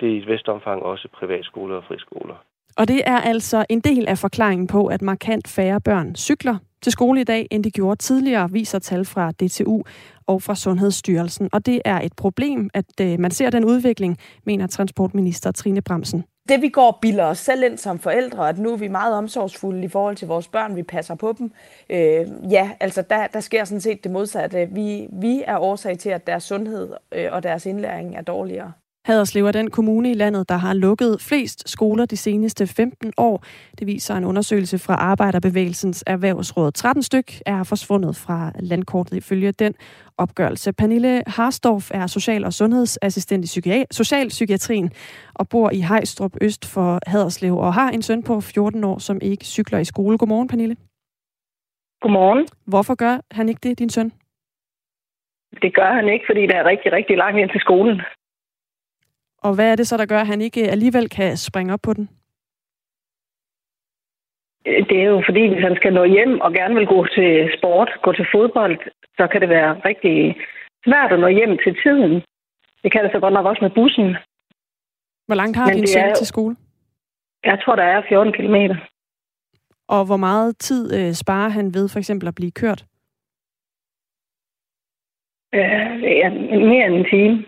det 0.00 0.08
er 0.08 0.14
i 0.14 0.18
et 0.18 0.26
vist 0.26 0.48
omfang 0.48 0.82
også 0.82 1.08
privatskoler 1.14 1.76
og 1.76 1.84
friskoler. 1.84 2.34
Og 2.76 2.88
det 2.88 3.02
er 3.06 3.16
altså 3.16 3.64
en 3.68 3.80
del 3.80 4.08
af 4.08 4.18
forklaringen 4.18 4.66
på, 4.66 4.86
at 4.86 5.02
markant 5.02 5.48
færre 5.48 5.80
børn 5.80 6.14
cykler 6.14 6.58
til 6.82 6.92
skole 6.92 7.20
i 7.20 7.24
dag, 7.24 7.46
end 7.50 7.64
de 7.64 7.70
gjorde 7.70 7.96
tidligere, 7.96 8.50
viser 8.50 8.78
tal 8.78 9.04
fra 9.04 9.32
DTU 9.32 9.82
og 10.26 10.42
fra 10.42 10.54
Sundhedsstyrelsen. 10.54 11.48
Og 11.52 11.66
det 11.66 11.82
er 11.84 12.00
et 12.00 12.12
problem, 12.16 12.70
at 12.74 13.00
øh, 13.00 13.20
man 13.20 13.30
ser 13.30 13.50
den 13.50 13.64
udvikling, 13.64 14.18
mener 14.44 14.66
transportminister 14.66 15.52
Trine 15.52 15.82
Bremsen. 15.82 16.24
Det 16.48 16.62
vi 16.62 16.68
går 16.68 16.90
og 16.90 16.98
bilder 17.02 17.24
os 17.24 17.38
selv 17.38 17.62
ind 17.62 17.78
som 17.78 17.98
forældre, 17.98 18.48
at 18.48 18.58
nu 18.58 18.72
er 18.72 18.76
vi 18.76 18.88
meget 18.88 19.14
omsorgsfulde 19.14 19.84
i 19.84 19.88
forhold 19.88 20.16
til 20.16 20.28
vores 20.28 20.48
børn, 20.48 20.76
vi 20.76 20.82
passer 20.82 21.14
på 21.14 21.34
dem. 21.38 21.52
Øh, 21.90 22.52
ja, 22.52 22.70
altså 22.80 23.02
der, 23.02 23.26
der 23.26 23.40
sker 23.40 23.64
sådan 23.64 23.80
set 23.80 24.04
det 24.04 24.12
modsatte. 24.12 24.68
Vi, 24.72 25.08
vi 25.12 25.42
er 25.46 25.58
årsag 25.58 25.98
til, 25.98 26.10
at 26.10 26.26
deres 26.26 26.42
sundhed 26.42 26.92
øh, 27.12 27.28
og 27.32 27.42
deres 27.42 27.66
indlæring 27.66 28.16
er 28.16 28.22
dårligere. 28.22 28.72
Haderslev 29.06 29.46
er 29.46 29.52
den 29.52 29.70
kommune 29.70 30.10
i 30.10 30.14
landet, 30.14 30.48
der 30.48 30.56
har 30.56 30.74
lukket 30.74 31.16
flest 31.28 31.68
skoler 31.68 32.06
de 32.06 32.16
seneste 32.16 32.66
15 32.66 33.12
år. 33.16 33.44
Det 33.78 33.86
viser 33.86 34.14
en 34.14 34.24
undersøgelse 34.24 34.78
fra 34.78 34.94
Arbejderbevægelsens 34.94 36.04
Erhvervsråd. 36.06 36.72
13 36.72 37.02
styk 37.02 37.32
er 37.46 37.64
forsvundet 37.64 38.16
fra 38.16 38.52
landkortet 38.60 39.16
ifølge 39.16 39.52
den 39.52 39.74
opgørelse. 40.18 40.72
Pernille 40.72 41.22
Harsdorf 41.26 41.90
er 41.94 42.06
social- 42.06 42.44
og 42.44 42.52
sundhedsassistent 42.52 43.44
i 43.44 43.48
psyki- 43.52 43.84
socialpsykiatrien 43.90 44.90
og 45.34 45.48
bor 45.48 45.70
i 45.70 45.80
Hejstrup 45.80 46.32
Øst 46.40 46.72
for 46.74 46.98
Haderslev 47.06 47.56
og 47.56 47.74
har 47.74 47.90
en 47.90 48.02
søn 48.02 48.22
på 48.22 48.40
14 48.40 48.84
år, 48.84 48.98
som 48.98 49.18
ikke 49.22 49.44
cykler 49.44 49.78
i 49.78 49.84
skole. 49.84 50.18
Godmorgen, 50.18 50.48
Pernille. 50.48 50.76
Godmorgen. 52.00 52.46
Hvorfor 52.66 52.94
gør 52.94 53.20
han 53.30 53.48
ikke 53.48 53.60
det, 53.62 53.78
din 53.78 53.90
søn? 53.90 54.12
Det 55.62 55.74
gør 55.74 55.92
han 55.92 56.08
ikke, 56.08 56.24
fordi 56.28 56.46
der 56.46 56.56
er 56.56 56.64
rigtig, 56.64 56.92
rigtig 56.92 57.16
langt 57.16 57.38
ind 57.40 57.50
til 57.50 57.60
skolen. 57.60 58.00
Og 59.42 59.54
hvad 59.54 59.72
er 59.72 59.76
det 59.76 59.86
så, 59.88 59.96
der 59.96 60.06
gør, 60.06 60.20
at 60.20 60.26
han 60.26 60.40
ikke 60.40 60.70
alligevel 60.70 61.08
kan 61.08 61.36
springe 61.36 61.72
op 61.72 61.80
på 61.82 61.92
den? 61.92 62.08
Det 64.64 64.96
er 65.00 65.08
jo 65.14 65.22
fordi, 65.28 65.48
hvis 65.48 65.64
han 65.68 65.76
skal 65.76 65.92
nå 65.92 66.04
hjem 66.04 66.40
og 66.40 66.52
gerne 66.52 66.74
vil 66.74 66.86
gå 66.86 67.06
til 67.06 67.50
sport, 67.58 67.90
gå 68.02 68.12
til 68.12 68.26
fodbold, 68.34 68.78
så 69.16 69.28
kan 69.32 69.40
det 69.40 69.48
være 69.48 69.80
rigtig 69.88 70.36
svært 70.86 71.12
at 71.12 71.20
nå 71.20 71.28
hjem 71.28 71.58
til 71.64 71.76
tiden. 71.82 72.12
Det 72.82 72.92
kan 72.92 73.04
det 73.04 73.10
så 73.12 73.20
godt 73.20 73.34
nok 73.34 73.46
også 73.46 73.62
med 73.64 73.70
bussen. 73.70 74.16
Hvor 75.26 75.34
langt 75.34 75.56
har 75.56 75.66
Men 75.66 75.76
din 75.76 75.86
søn 75.86 76.14
til 76.14 76.26
skole? 76.26 76.56
Jeg 77.44 77.58
tror, 77.62 77.76
der 77.76 77.82
er 77.82 78.02
14 78.08 78.32
kilometer. 78.32 78.76
Og 79.88 80.06
hvor 80.06 80.16
meget 80.16 80.58
tid 80.58 80.94
øh, 80.98 81.12
sparer 81.12 81.48
han 81.48 81.74
ved 81.74 81.88
for 81.88 81.98
eksempel 81.98 82.28
at 82.28 82.34
blive 82.34 82.50
kørt? 82.50 82.84
Øh, 85.54 86.02
ja, 86.02 86.28
mere 86.72 86.86
end 86.86 86.94
en 86.94 87.06
time. 87.10 87.44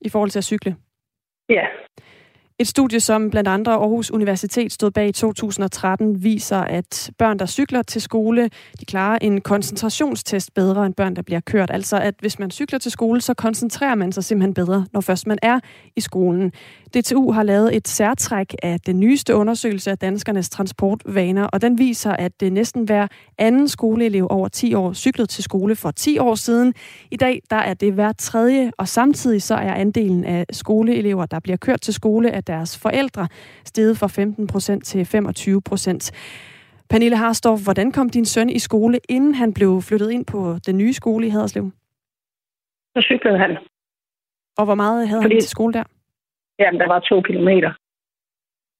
I 0.00 0.08
forhold 0.08 0.30
til 0.30 0.38
at 0.38 0.44
cykle? 0.44 0.76
Ja. 1.50 1.68
Et 2.60 2.68
studie, 2.68 3.00
som 3.00 3.30
blandt 3.30 3.48
andre 3.48 3.72
Aarhus 3.72 4.10
Universitet 4.10 4.72
stod 4.72 4.90
bag 4.90 5.08
i 5.08 5.12
2013, 5.12 6.24
viser, 6.24 6.56
at 6.56 7.10
børn, 7.18 7.38
der 7.38 7.46
cykler 7.46 7.82
til 7.82 8.00
skole, 8.00 8.50
de 8.80 8.84
klarer 8.84 9.18
en 9.22 9.40
koncentrationstest 9.40 10.54
bedre 10.54 10.86
end 10.86 10.94
børn, 10.94 11.16
der 11.16 11.22
bliver 11.22 11.40
kørt. 11.40 11.70
Altså, 11.70 11.96
at 11.98 12.14
hvis 12.20 12.38
man 12.38 12.50
cykler 12.50 12.78
til 12.78 12.90
skole, 12.90 13.20
så 13.20 13.34
koncentrerer 13.34 13.94
man 13.94 14.12
sig 14.12 14.24
simpelthen 14.24 14.54
bedre, 14.54 14.86
når 14.92 15.00
først 15.00 15.26
man 15.26 15.38
er 15.42 15.60
i 15.96 16.00
skolen. 16.00 16.52
DTU 16.96 17.32
har 17.32 17.42
lavet 17.42 17.76
et 17.76 17.88
særtræk 17.88 18.54
af 18.62 18.80
den 18.80 19.00
nyeste 19.00 19.34
undersøgelse 19.34 19.90
af 19.90 19.98
danskernes 19.98 20.48
transportvaner, 20.48 21.44
og 21.44 21.62
den 21.62 21.78
viser, 21.78 22.12
at 22.12 22.40
det 22.40 22.52
næsten 22.52 22.84
hver 22.84 23.06
anden 23.38 23.68
skoleelev 23.68 24.26
over 24.30 24.48
10 24.48 24.74
år 24.74 24.92
cyklede 24.92 25.26
til 25.26 25.44
skole 25.44 25.76
for 25.76 25.90
10 25.90 26.18
år 26.18 26.34
siden. 26.34 26.74
I 27.10 27.16
dag 27.16 27.42
der 27.50 27.56
er 27.56 27.74
det 27.74 27.92
hver 27.92 28.12
tredje, 28.12 28.70
og 28.78 28.88
samtidig 28.88 29.42
så 29.42 29.54
er 29.54 29.74
andelen 29.74 30.24
af 30.24 30.46
skoleelever, 30.52 31.26
der 31.26 31.40
bliver 31.40 31.56
kørt 31.56 31.80
til 31.80 31.94
skole 31.94 32.30
at 32.30 32.49
deres 32.52 32.70
forældre, 32.84 33.24
steget 33.64 33.98
fra 34.00 34.06
15 34.06 34.46
procent 34.46 34.82
til 34.90 35.00
25 35.06 35.62
procent. 35.62 36.02
Pernille 36.90 37.16
Harsdorf, 37.16 37.60
hvordan 37.66 37.92
kom 37.92 38.08
din 38.16 38.24
søn 38.24 38.50
i 38.50 38.58
skole, 38.58 38.98
inden 39.08 39.34
han 39.34 39.54
blev 39.54 39.70
flyttet 39.88 40.10
ind 40.10 40.24
på 40.26 40.40
den 40.66 40.76
nye 40.82 40.92
skole 40.92 41.26
i 41.26 41.30
Haderslev? 41.30 41.66
Så 42.94 43.00
cyklede 43.10 43.38
han. 43.38 43.50
Og 44.58 44.64
hvor 44.64 44.74
meget 44.74 45.08
havde 45.08 45.22
Fordi- 45.22 45.34
han 45.34 45.40
til 45.42 45.50
skole 45.56 45.72
der? 45.78 45.84
Jamen, 46.58 46.80
der 46.80 46.86
var 46.88 47.00
to 47.00 47.20
kilometer. 47.20 47.72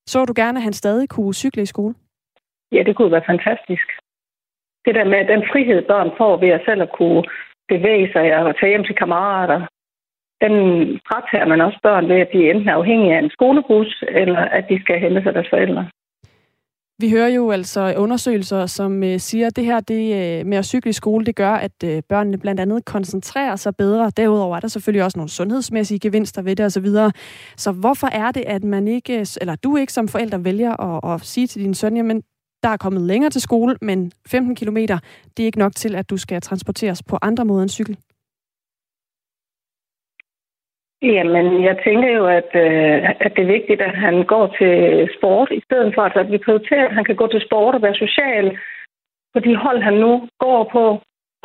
Så 0.06 0.24
du 0.24 0.32
gerne, 0.36 0.58
at 0.58 0.62
han 0.62 0.72
stadig 0.72 1.08
kunne 1.08 1.34
cykle 1.34 1.62
i 1.62 1.66
skole? 1.66 1.94
Ja, 2.72 2.82
det 2.86 2.96
kunne 2.96 3.12
være 3.12 3.28
fantastisk. 3.32 3.86
Det 4.84 4.94
der 4.94 5.04
med 5.04 5.22
den 5.32 5.42
frihed, 5.52 5.78
børn 5.92 6.10
får 6.18 6.36
ved 6.42 6.48
at 6.48 6.62
selv 6.68 6.82
at 6.82 6.92
kunne 6.98 7.22
bevæge 7.68 8.12
sig 8.12 8.36
og 8.36 8.54
tage 8.60 8.70
hjem 8.72 8.84
til 8.84 8.96
kammerater, 8.96 9.60
den 10.44 10.54
fratager 11.08 11.46
man 11.46 11.60
også 11.60 11.78
børn 11.82 12.08
ved, 12.08 12.16
at 12.16 12.32
de 12.32 12.50
enten 12.50 12.68
er 12.68 12.74
afhængige 12.74 13.14
af 13.14 13.18
en 13.18 13.30
skolebus, 13.30 14.04
eller 14.08 14.38
at 14.38 14.64
de 14.70 14.80
skal 14.80 15.00
hente 15.00 15.22
sig 15.22 15.34
deres 15.34 15.50
forældre. 15.50 15.86
Vi 17.00 17.10
hører 17.10 17.28
jo 17.28 17.50
altså 17.50 17.94
undersøgelser, 17.96 18.66
som 18.66 19.04
øh, 19.04 19.18
siger, 19.18 19.46
at 19.46 19.56
det 19.56 19.64
her 19.64 19.80
det, 19.80 20.04
øh, 20.40 20.46
med 20.46 20.58
at 20.58 20.64
cykle 20.64 20.88
i 20.88 20.92
skole, 20.92 21.26
det 21.26 21.36
gør, 21.36 21.52
at 21.52 21.84
øh, 21.84 22.02
børnene 22.08 22.38
blandt 22.38 22.60
andet 22.60 22.84
koncentrerer 22.84 23.56
sig 23.56 23.76
bedre. 23.76 24.10
Derudover 24.16 24.56
er 24.56 24.60
der 24.60 24.68
selvfølgelig 24.68 25.04
også 25.04 25.18
nogle 25.18 25.30
sundhedsmæssige 25.30 26.00
gevinster 26.00 26.42
ved 26.42 26.56
det 26.56 26.66
osv. 26.66 26.86
Så, 26.86 27.10
så 27.56 27.72
hvorfor 27.72 28.06
er 28.06 28.30
det, 28.30 28.44
at 28.46 28.64
man 28.64 28.88
ikke, 28.88 29.26
eller 29.40 29.56
du 29.56 29.76
ikke 29.76 29.92
som 29.92 30.08
forælder 30.08 30.38
vælger 30.38 30.80
at, 30.80 31.14
at 31.14 31.20
sige 31.26 31.46
til 31.46 31.62
din 31.62 31.74
søn, 31.74 31.96
jamen, 31.96 32.22
der 32.62 32.68
er 32.68 32.76
kommet 32.76 33.02
længere 33.02 33.30
til 33.30 33.40
skole, 33.40 33.76
men 33.82 34.12
15 34.28 34.56
km, 34.56 34.76
det 34.76 35.42
er 35.42 35.46
ikke 35.46 35.58
nok 35.58 35.72
til, 35.76 35.96
at 35.96 36.10
du 36.10 36.16
skal 36.16 36.40
transporteres 36.40 37.02
på 37.02 37.18
andre 37.22 37.44
måder 37.44 37.62
end 37.62 37.70
cykel? 37.70 37.96
Jamen, 41.02 41.64
jeg 41.64 41.76
tænker 41.84 42.08
jo, 42.18 42.26
at, 42.26 42.50
øh, 42.54 43.10
at 43.24 43.32
det 43.36 43.42
er 43.42 43.54
vigtigt, 43.56 43.80
at 43.80 43.94
han 43.96 44.24
går 44.24 44.46
til 44.58 44.74
sport, 45.18 45.48
i 45.50 45.62
stedet 45.66 45.94
for 45.94 46.02
altså, 46.02 46.20
at 46.20 46.32
vi 46.32 46.38
prioriterer, 46.38 46.86
at 46.88 46.94
han 46.94 47.04
kan 47.04 47.16
gå 47.16 47.26
til 47.26 47.42
sport 47.46 47.74
og 47.74 47.82
være 47.82 47.94
social 47.94 48.58
på 49.34 49.38
de 49.40 49.56
hold, 49.56 49.82
han 49.82 49.94
nu 49.94 50.28
går 50.38 50.68
på. 50.72 50.84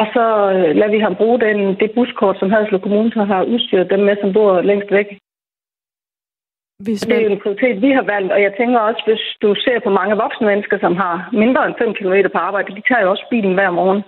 Og 0.02 0.08
så 0.16 0.26
øh, 0.56 0.76
lader 0.76 0.92
vi 0.92 1.00
ham 1.00 1.16
bruge 1.16 1.40
den, 1.40 1.60
det 1.80 1.92
buskort, 1.96 2.40
som 2.40 2.52
Haderslev 2.52 2.82
Kommune 2.82 3.12
så 3.12 3.24
har 3.24 3.44
udstyret 3.44 3.90
dem 3.90 4.00
med, 4.00 4.16
som 4.22 4.34
bor 4.34 4.62
længst 4.62 4.92
væk. 4.92 5.08
Hvis 6.84 7.02
Det 7.02 7.18
er 7.18 7.22
jo 7.22 7.32
en 7.32 7.44
prioritet, 7.44 7.82
vi 7.82 7.92
har 7.92 8.06
valgt, 8.14 8.32
og 8.32 8.42
jeg 8.42 8.54
tænker 8.58 8.80
også, 8.80 9.02
hvis 9.08 9.24
du 9.42 9.56
ser 9.56 9.80
på 9.80 9.90
mange 9.90 10.16
voksne 10.16 10.48
mennesker, 10.48 10.78
som 10.80 10.96
har 10.96 11.30
mindre 11.34 11.66
end 11.66 11.76
5 11.78 11.94
km 11.94 12.16
på 12.34 12.38
arbejde, 12.38 12.76
de 12.76 12.84
tager 12.88 13.02
jo 13.02 13.10
også 13.10 13.26
bilen 13.30 13.54
hver 13.54 13.72
morgen. 13.72 14.04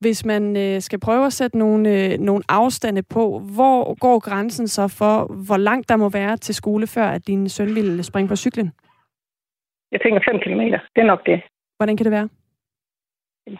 Hvis 0.00 0.24
man 0.24 0.56
øh, 0.56 0.80
skal 0.80 1.00
prøve 1.00 1.26
at 1.26 1.32
sætte 1.32 1.58
nogle, 1.58 1.82
øh, 1.94 2.18
nogle 2.18 2.42
afstande 2.48 3.02
på, 3.02 3.24
hvor 3.56 3.98
går 4.04 4.18
grænsen 4.18 4.68
så 4.68 4.88
for, 4.98 5.14
hvor 5.46 5.56
langt 5.56 5.88
der 5.88 5.96
må 5.96 6.08
være 6.08 6.36
til 6.36 6.54
skole, 6.54 6.86
før 6.86 7.06
at 7.16 7.26
din 7.26 7.48
søn 7.48 7.74
ville 7.74 8.02
springe 8.02 8.28
på 8.28 8.36
cyklen? 8.36 8.72
Jeg 9.92 10.00
tænker 10.00 10.20
5 10.30 10.40
km, 10.40 10.60
det 10.94 11.00
er 11.04 11.10
nok 11.12 11.26
det. 11.26 11.42
Hvordan 11.76 11.96
kan 11.96 12.04
det 12.04 12.12
være? 12.12 12.28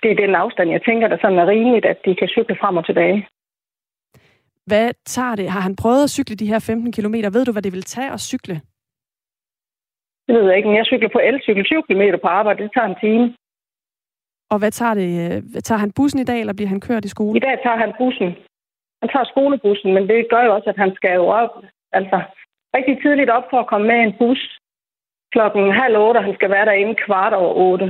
Det 0.02 0.10
er 0.10 0.26
den 0.26 0.34
afstand, 0.34 0.70
jeg 0.70 0.82
tænker, 0.88 1.08
der 1.08 1.18
sådan 1.20 1.38
er 1.38 1.46
rimeligt, 1.46 1.86
at 1.86 1.98
de 2.04 2.14
kan 2.14 2.28
cykle 2.28 2.56
frem 2.60 2.76
og 2.76 2.86
tilbage. 2.86 3.28
Hvad 4.66 4.92
tager 5.04 5.34
det? 5.36 5.50
Har 5.50 5.60
han 5.60 5.76
prøvet 5.76 6.02
at 6.04 6.10
cykle 6.10 6.36
de 6.36 6.46
her 6.46 6.58
15 6.58 6.92
km? 6.92 7.14
Ved 7.36 7.44
du, 7.44 7.52
hvad 7.52 7.62
det 7.62 7.72
vil 7.72 7.82
tage 7.82 8.12
at 8.12 8.20
cykle? 8.20 8.54
Det 10.26 10.34
ved 10.34 10.44
jeg 10.48 10.56
ikke, 10.56 10.68
men 10.68 10.76
jeg 10.76 10.86
cykler 10.86 11.08
på 11.12 11.20
elcykel 11.28 11.64
20 11.64 11.82
km 11.82 12.02
på 12.22 12.28
arbejde, 12.28 12.62
det 12.62 12.70
tager 12.74 12.88
en 12.88 13.00
time. 13.06 13.24
Og 14.50 14.58
hvad 14.58 14.70
tager 14.70 14.94
det? 14.94 15.10
Øh, 15.22 15.62
tager 15.66 15.78
han 15.78 15.92
bussen 15.96 16.20
i 16.20 16.24
dag, 16.24 16.40
eller 16.40 16.54
bliver 16.58 16.68
han 16.68 16.80
kørt 16.80 17.04
i 17.04 17.08
skole? 17.08 17.36
I 17.36 17.40
dag 17.40 17.56
tager 17.62 17.76
han 17.76 17.92
bussen. 17.98 18.28
Han 19.02 19.08
tager 19.12 19.24
skolebussen, 19.32 19.94
men 19.94 20.08
det 20.08 20.30
gør 20.30 20.42
jo 20.44 20.54
også, 20.54 20.70
at 20.70 20.78
han 20.84 20.92
skal 20.94 21.14
jo 21.14 21.26
op, 21.26 21.52
altså 21.92 22.18
rigtig 22.76 22.94
tidligt 23.02 23.30
op 23.30 23.46
for 23.50 23.58
at 23.60 23.66
komme 23.66 23.86
med 23.86 23.98
en 24.00 24.14
bus 24.18 24.58
klokken 25.34 25.64
halv 25.82 25.96
otte, 26.06 26.18
og 26.18 26.24
han 26.24 26.34
skal 26.34 26.50
være 26.50 26.66
derinde 26.70 26.94
kvart 27.04 27.32
over 27.32 27.52
otte. 27.68 27.86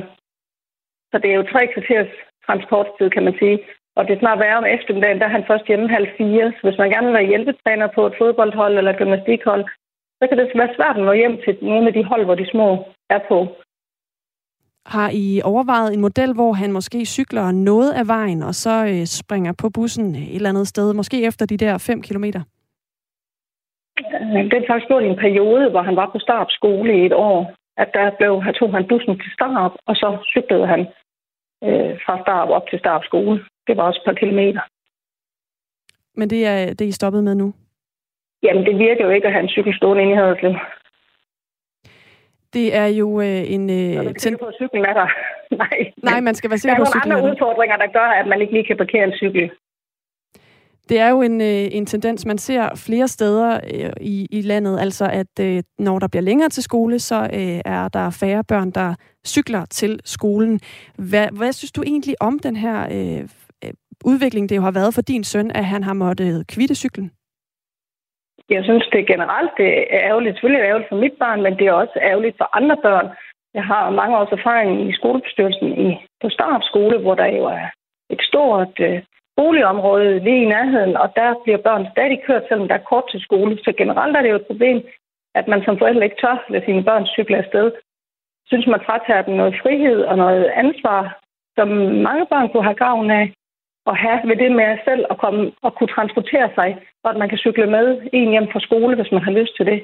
Så 1.11 1.17
det 1.23 1.31
er 1.31 1.35
jo 1.41 1.51
tre 1.53 1.63
kvarters 1.73 2.13
transporttid, 2.47 3.11
kan 3.11 3.25
man 3.25 3.37
sige. 3.41 3.59
Og 3.97 4.03
det 4.07 4.13
er 4.15 4.23
snart 4.23 4.39
værre 4.39 4.61
om 4.63 4.71
eftermiddagen, 4.77 5.19
der 5.19 5.27
er 5.27 5.37
han 5.37 5.49
først 5.51 5.67
hjemme 5.67 5.89
halv 5.97 6.09
fire. 6.19 6.53
Så 6.57 6.61
hvis 6.67 6.79
man 6.79 6.91
gerne 6.91 7.07
vil 7.07 7.19
være 7.19 7.31
hjælpetræner 7.33 7.89
på 7.95 8.07
et 8.07 8.15
fodboldhold 8.21 8.79
eller 8.79 8.93
et 8.93 9.01
gymnastikhold, 9.01 9.65
så 10.19 10.25
kan 10.27 10.39
det 10.39 10.51
være 10.55 10.77
svært 10.77 10.97
at 10.97 11.05
nå 11.05 11.13
hjem 11.13 11.37
til 11.45 11.59
nogle 11.63 11.87
af 11.89 11.95
de 11.95 12.05
hold, 12.05 12.25
hvor 12.25 12.35
de 12.35 12.51
små 12.53 12.69
er 13.11 13.21
på. 13.29 13.39
Har 14.95 15.11
I 15.13 15.41
overvejet 15.45 15.95
en 15.95 16.01
model, 16.01 16.35
hvor 16.35 16.53
han 16.53 16.73
måske 16.73 17.07
cykler 17.07 17.51
noget 17.53 17.93
af 17.93 18.09
vejen, 18.09 18.43
og 18.43 18.55
så 18.55 18.87
øh, 18.93 19.05
springer 19.07 19.53
på 19.63 19.71
bussen 19.71 20.15
et 20.15 20.35
eller 20.35 20.49
andet 20.49 20.69
sted, 20.69 20.95
måske 20.95 21.27
efter 21.27 21.47
de 21.47 21.57
der 21.57 21.79
5 21.79 22.03
kilometer? 22.03 22.41
Det 24.51 24.57
er 24.59 24.67
faktisk 24.71 24.89
gjort 24.89 25.03
i 25.03 25.07
en 25.07 25.23
periode, 25.27 25.71
hvor 25.71 25.83
han 25.83 25.97
var 25.97 26.09
på 26.13 26.19
Starp 26.19 26.47
skole 26.51 26.99
i 26.99 27.07
et 27.07 27.13
år. 27.13 27.55
At 27.77 27.91
der 27.95 28.11
blev, 28.19 28.43
han 28.43 28.55
tog 28.55 28.75
han 28.75 28.89
bussen 28.89 29.15
til 29.19 29.31
Starp, 29.39 29.73
og 29.87 29.97
så 29.97 30.09
cyklede 30.33 30.67
han 30.67 30.81
øh, 31.65 31.93
fra 32.05 32.15
Starp 32.23 32.49
op 32.49 32.67
til 32.71 32.79
Starp 32.79 33.05
skole. 33.05 33.45
Det 33.67 33.77
var 33.77 33.83
også 33.83 34.01
et 34.01 34.09
par 34.09 34.21
kilometer. 34.23 34.61
Men 36.19 36.31
det 36.31 36.47
er 36.47 36.75
det, 36.75 36.87
I 36.87 36.93
stoppet 36.93 37.25
med 37.25 37.35
nu? 37.35 37.55
Jamen, 38.43 38.65
det 38.67 38.79
virker 38.79 39.05
jo 39.05 39.11
ikke 39.11 39.27
at 39.27 39.33
have 39.33 39.43
en 39.43 39.49
cykel 39.49 39.75
stående 39.77 40.03
inde 40.03 40.13
i 40.13 40.17
Haderslev. 40.17 40.55
Det 42.57 42.67
er 42.83 42.87
jo 42.87 43.09
øh, 43.21 43.43
en... 43.55 43.65
Øh, 43.71 43.95
Når 43.95 44.39
på, 44.43 44.47
at 44.53 44.57
cyklen 44.61 44.85
er 44.91 44.95
der. 45.01 45.09
Nej. 45.63 45.79
Nej, 46.11 46.21
man 46.21 46.35
skal 46.35 46.51
være 46.51 46.59
sikker 46.59 46.77
på, 46.77 46.83
at 46.83 46.89
cyklen 46.89 47.11
Der 47.11 47.17
er 47.17 47.21
nogle 47.21 47.29
andre 47.29 47.33
udfordringer, 47.33 47.77
der 47.77 47.89
gør, 47.99 48.09
at 48.21 48.27
man 48.27 48.41
ikke 48.41 48.53
lige 48.53 48.67
kan 48.71 48.77
parkere 48.77 49.05
en 49.05 49.13
cykel. 49.23 49.51
Det 50.89 50.99
er 50.99 51.09
jo 51.09 51.23
en, 51.23 51.41
øh, 51.41 51.69
en 51.79 51.87
tendens, 51.87 52.27
man 52.27 52.39
ser 52.39 52.69
flere 52.77 53.09
steder 53.09 53.61
øh, 53.75 53.93
i, 54.01 54.29
i 54.31 54.41
landet, 54.43 54.81
altså 54.81 55.05
at 55.05 55.41
øh, 55.41 55.63
når 55.79 55.99
der 55.99 56.09
bliver 56.09 56.23
længere 56.23 56.49
til 56.49 56.63
skole, 56.63 56.99
så 56.99 57.21
øh, 57.33 57.61
er 57.65 57.89
der 57.89 58.11
færre 58.11 58.45
børn, 58.45 58.71
der 58.71 58.95
cykler 59.27 59.65
til 59.65 60.01
skolen. 60.05 60.61
Hvad, 60.99 61.29
hvad 61.33 61.53
synes 61.53 61.73
du 61.73 61.83
egentlig 61.83 62.15
om 62.21 62.39
den 62.39 62.57
her 62.57 62.79
øh, 62.91 63.29
øh 63.65 63.71
udvikling, 64.05 64.49
det 64.49 64.57
jo 64.57 64.63
har 64.63 64.71
været 64.71 64.95
for 64.95 65.03
din 65.03 65.25
søn, 65.25 65.51
at 65.51 65.65
han 65.65 65.85
har 65.85 65.93
måttet 65.93 66.47
kvitte 66.47 66.75
cyklen? 66.75 67.11
Jeg 68.51 68.65
synes, 68.65 68.87
det 68.93 69.01
er 69.01 69.13
generelt 69.15 69.53
det 69.57 69.69
er 69.79 70.01
ærgerligt. 70.09 70.35
Selvfølgelig 70.35 70.61
er 70.61 70.65
det 70.65 70.71
ærgerligt 70.71 70.89
for 70.89 70.97
mit 71.05 71.17
barn, 71.19 71.43
men 71.43 71.59
det 71.59 71.67
er 71.67 71.73
også 71.73 71.99
ærgerligt 72.03 72.37
for 72.39 72.49
andre 72.59 72.77
børn. 72.77 73.09
Jeg 73.55 73.65
har 73.65 73.91
mange 73.91 74.19
års 74.19 74.33
erfaring 74.39 74.89
i 74.89 74.93
skolebestyrelsen 74.93 75.69
i, 75.87 75.89
på 76.23 76.29
Starp 76.29 76.63
skole, 76.63 76.99
hvor 76.99 77.15
der 77.15 77.27
jo 77.27 77.45
er 77.45 77.67
et 78.11 78.23
stort 78.23 78.75
øh, 78.81 79.03
boligområde 79.37 80.19
lige 80.27 80.43
i 80.43 80.53
nærheden, 80.55 80.97
og 80.97 81.09
der 81.17 81.41
bliver 81.45 81.59
børn 81.59 81.87
stadig 81.93 82.19
kørt, 82.27 82.45
selvom 82.49 82.69
der 82.69 82.75
er 82.75 82.89
kort 82.91 83.05
til 83.11 83.21
skole. 83.21 83.59
Så 83.65 83.73
generelt 83.79 84.17
er 84.17 84.23
det 84.23 84.31
jo 84.31 84.37
et 84.37 84.47
problem, 84.47 84.79
at 85.35 85.49
man 85.49 85.65
som 85.65 85.79
forældre 85.79 86.05
ikke 86.05 86.21
tør 86.21 86.45
lade 86.49 86.65
sine 86.65 86.85
børn 86.85 87.07
cykle 87.07 87.37
afsted. 87.37 87.73
Synes, 88.47 88.67
man 88.67 88.85
fratager 88.87 89.23
dem 89.23 89.35
noget 89.35 89.55
frihed 89.63 90.01
og 90.11 90.17
noget 90.17 90.45
ansvar, 90.45 91.19
som 91.59 91.69
mange 92.09 92.27
børn 92.27 92.49
kunne 92.49 92.69
have 92.71 92.83
gavn 92.87 93.11
af 93.11 93.33
at 93.91 93.97
have 94.05 94.19
ved 94.29 94.37
det 94.43 94.53
med 94.61 94.79
selv 94.89 95.03
at 95.13 95.19
komme 95.23 95.53
og 95.67 95.71
kunne 95.77 95.93
transportere 95.97 96.49
sig, 96.59 96.69
og 97.05 97.11
at 97.13 97.19
man 97.21 97.29
kan 97.29 97.39
cykle 97.39 97.67
med 97.77 97.87
en 98.13 98.31
hjem 98.35 98.49
fra 98.53 98.61
skole, 98.61 98.95
hvis 98.97 99.13
man 99.13 99.23
har 99.27 99.35
lyst 99.41 99.57
til 99.57 99.67
det. 99.67 99.79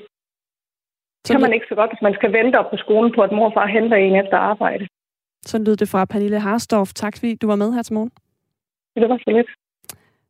Så 1.25 1.33
kan 1.33 1.41
man 1.41 1.53
ikke 1.53 1.67
så 1.69 1.75
godt, 1.75 1.91
hvis 1.91 2.03
man 2.03 2.15
skal 2.15 2.33
vente 2.33 2.59
op 2.61 2.71
på 2.71 2.77
skolen 2.77 3.13
på, 3.15 3.21
at 3.23 3.33
mor 3.33 3.47
og 3.47 3.53
far 3.57 3.67
henter 3.67 3.97
en 3.97 4.17
efter 4.17 4.37
arbejde. 4.37 4.87
Så 5.47 5.59
lød 5.59 5.77
det 5.77 5.89
fra 5.89 6.05
Pernille 6.05 6.41
Harsdorf. 6.41 6.93
Tak 6.93 7.15
fordi 7.17 7.35
du 7.35 7.47
var 7.47 7.57
med 7.57 7.73
her 7.73 7.83
til 7.83 7.95
morgen. 7.95 8.11
Det 8.95 9.09
var 9.09 9.17
så 9.17 9.31
lidt. 9.37 9.51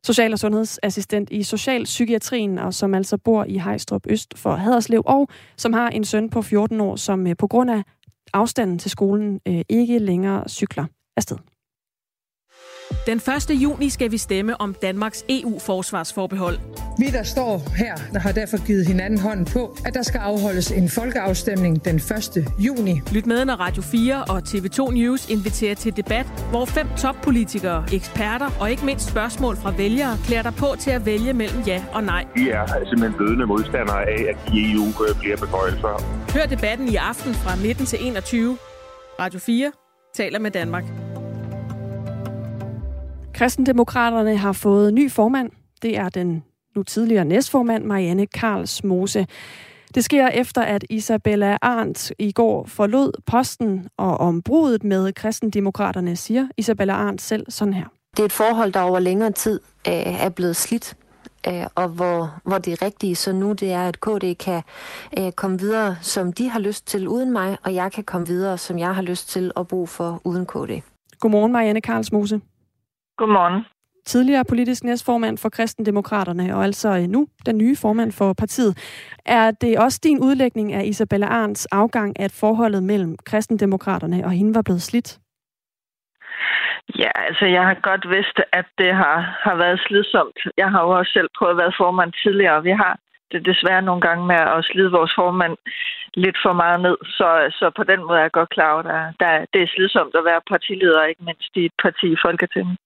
Social- 0.04 0.32
og 0.32 0.38
sundhedsassistent 0.38 1.30
i 1.30 1.42
Socialpsykiatrien, 1.42 2.58
og 2.58 2.74
som 2.74 2.94
altså 2.94 3.18
bor 3.24 3.44
i 3.44 3.58
Hejstrup 3.58 4.02
Øst 4.10 4.38
for 4.38 4.50
Haderslev, 4.50 5.02
og 5.06 5.28
som 5.56 5.72
har 5.72 5.88
en 5.88 6.04
søn 6.04 6.30
på 6.30 6.42
14 6.42 6.80
år, 6.80 6.96
som 6.96 7.26
øh, 7.26 7.36
på 7.38 7.46
grund 7.46 7.70
af 7.70 7.82
afstanden 8.32 8.78
til 8.78 8.90
skolen 8.90 9.40
øh, 9.48 9.60
ikke 9.68 9.98
længere 9.98 10.48
cykler 10.48 10.84
afsted. 11.16 11.36
Den 13.06 13.16
1. 13.16 13.50
juni 13.50 13.90
skal 13.90 14.10
vi 14.10 14.18
stemme 14.18 14.60
om 14.60 14.74
Danmarks 14.82 15.24
EU-forsvarsforbehold. 15.28 16.58
Vi, 16.98 17.06
der 17.06 17.22
står 17.22 17.62
her, 17.76 17.94
der 18.12 18.18
har 18.18 18.32
derfor 18.32 18.66
givet 18.66 18.86
hinanden 18.86 19.18
hånden 19.18 19.44
på, 19.44 19.76
at 19.86 19.94
der 19.94 20.02
skal 20.02 20.18
afholdes 20.18 20.70
en 20.70 20.88
folkeafstemning 20.88 21.84
den 21.84 21.96
1. 21.96 22.46
juni. 22.58 23.00
Lyt 23.12 23.26
med, 23.26 23.44
når 23.44 23.54
Radio 23.54 23.82
4 23.82 24.24
og 24.24 24.38
TV2 24.38 24.90
News 24.92 25.28
inviterer 25.28 25.74
til 25.74 25.96
debat, 25.96 26.26
hvor 26.50 26.64
fem 26.64 26.86
toppolitikere, 26.98 27.84
eksperter 27.92 28.50
og 28.60 28.70
ikke 28.70 28.84
mindst 28.84 29.08
spørgsmål 29.08 29.56
fra 29.56 29.74
vælgere 29.76 30.18
klæder 30.24 30.42
dig 30.42 30.54
på 30.54 30.66
til 30.78 30.90
at 30.90 31.06
vælge 31.06 31.32
mellem 31.32 31.60
ja 31.66 31.84
og 31.92 32.04
nej. 32.04 32.26
Vi 32.34 32.48
er 32.48 32.66
simpelthen 32.66 33.12
blødende 33.16 33.46
modstandere 33.46 34.02
af, 34.02 34.24
at 34.30 34.36
de 34.52 34.72
EU 34.72 34.84
bliver 35.20 35.36
beføjelser. 35.36 36.04
Hør 36.34 36.46
debatten 36.46 36.88
i 36.88 36.96
aften 36.96 37.34
fra 37.34 37.56
19 37.56 37.86
til 37.86 37.98
21. 38.06 38.58
Radio 39.20 39.40
4 39.40 39.72
taler 40.14 40.38
med 40.38 40.50
Danmark. 40.50 41.11
Kristendemokraterne 43.42 44.36
har 44.36 44.52
fået 44.52 44.94
ny 44.94 45.10
formand. 45.10 45.50
Det 45.82 45.96
er 45.98 46.08
den 46.08 46.44
nu 46.76 46.82
tidligere 46.82 47.24
næstformand 47.24 47.84
Marianne 47.84 48.26
Karls 48.26 48.84
Mose. 48.84 49.26
Det 49.94 50.04
sker 50.04 50.28
efter, 50.28 50.62
at 50.62 50.84
Isabella 50.90 51.56
Arndt 51.62 52.12
i 52.18 52.32
går 52.32 52.66
forlod 52.66 53.12
posten, 53.26 53.88
og 53.98 54.16
om 54.16 54.42
brudet 54.42 54.84
med 54.84 55.12
kristendemokraterne 55.12 56.16
siger 56.16 56.48
Isabella 56.56 56.92
Arndt 56.92 57.22
selv 57.22 57.46
sådan 57.48 57.74
her. 57.74 57.84
Det 58.16 58.22
er 58.22 58.24
et 58.24 58.32
forhold, 58.32 58.72
der 58.72 58.80
over 58.80 59.00
længere 59.00 59.32
tid 59.32 59.60
øh, 59.88 60.22
er 60.24 60.28
blevet 60.28 60.56
slidt, 60.56 60.96
øh, 61.48 61.66
og 61.74 61.88
hvor, 61.88 62.40
hvor 62.44 62.58
det 62.58 62.82
rigtige 62.82 63.16
så 63.16 63.32
nu 63.32 63.52
det 63.52 63.72
er, 63.72 63.88
at 63.88 64.00
KD 64.00 64.34
kan 64.38 64.62
øh, 65.18 65.32
komme 65.32 65.58
videre, 65.58 65.96
som 66.00 66.32
de 66.32 66.48
har 66.48 66.60
lyst 66.60 66.86
til 66.86 67.08
uden 67.08 67.32
mig, 67.32 67.56
og 67.64 67.74
jeg 67.74 67.92
kan 67.92 68.04
komme 68.04 68.26
videre, 68.26 68.58
som 68.58 68.78
jeg 68.78 68.94
har 68.94 69.02
lyst 69.02 69.28
til 69.28 69.52
at 69.56 69.68
bruge 69.68 69.86
for 69.86 70.20
uden 70.24 70.46
KD. 70.46 70.82
Godmorgen, 71.20 71.52
Marianne 71.52 71.80
Karlsmose. 71.80 72.40
Godmorgen. 73.22 73.66
Tidligere 74.06 74.44
politisk 74.48 74.84
næstformand 74.84 75.38
for 75.38 75.48
Kristendemokraterne, 75.48 76.56
og 76.56 76.64
altså 76.64 77.06
nu 77.08 77.20
den 77.46 77.56
nye 77.58 77.76
formand 77.82 78.12
for 78.12 78.32
partiet. 78.32 78.72
Er 79.26 79.50
det 79.50 79.78
også 79.78 80.00
din 80.04 80.18
udlægning 80.26 80.72
af 80.72 80.84
Isabella 80.84 81.26
Arns 81.26 81.66
afgang, 81.66 82.20
at 82.20 82.32
forholdet 82.40 82.82
mellem 82.82 83.16
Kristendemokraterne 83.26 84.24
og 84.24 84.30
hende 84.30 84.54
var 84.54 84.62
blevet 84.62 84.82
slidt? 84.82 85.18
Ja, 86.98 87.10
altså 87.28 87.44
jeg 87.46 87.64
har 87.68 87.76
godt 87.90 88.04
vidst, 88.16 88.36
at 88.52 88.66
det 88.78 88.94
har, 88.94 89.16
har 89.46 89.54
været 89.54 89.80
slidsomt. 89.86 90.38
Jeg 90.56 90.70
har 90.70 90.82
jo 90.82 90.90
også 90.98 91.12
selv 91.12 91.28
prøvet 91.38 91.54
at 91.54 91.62
være 91.62 91.78
formand 91.82 92.12
tidligere, 92.22 92.56
og 92.56 92.64
vi 92.64 92.70
har 92.70 92.94
det 93.32 93.46
desværre 93.50 93.82
nogle 93.82 94.02
gange 94.06 94.26
med 94.26 94.40
at 94.56 94.64
slide 94.70 94.90
vores 94.98 95.12
formand 95.20 95.56
lidt 96.14 96.38
for 96.44 96.52
meget 96.52 96.80
ned. 96.86 96.96
Så, 97.18 97.28
så 97.58 97.66
på 97.76 97.84
den 97.90 98.00
måde 98.06 98.18
er 98.18 98.22
jeg 98.22 98.38
godt 98.38 98.50
klar 98.56 98.72
over, 98.72 98.82
at 98.82 99.14
der, 99.20 99.46
det 99.52 99.60
er 99.62 99.72
slidsomt 99.74 100.14
at 100.14 100.24
være 100.24 100.48
partileder, 100.50 101.02
ikke 101.04 101.24
mindst 101.24 101.52
i 101.56 101.64
et 101.64 101.76
parti 101.82 102.06
i 102.12 102.22
Folketinget. 102.26 102.76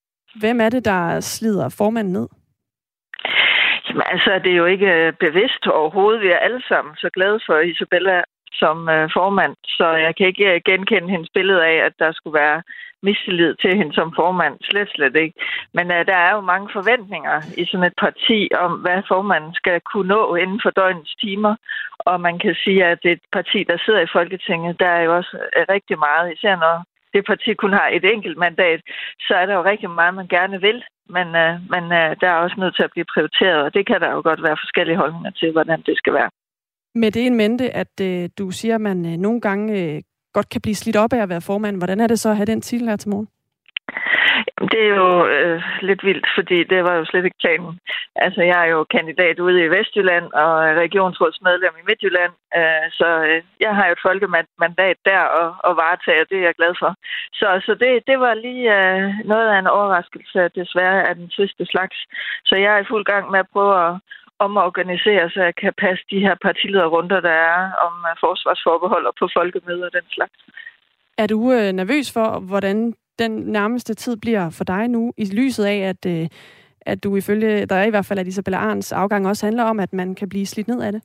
Hvem 0.41 0.61
er 0.61 0.69
det, 0.69 0.85
der 0.85 1.21
slider 1.21 1.69
formanden 1.79 2.13
ned? 2.13 2.29
Jamen, 3.89 4.03
altså, 4.13 4.41
det 4.45 4.53
er 4.53 4.57
jo 4.57 4.67
ikke 4.67 4.93
øh, 4.93 5.13
bevidst 5.13 5.67
overhovedet. 5.67 6.23
Vi 6.23 6.29
er 6.29 6.39
alle 6.39 6.63
sammen 6.69 6.97
så 6.97 7.09
glade 7.15 7.41
for 7.47 7.59
Isabella 7.59 8.23
som 8.53 8.89
øh, 8.89 9.11
formand, 9.13 9.57
så 9.65 9.87
jeg 9.91 10.17
kan 10.17 10.27
ikke 10.27 10.55
øh, 10.55 10.61
genkende 10.65 11.11
hendes 11.11 11.31
billede 11.35 11.67
af, 11.67 11.77
at 11.87 11.93
der 11.99 12.13
skulle 12.13 12.39
være 12.39 12.63
mistillid 13.03 13.55
til 13.55 13.77
hende 13.79 13.95
som 13.95 14.13
formand. 14.17 14.55
Slet, 14.63 14.89
slet 14.89 15.17
ikke. 15.17 15.35
Men 15.75 15.87
øh, 15.91 16.07
der 16.07 16.17
er 16.27 16.33
jo 16.35 16.41
mange 16.41 16.69
forventninger 16.73 17.37
i 17.61 17.65
sådan 17.65 17.87
et 17.87 17.99
parti 18.07 18.39
om, 18.65 18.73
hvad 18.85 19.03
formanden 19.09 19.55
skal 19.55 19.81
kunne 19.81 20.09
nå 20.09 20.35
inden 20.35 20.61
for 20.63 20.71
døgnets 20.71 21.15
timer. 21.25 21.55
Og 21.99 22.21
man 22.21 22.39
kan 22.39 22.55
sige, 22.65 22.85
at 22.85 22.99
det 23.03 23.11
er 23.11 23.17
et 23.21 23.29
parti, 23.33 23.59
der 23.71 23.77
sidder 23.85 24.01
i 24.01 24.13
Folketinget, 24.17 24.81
der 24.81 24.89
er 24.89 25.03
jo 25.07 25.17
også 25.17 25.37
øh, 25.57 25.65
rigtig 25.75 25.99
meget, 25.99 26.33
især 26.35 26.57
når 26.57 26.77
det 27.17 27.25
parti 27.31 27.51
kun 27.55 27.73
har 27.81 27.89
et 27.97 28.05
enkelt 28.15 28.39
mandat, 28.45 28.81
så 29.27 29.33
er 29.41 29.47
der 29.47 29.55
jo 29.59 29.65
rigtig 29.71 29.91
meget, 29.91 30.15
man 30.21 30.29
gerne 30.37 30.59
vil. 30.67 30.79
Men, 31.17 31.27
øh, 31.43 31.53
men 31.73 31.85
øh, 31.99 32.11
der 32.21 32.29
er 32.31 32.39
også 32.45 32.57
nødt 32.63 32.77
til 32.77 32.85
at 32.87 32.93
blive 32.95 33.13
prioriteret, 33.15 33.61
og 33.67 33.75
det 33.77 33.87
kan 33.87 34.01
der 34.01 34.11
jo 34.17 34.21
godt 34.29 34.43
være 34.47 34.63
forskellige 34.65 35.01
holdninger 35.03 35.31
til, 35.31 35.53
hvordan 35.53 35.81
det 35.89 35.95
skal 35.99 36.13
være. 36.19 36.31
Med 36.95 37.11
det 37.11 37.27
en 37.27 37.37
mente, 37.37 37.67
at 37.83 37.95
øh, 38.09 38.29
du 38.39 38.51
siger, 38.51 38.75
at 38.75 38.81
man 38.81 38.99
øh, 39.07 39.17
nogle 39.27 39.41
gange 39.41 39.67
øh, 39.81 40.03
godt 40.33 40.49
kan 40.49 40.61
blive 40.61 40.75
slidt 40.75 40.97
op 40.97 41.13
af 41.13 41.23
at 41.23 41.29
være 41.29 41.41
formand. 41.51 41.77
Hvordan 41.77 42.01
er 42.01 42.07
det 42.07 42.19
så 42.21 42.29
at 42.31 42.37
have 42.37 42.53
den 42.53 42.61
titel 42.61 42.89
her 42.89 42.97
til 42.97 43.11
morgen? 43.11 43.29
Det 44.73 44.81
er 44.89 44.95
jo 45.03 45.27
øh, 45.27 45.63
lidt 45.89 46.03
vildt, 46.05 46.27
fordi 46.37 46.59
det 46.65 46.81
var 46.85 46.95
jo 46.95 47.05
slet 47.05 47.25
ikke 47.25 47.43
planen. 47.45 47.73
Altså, 48.17 48.41
jeg 48.43 48.59
er 48.65 48.71
jo 48.77 48.85
kandidat 48.97 49.39
ude 49.39 49.65
i 49.65 49.73
Vestjylland 49.77 50.27
og 50.43 50.53
regionsrådsmedlem 50.85 51.75
i 51.81 51.87
Midtjylland, 51.89 52.33
øh, 52.59 52.87
så 52.99 53.09
øh, 53.29 53.43
jeg 53.61 53.73
har 53.77 53.87
jo 53.87 53.93
et 53.93 54.05
folkemandat 54.07 54.99
der 55.05 55.23
og, 55.41 55.49
og 55.67 55.73
varetager, 55.77 56.25
det 56.31 56.39
er 56.39 56.47
jeg 56.49 56.59
glad 56.61 56.75
for. 56.83 56.91
Så, 57.41 57.49
så 57.67 57.73
det, 57.83 57.91
det 58.11 58.19
var 58.21 58.35
lige 58.35 58.67
øh, 58.79 59.03
noget 59.33 59.49
af 59.53 59.59
en 59.59 59.75
overraskelse, 59.79 60.51
desværre 60.61 61.09
af 61.09 61.15
den 61.15 61.31
sidste 61.31 61.67
slags. 61.73 61.97
Så 62.49 62.55
jeg 62.57 62.71
er 62.75 62.81
i 62.83 62.91
fuld 62.93 63.05
gang 63.05 63.31
med 63.31 63.39
at 63.39 63.53
prøve 63.53 63.75
at 63.87 63.93
omorganisere, 64.39 65.31
så 65.31 65.41
jeg 65.43 65.55
kan 65.55 65.73
passe 65.85 66.05
de 66.11 66.21
her 66.27 66.35
partilederrunder, 66.43 67.21
der 67.21 67.37
er 67.55 67.61
om 67.87 67.95
øh, 68.11 68.17
forsvarsforbehold 68.25 69.07
og 69.07 69.15
på 69.21 69.29
folkemøder 69.37 69.87
og 69.87 69.93
den 69.93 70.09
slags. 70.17 70.39
Er 71.19 71.27
du 71.27 71.53
øh, 71.53 71.73
nervøs 71.73 72.13
for, 72.13 72.29
hvordan 72.51 72.95
den 73.19 73.33
nærmeste 73.33 73.95
tid 73.95 74.17
bliver 74.17 74.51
for 74.51 74.65
dig 74.65 74.89
nu, 74.89 75.13
i 75.17 75.25
lyset 75.25 75.65
af, 75.65 75.79
at, 75.79 76.07
øh, 76.07 76.29
at 76.81 77.05
du 77.05 77.17
ifølge, 77.17 77.67
der 77.67 77.77
er 77.77 77.87
i 77.87 77.91
hvert 77.91 78.07
fald, 78.07 78.19
at 78.19 78.27
Isabella 78.27 78.59
Arns 78.59 78.93
afgang 78.93 79.29
også 79.29 79.47
handler 79.47 79.65
om, 79.65 79.81
at 79.81 79.93
man 79.93 80.15
kan 80.15 80.29
blive 80.29 80.47
slidt 80.47 80.69
ned 80.69 80.83
af 80.83 80.93
det? 80.93 81.03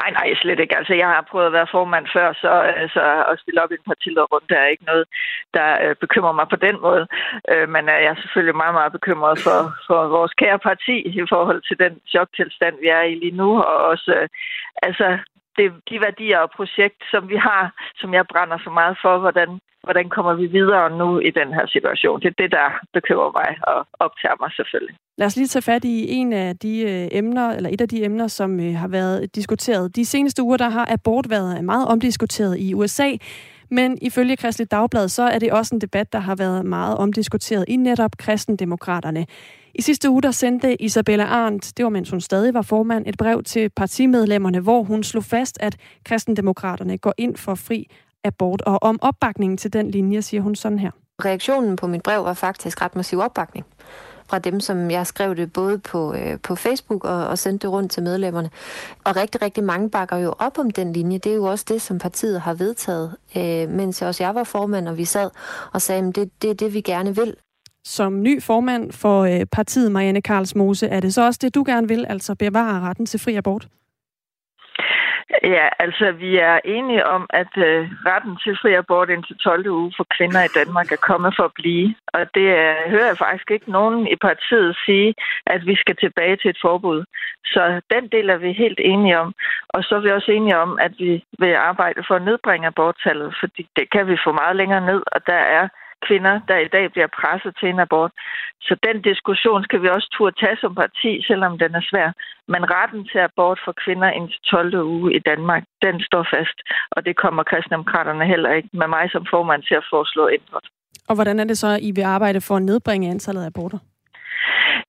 Nej, 0.00 0.10
nej, 0.10 0.34
slet 0.34 0.60
ikke. 0.60 0.76
Altså, 0.76 0.94
jeg 0.94 1.08
har 1.08 1.28
prøvet 1.30 1.46
at 1.46 1.52
være 1.52 1.72
formand 1.76 2.06
før, 2.16 2.32
så 2.32 2.50
altså, 2.82 3.02
at 3.30 3.40
stille 3.40 3.62
op 3.62 3.72
i 3.72 3.74
en 3.74 3.88
partilederrunde, 3.90 4.46
der 4.48 4.58
er 4.60 4.66
ikke 4.66 4.84
noget, 4.84 5.06
der 5.54 5.68
øh, 5.84 5.96
bekymrer 6.04 6.32
mig 6.32 6.46
på 6.50 6.56
den 6.56 6.76
måde. 6.86 7.06
Øh, 7.52 7.68
men 7.74 7.84
øh, 7.92 7.98
jeg 8.02 8.10
er 8.12 8.22
selvfølgelig 8.22 8.56
meget, 8.56 8.74
meget 8.74 8.92
bekymret 8.92 9.36
for, 9.46 9.60
for 9.86 10.00
vores 10.16 10.32
kære 10.40 10.58
parti 10.58 10.96
i 11.08 11.22
forhold 11.34 11.60
til 11.68 11.76
den 11.84 11.92
choktilstand, 12.12 12.74
vi 12.82 12.88
er 12.88 13.02
i 13.02 13.14
lige 13.14 13.36
nu, 13.42 13.50
og 13.62 13.76
også, 13.92 14.10
øh, 14.20 14.28
altså, 14.82 15.06
det, 15.56 15.66
de 15.90 16.00
værdier 16.00 16.38
og 16.38 16.50
projekt, 16.56 17.00
som 17.10 17.28
vi 17.28 17.36
har, 17.36 17.62
som 18.00 18.14
jeg 18.14 18.24
brænder 18.32 18.58
så 18.64 18.70
meget 18.70 18.96
for, 19.02 19.18
hvordan 19.18 19.60
hvordan 19.84 20.08
kommer 20.08 20.34
vi 20.34 20.46
videre 20.46 20.98
nu 20.98 21.18
i 21.18 21.30
den 21.30 21.48
her 21.56 21.66
situation? 21.66 22.20
Det 22.20 22.28
er 22.28 22.42
det, 22.42 22.50
der 22.52 22.68
bekymrer 22.92 23.32
mig 23.40 23.50
og 23.72 23.86
optager 24.06 24.36
mig 24.40 24.50
selvfølgelig. 24.52 24.96
Lad 25.18 25.26
os 25.26 25.36
lige 25.36 25.46
tage 25.46 25.62
fat 25.62 25.84
i 25.84 25.96
en 26.18 26.32
af 26.32 26.56
de 26.58 26.80
øh, 26.80 27.18
emner, 27.18 27.50
eller 27.56 27.70
et 27.72 27.80
af 27.80 27.88
de 27.88 28.04
emner, 28.04 28.26
som 28.26 28.60
øh, 28.60 28.74
har 28.74 28.88
været 28.88 29.34
diskuteret. 29.34 29.96
De 29.96 30.04
seneste 30.04 30.42
uger, 30.42 30.56
der 30.56 30.68
har 30.68 30.86
abort 30.90 31.30
været 31.30 31.64
meget 31.64 31.88
omdiskuteret 31.88 32.58
i 32.58 32.74
USA, 32.74 33.10
men 33.70 33.98
ifølge 34.02 34.36
Kristelig 34.36 34.70
Dagblad, 34.70 35.08
så 35.08 35.22
er 35.22 35.38
det 35.38 35.52
også 35.52 35.74
en 35.74 35.80
debat, 35.80 36.12
der 36.12 36.18
har 36.18 36.36
været 36.36 36.64
meget 36.64 36.96
omdiskuteret 36.96 37.64
i 37.68 37.76
netop 37.76 38.10
kristendemokraterne. 38.18 39.26
I 39.74 39.82
sidste 39.82 40.10
uge, 40.10 40.22
der 40.22 40.30
sendte 40.30 40.82
Isabella 40.82 41.24
Arndt, 41.24 41.72
det 41.76 41.84
var 41.84 41.90
mens 41.90 42.10
hun 42.10 42.20
stadig 42.20 42.54
var 42.54 42.62
formand, 42.62 43.06
et 43.06 43.16
brev 43.18 43.42
til 43.42 43.70
partimedlemmerne, 43.70 44.60
hvor 44.60 44.82
hun 44.82 45.02
slog 45.02 45.24
fast, 45.24 45.58
at 45.60 45.76
kristendemokraterne 46.04 46.98
går 46.98 47.14
ind 47.18 47.36
for 47.36 47.54
fri 47.54 47.86
abort. 48.24 48.62
Og 48.62 48.82
om 48.82 48.98
opbakningen 49.02 49.56
til 49.56 49.72
den 49.72 49.90
linje, 49.90 50.22
siger 50.22 50.40
hun 50.40 50.54
sådan 50.54 50.78
her. 50.78 50.90
Reaktionen 51.24 51.76
på 51.76 51.86
mit 51.86 52.02
brev 52.02 52.24
var 52.24 52.34
faktisk 52.34 52.82
ret 52.82 52.96
massiv 52.96 53.18
opbakning 53.18 53.66
fra 54.26 54.38
dem, 54.38 54.60
som 54.60 54.90
jeg 54.90 55.06
skrev 55.06 55.36
det 55.36 55.52
både 55.52 55.78
på, 55.78 56.14
øh, 56.14 56.38
på 56.42 56.54
Facebook 56.54 57.04
og, 57.04 57.26
og 57.26 57.38
sendte 57.38 57.66
det 57.66 57.72
rundt 57.72 57.92
til 57.92 58.02
medlemmerne. 58.02 58.50
Og 59.04 59.16
rigtig, 59.16 59.42
rigtig 59.42 59.64
mange 59.64 59.90
bakker 59.90 60.16
jo 60.16 60.34
op 60.38 60.58
om 60.58 60.70
den 60.70 60.92
linje. 60.92 61.18
Det 61.18 61.32
er 61.32 61.36
jo 61.36 61.44
også 61.44 61.64
det, 61.68 61.82
som 61.82 61.98
partiet 61.98 62.40
har 62.40 62.54
vedtaget, 62.54 63.16
øh, 63.36 63.68
mens 63.68 64.02
også 64.02 64.24
jeg 64.24 64.34
var 64.34 64.44
formand, 64.44 64.88
og 64.88 64.98
vi 64.98 65.04
sad 65.04 65.30
og 65.72 65.82
sagde, 65.82 66.08
at 66.08 66.16
det, 66.16 66.42
det 66.42 66.50
er 66.50 66.54
det, 66.54 66.74
vi 66.74 66.80
gerne 66.80 67.16
vil. 67.16 67.34
Som 67.86 68.22
ny 68.22 68.42
formand 68.42 68.92
for 68.92 69.20
øh, 69.20 69.46
partiet, 69.52 69.92
Marianne 69.92 70.22
Karlsmose, 70.22 70.86
er 70.86 71.00
det 71.00 71.14
så 71.14 71.26
også 71.26 71.38
det, 71.42 71.54
du 71.54 71.64
gerne 71.66 71.88
vil, 71.88 72.06
altså 72.08 72.34
bevare 72.34 72.80
retten 72.80 73.06
til 73.06 73.20
fri 73.20 73.34
abort? 73.34 73.68
Ja, 75.54 75.68
altså 75.78 76.12
vi 76.12 76.36
er 76.36 76.58
enige 76.64 77.06
om, 77.06 77.26
at 77.30 77.52
øh, 77.56 77.90
retten 78.06 78.36
til 78.44 78.58
fri 78.62 78.74
abort 78.74 79.10
indtil 79.10 79.36
12. 79.36 79.70
uge 79.70 79.92
for 79.96 80.06
kvinder 80.16 80.42
i 80.44 80.54
Danmark 80.58 80.92
er 80.92 81.06
kommet 81.10 81.34
for 81.36 81.44
at 81.44 81.54
blive. 81.54 81.94
Og 82.06 82.22
det 82.34 82.48
øh, 82.62 82.76
hører 82.92 83.06
jeg 83.06 83.18
faktisk 83.18 83.50
ikke 83.50 83.70
nogen 83.70 84.06
i 84.06 84.16
partiet 84.16 84.76
sige, 84.86 85.14
at 85.46 85.66
vi 85.66 85.74
skal 85.76 85.96
tilbage 85.96 86.36
til 86.36 86.50
et 86.50 86.58
forbud. 86.62 87.04
Så 87.44 87.80
den 87.94 88.08
del 88.08 88.28
er 88.30 88.36
vi 88.36 88.52
helt 88.52 88.80
enige 88.84 89.18
om. 89.18 89.34
Og 89.68 89.84
så 89.84 89.94
er 89.96 90.00
vi 90.00 90.10
også 90.10 90.30
enige 90.30 90.58
om, 90.58 90.78
at 90.80 90.92
vi 90.98 91.24
vil 91.38 91.54
arbejde 91.54 92.04
for 92.06 92.14
at 92.14 92.24
nedbringe 92.24 92.66
aborttallet, 92.66 93.36
fordi 93.40 93.68
det 93.76 93.90
kan 93.90 94.06
vi 94.06 94.16
få 94.24 94.32
meget 94.32 94.56
længere 94.56 94.86
ned, 94.86 95.02
og 95.06 95.26
der 95.26 95.42
er 95.58 95.68
kvinder, 96.06 96.34
der 96.48 96.58
i 96.66 96.72
dag 96.76 96.86
bliver 96.94 97.10
presset 97.20 97.52
til 97.60 97.68
en 97.68 97.80
abort. 97.84 98.12
Så 98.66 98.74
den 98.86 99.02
diskussion 99.10 99.64
skal 99.64 99.82
vi 99.82 99.88
også 99.88 100.08
turde 100.16 100.36
tage 100.42 100.58
som 100.60 100.74
parti, 100.74 101.12
selvom 101.28 101.58
den 101.58 101.74
er 101.74 101.84
svær. 101.90 102.08
Men 102.52 102.62
retten 102.76 103.02
til 103.10 103.18
abort 103.18 103.58
for 103.64 103.74
kvinder 103.84 104.10
indtil 104.10 104.40
12. 104.40 104.74
uge 104.94 105.14
i 105.18 105.20
Danmark, 105.30 105.62
den 105.82 106.00
står 106.08 106.24
fast. 106.34 106.58
Og 106.90 107.04
det 107.06 107.14
kommer 107.16 107.42
kristendemokraterne 107.42 108.26
heller 108.26 108.50
ikke 108.52 108.68
med 108.72 108.88
mig 108.88 109.10
som 109.10 109.26
formand 109.30 109.62
til 109.62 109.74
at 109.74 109.86
foreslå 109.92 110.28
ændret. 110.38 110.66
Og 111.08 111.14
hvordan 111.14 111.40
er 111.40 111.44
det 111.44 111.58
så, 111.58 111.78
I 111.88 111.90
vil 111.96 112.02
arbejde 112.16 112.40
for 112.40 112.56
at 112.56 112.62
nedbringe 112.62 113.10
antallet 113.10 113.42
af 113.42 113.46
aborter? 113.46 113.78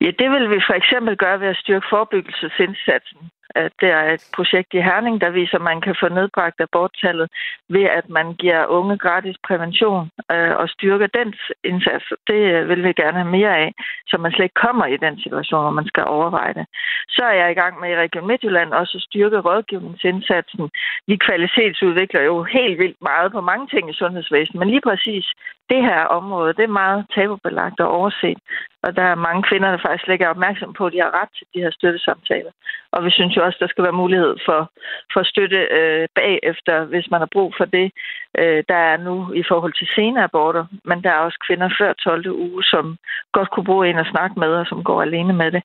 Ja, 0.00 0.10
det 0.20 0.28
vil 0.34 0.50
vi 0.50 0.60
for 0.68 0.74
eksempel 0.80 1.16
gøre 1.16 1.40
ved 1.40 1.48
at 1.48 1.56
styrke 1.56 1.86
forebyggelsesindsatsen 1.90 3.20
at 3.64 3.72
det 3.80 3.90
er 3.98 4.04
et 4.14 4.24
projekt 4.36 4.70
i 4.74 4.86
Herning, 4.88 5.20
der 5.20 5.30
viser, 5.30 5.56
at 5.58 5.68
man 5.70 5.80
kan 5.80 5.96
få 6.00 6.08
nedbragt 6.08 6.60
aborttallet 6.60 7.28
ved, 7.68 7.86
at 7.98 8.08
man 8.08 8.34
giver 8.42 8.66
unge 8.66 8.98
gratis 8.98 9.36
prævention 9.46 10.10
øh, 10.32 10.54
og 10.60 10.68
styrker 10.68 11.06
dens 11.06 11.38
indsats. 11.64 12.06
Det 12.30 12.40
øh, 12.54 12.68
vil 12.68 12.84
vi 12.84 12.92
gerne 13.02 13.18
have 13.22 13.36
mere 13.38 13.56
af, 13.64 13.70
så 14.08 14.14
man 14.18 14.32
slet 14.32 14.44
ikke 14.44 14.62
kommer 14.66 14.86
i 14.86 14.96
den 14.96 15.16
situation, 15.24 15.62
hvor 15.62 15.78
man 15.80 15.86
skal 15.86 16.04
overveje 16.04 16.54
det. 16.54 16.66
Så 17.08 17.22
er 17.24 17.36
jeg 17.42 17.50
i 17.50 17.58
gang 17.60 17.80
med 17.80 17.90
i 17.90 18.00
Region 18.04 18.26
Midtjylland 18.26 18.72
også 18.72 18.92
at 18.98 19.06
styrke 19.08 19.38
rådgivningsindsatsen. 19.48 20.70
Vi 21.06 21.16
kvalitetsudvikler 21.16 22.22
jo 22.22 22.42
helt 22.42 22.78
vildt 22.78 23.00
meget 23.02 23.32
på 23.32 23.40
mange 23.40 23.66
ting 23.66 23.90
i 23.90 23.98
sundhedsvæsenet, 24.00 24.58
men 24.60 24.70
lige 24.70 24.86
præcis 24.88 25.26
det 25.70 25.82
her 25.82 26.00
område, 26.18 26.54
det 26.58 26.64
er 26.64 26.78
meget 26.82 27.06
tabubelagt 27.14 27.80
og 27.80 27.88
overset. 27.98 28.38
Og 28.82 28.96
der 28.96 29.02
er 29.02 29.24
mange 29.26 29.42
kvinder, 29.42 29.70
der 29.70 29.84
faktisk 29.86 30.06
lægger 30.08 30.28
opmærksom 30.28 30.72
på, 30.72 30.86
at 30.86 30.92
de 30.92 31.00
har 31.04 31.20
ret 31.20 31.28
til 31.38 31.46
de 31.54 31.60
her 31.60 31.70
støttesamtaler. 31.70 32.52
Og 32.92 33.04
vi 33.04 33.10
synes 33.10 33.36
jo 33.36 33.44
også, 33.44 33.58
der 33.60 33.66
skal 33.66 33.84
være 33.84 34.00
mulighed 34.02 34.36
for, 34.46 34.70
for 35.12 35.22
støtte 35.22 35.60
øh, 35.78 36.08
bagefter, 36.14 36.84
hvis 36.84 37.10
man 37.10 37.20
har 37.20 37.30
brug 37.32 37.54
for 37.56 37.64
det. 37.64 37.92
Øh, 38.38 38.64
der 38.68 38.80
er 38.92 38.96
nu 38.96 39.32
i 39.32 39.42
forhold 39.48 39.72
til 39.76 39.88
sene 39.96 40.22
aborter, 40.24 40.64
men 40.84 41.02
der 41.04 41.10
er 41.10 41.24
også 41.26 41.38
kvinder 41.46 41.68
før 41.80 41.92
12. 41.92 42.30
uge, 42.30 42.62
som 42.64 42.96
godt 43.32 43.50
kunne 43.50 43.64
bruge 43.70 43.88
en 43.88 43.98
at 43.98 44.10
snakke 44.12 44.40
med, 44.40 44.52
og 44.60 44.66
som 44.66 44.84
går 44.84 45.02
alene 45.02 45.32
med 45.32 45.50
det. 45.52 45.62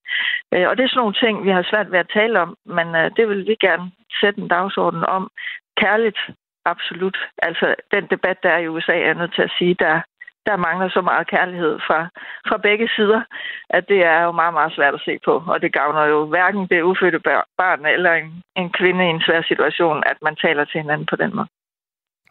Øh, 0.53 0.65
og 0.69 0.77
det 0.77 0.83
er 0.83 0.89
sådan 0.89 1.01
nogle 1.03 1.19
ting, 1.23 1.45
vi 1.45 1.49
har 1.49 1.67
svært 1.71 1.91
ved 1.91 1.99
at 1.99 2.13
tale 2.13 2.39
om, 2.39 2.55
men 2.65 2.87
øh, 2.95 3.11
det 3.17 3.29
vil 3.29 3.47
vi 3.47 3.55
gerne 3.67 3.91
sætte 4.21 4.41
en 4.41 4.47
dagsorden 4.47 5.03
om. 5.05 5.31
Kærligt, 5.77 6.19
absolut. 6.65 7.17
Altså, 7.37 7.75
den 7.91 8.07
debat, 8.07 8.37
der 8.43 8.49
er 8.49 8.57
i 8.57 8.67
USA, 8.67 8.99
er 8.99 9.13
nødt 9.13 9.35
til 9.35 9.41
at 9.41 9.55
sige, 9.57 9.75
der, 9.79 10.01
der 10.45 10.55
mangler 10.57 10.89
så 10.89 11.01
meget 11.01 11.27
kærlighed 11.27 11.79
fra, 11.87 11.99
fra 12.47 12.57
begge 12.57 12.89
sider, 12.95 13.21
at 13.69 13.83
det 13.87 14.05
er 14.05 14.21
jo 14.23 14.31
meget, 14.31 14.53
meget 14.53 14.73
svært 14.73 14.93
at 14.93 15.05
se 15.05 15.19
på. 15.25 15.43
Og 15.47 15.61
det 15.61 15.73
gavner 15.73 16.03
jo 16.05 16.25
hverken 16.25 16.67
det 16.67 16.81
ufødte 16.81 17.19
barn 17.57 17.85
eller 17.85 18.13
en, 18.13 18.43
en 18.55 18.69
kvinde 18.69 19.05
i 19.05 19.09
en 19.09 19.21
svær 19.21 19.41
situation, 19.41 20.03
at 20.05 20.17
man 20.21 20.35
taler 20.35 20.65
til 20.65 20.81
hinanden 20.81 21.07
på 21.11 21.15
den 21.15 21.35
måde. 21.35 21.47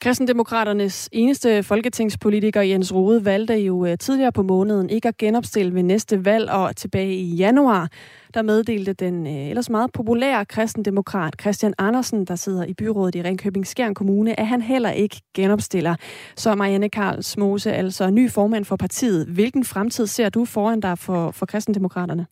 Kristendemokraternes 0.00 1.08
eneste 1.12 1.62
folketingspolitiker 1.62 2.62
Jens 2.62 2.94
Rode 2.94 3.24
valgte 3.24 3.54
jo 3.54 3.86
øh, 3.86 3.98
tidligere 3.98 4.32
på 4.32 4.42
måneden 4.42 4.90
ikke 4.90 5.08
at 5.08 5.16
genopstille 5.16 5.74
ved 5.74 5.82
næste 5.82 6.24
valg, 6.24 6.50
og 6.50 6.76
tilbage 6.76 7.14
i 7.14 7.34
januar, 7.34 7.88
der 8.34 8.42
meddelte 8.42 8.92
den 8.92 9.26
øh, 9.26 9.48
ellers 9.48 9.70
meget 9.70 9.92
populære 9.92 10.44
kristendemokrat 10.44 11.34
Christian 11.40 11.74
Andersen, 11.78 12.24
der 12.24 12.34
sidder 12.34 12.64
i 12.64 12.74
byrådet 12.74 13.14
i 13.14 13.22
Ringkøbing 13.22 13.66
Skjern 13.66 13.94
Kommune, 13.94 14.40
at 14.40 14.46
han 14.46 14.62
heller 14.62 14.90
ikke 14.90 15.20
genopstiller. 15.34 15.94
Så 16.36 16.54
Marianne 16.54 16.88
Karls 16.88 17.36
Mose, 17.36 17.72
altså 17.72 18.10
ny 18.10 18.30
formand 18.30 18.64
for 18.64 18.76
partiet. 18.76 19.26
Hvilken 19.26 19.64
fremtid 19.64 20.06
ser 20.06 20.28
du 20.28 20.44
foran 20.44 20.80
dig 20.80 20.98
for, 20.98 21.30
for 21.30 21.46
kristendemokraterne? 21.46 22.26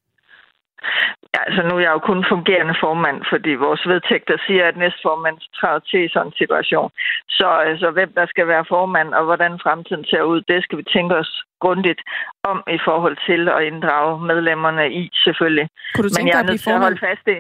Ja, 1.35 1.41
altså 1.47 1.63
nu 1.63 1.73
er 1.77 1.85
jeg 1.87 1.93
jo 1.97 1.99
kun 2.11 2.25
fungerende 2.29 2.77
formand, 2.81 3.19
fordi 3.33 3.53
vores 3.67 3.83
vedtægter 3.93 4.37
siger, 4.47 4.65
at 4.69 4.77
næstformand 4.77 5.39
træder 5.59 5.79
til 5.79 6.01
i 6.05 6.13
sådan 6.13 6.27
en 6.29 6.39
situation. 6.43 6.91
Så 7.29 7.49
altså, 7.71 7.91
hvem 7.91 8.13
der 8.19 8.27
skal 8.27 8.47
være 8.47 8.65
formand, 8.69 9.15
og 9.15 9.25
hvordan 9.25 9.53
fremtiden 9.65 10.05
ser 10.05 10.23
ud, 10.23 10.41
det 10.41 10.65
skal 10.65 10.79
vi 10.79 10.85
tænke 10.95 11.15
os 11.17 11.33
grundigt 11.61 12.01
om 12.45 12.59
i 12.77 12.79
forhold 12.85 13.17
til 13.29 13.49
at 13.49 13.65
inddrage 13.71 14.21
medlemmerne 14.31 14.93
i, 14.93 15.11
selvfølgelig. 15.25 15.69
Kunne 15.95 16.09
du 16.09 16.15
Men 16.19 16.29
jeg 16.29 16.39
er 16.39 16.49
nødt 16.51 16.61
til 16.61 16.71
at 16.71 16.85
holde 16.87 17.07
fast 17.09 17.27
i, 17.37 17.39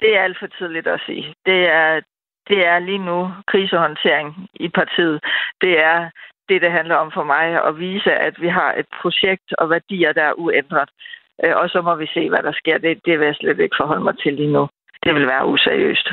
det 0.00 0.16
er 0.16 0.22
alt 0.22 0.38
for 0.38 0.46
tidligt 0.46 0.86
at 0.86 1.00
sige. 1.06 1.34
Det 1.46 1.60
er, 1.80 2.00
det 2.48 2.66
er 2.66 2.78
lige 2.78 3.04
nu 3.10 3.32
krisehåndtering 3.46 4.48
i 4.54 4.68
partiet. 4.68 5.24
Det 5.60 5.80
er 5.80 6.10
det, 6.48 6.62
det 6.62 6.70
handler 6.72 6.96
om 6.96 7.10
for 7.14 7.24
mig, 7.24 7.46
at 7.68 7.78
vise, 7.78 8.12
at 8.12 8.34
vi 8.40 8.48
har 8.48 8.72
et 8.72 8.86
projekt 9.02 9.48
og 9.58 9.70
værdier, 9.70 10.12
der 10.12 10.22
er 10.22 10.38
uændret. 10.38 10.90
Øh, 11.42 11.56
og 11.56 11.68
så 11.68 11.82
må 11.82 11.94
vi 11.94 12.06
se, 12.14 12.28
hvad 12.28 12.42
der 12.42 12.52
sker. 12.52 12.78
Det, 12.78 13.00
det 13.06 13.18
vil 13.18 13.26
jeg 13.26 13.34
slet 13.34 13.60
ikke 13.60 13.80
forholde 13.80 14.04
mig 14.04 14.18
til 14.18 14.32
lige 14.34 14.52
nu. 14.52 14.68
Det 15.04 15.14
vil 15.14 15.26
være 15.26 15.46
useriøst. 15.46 16.08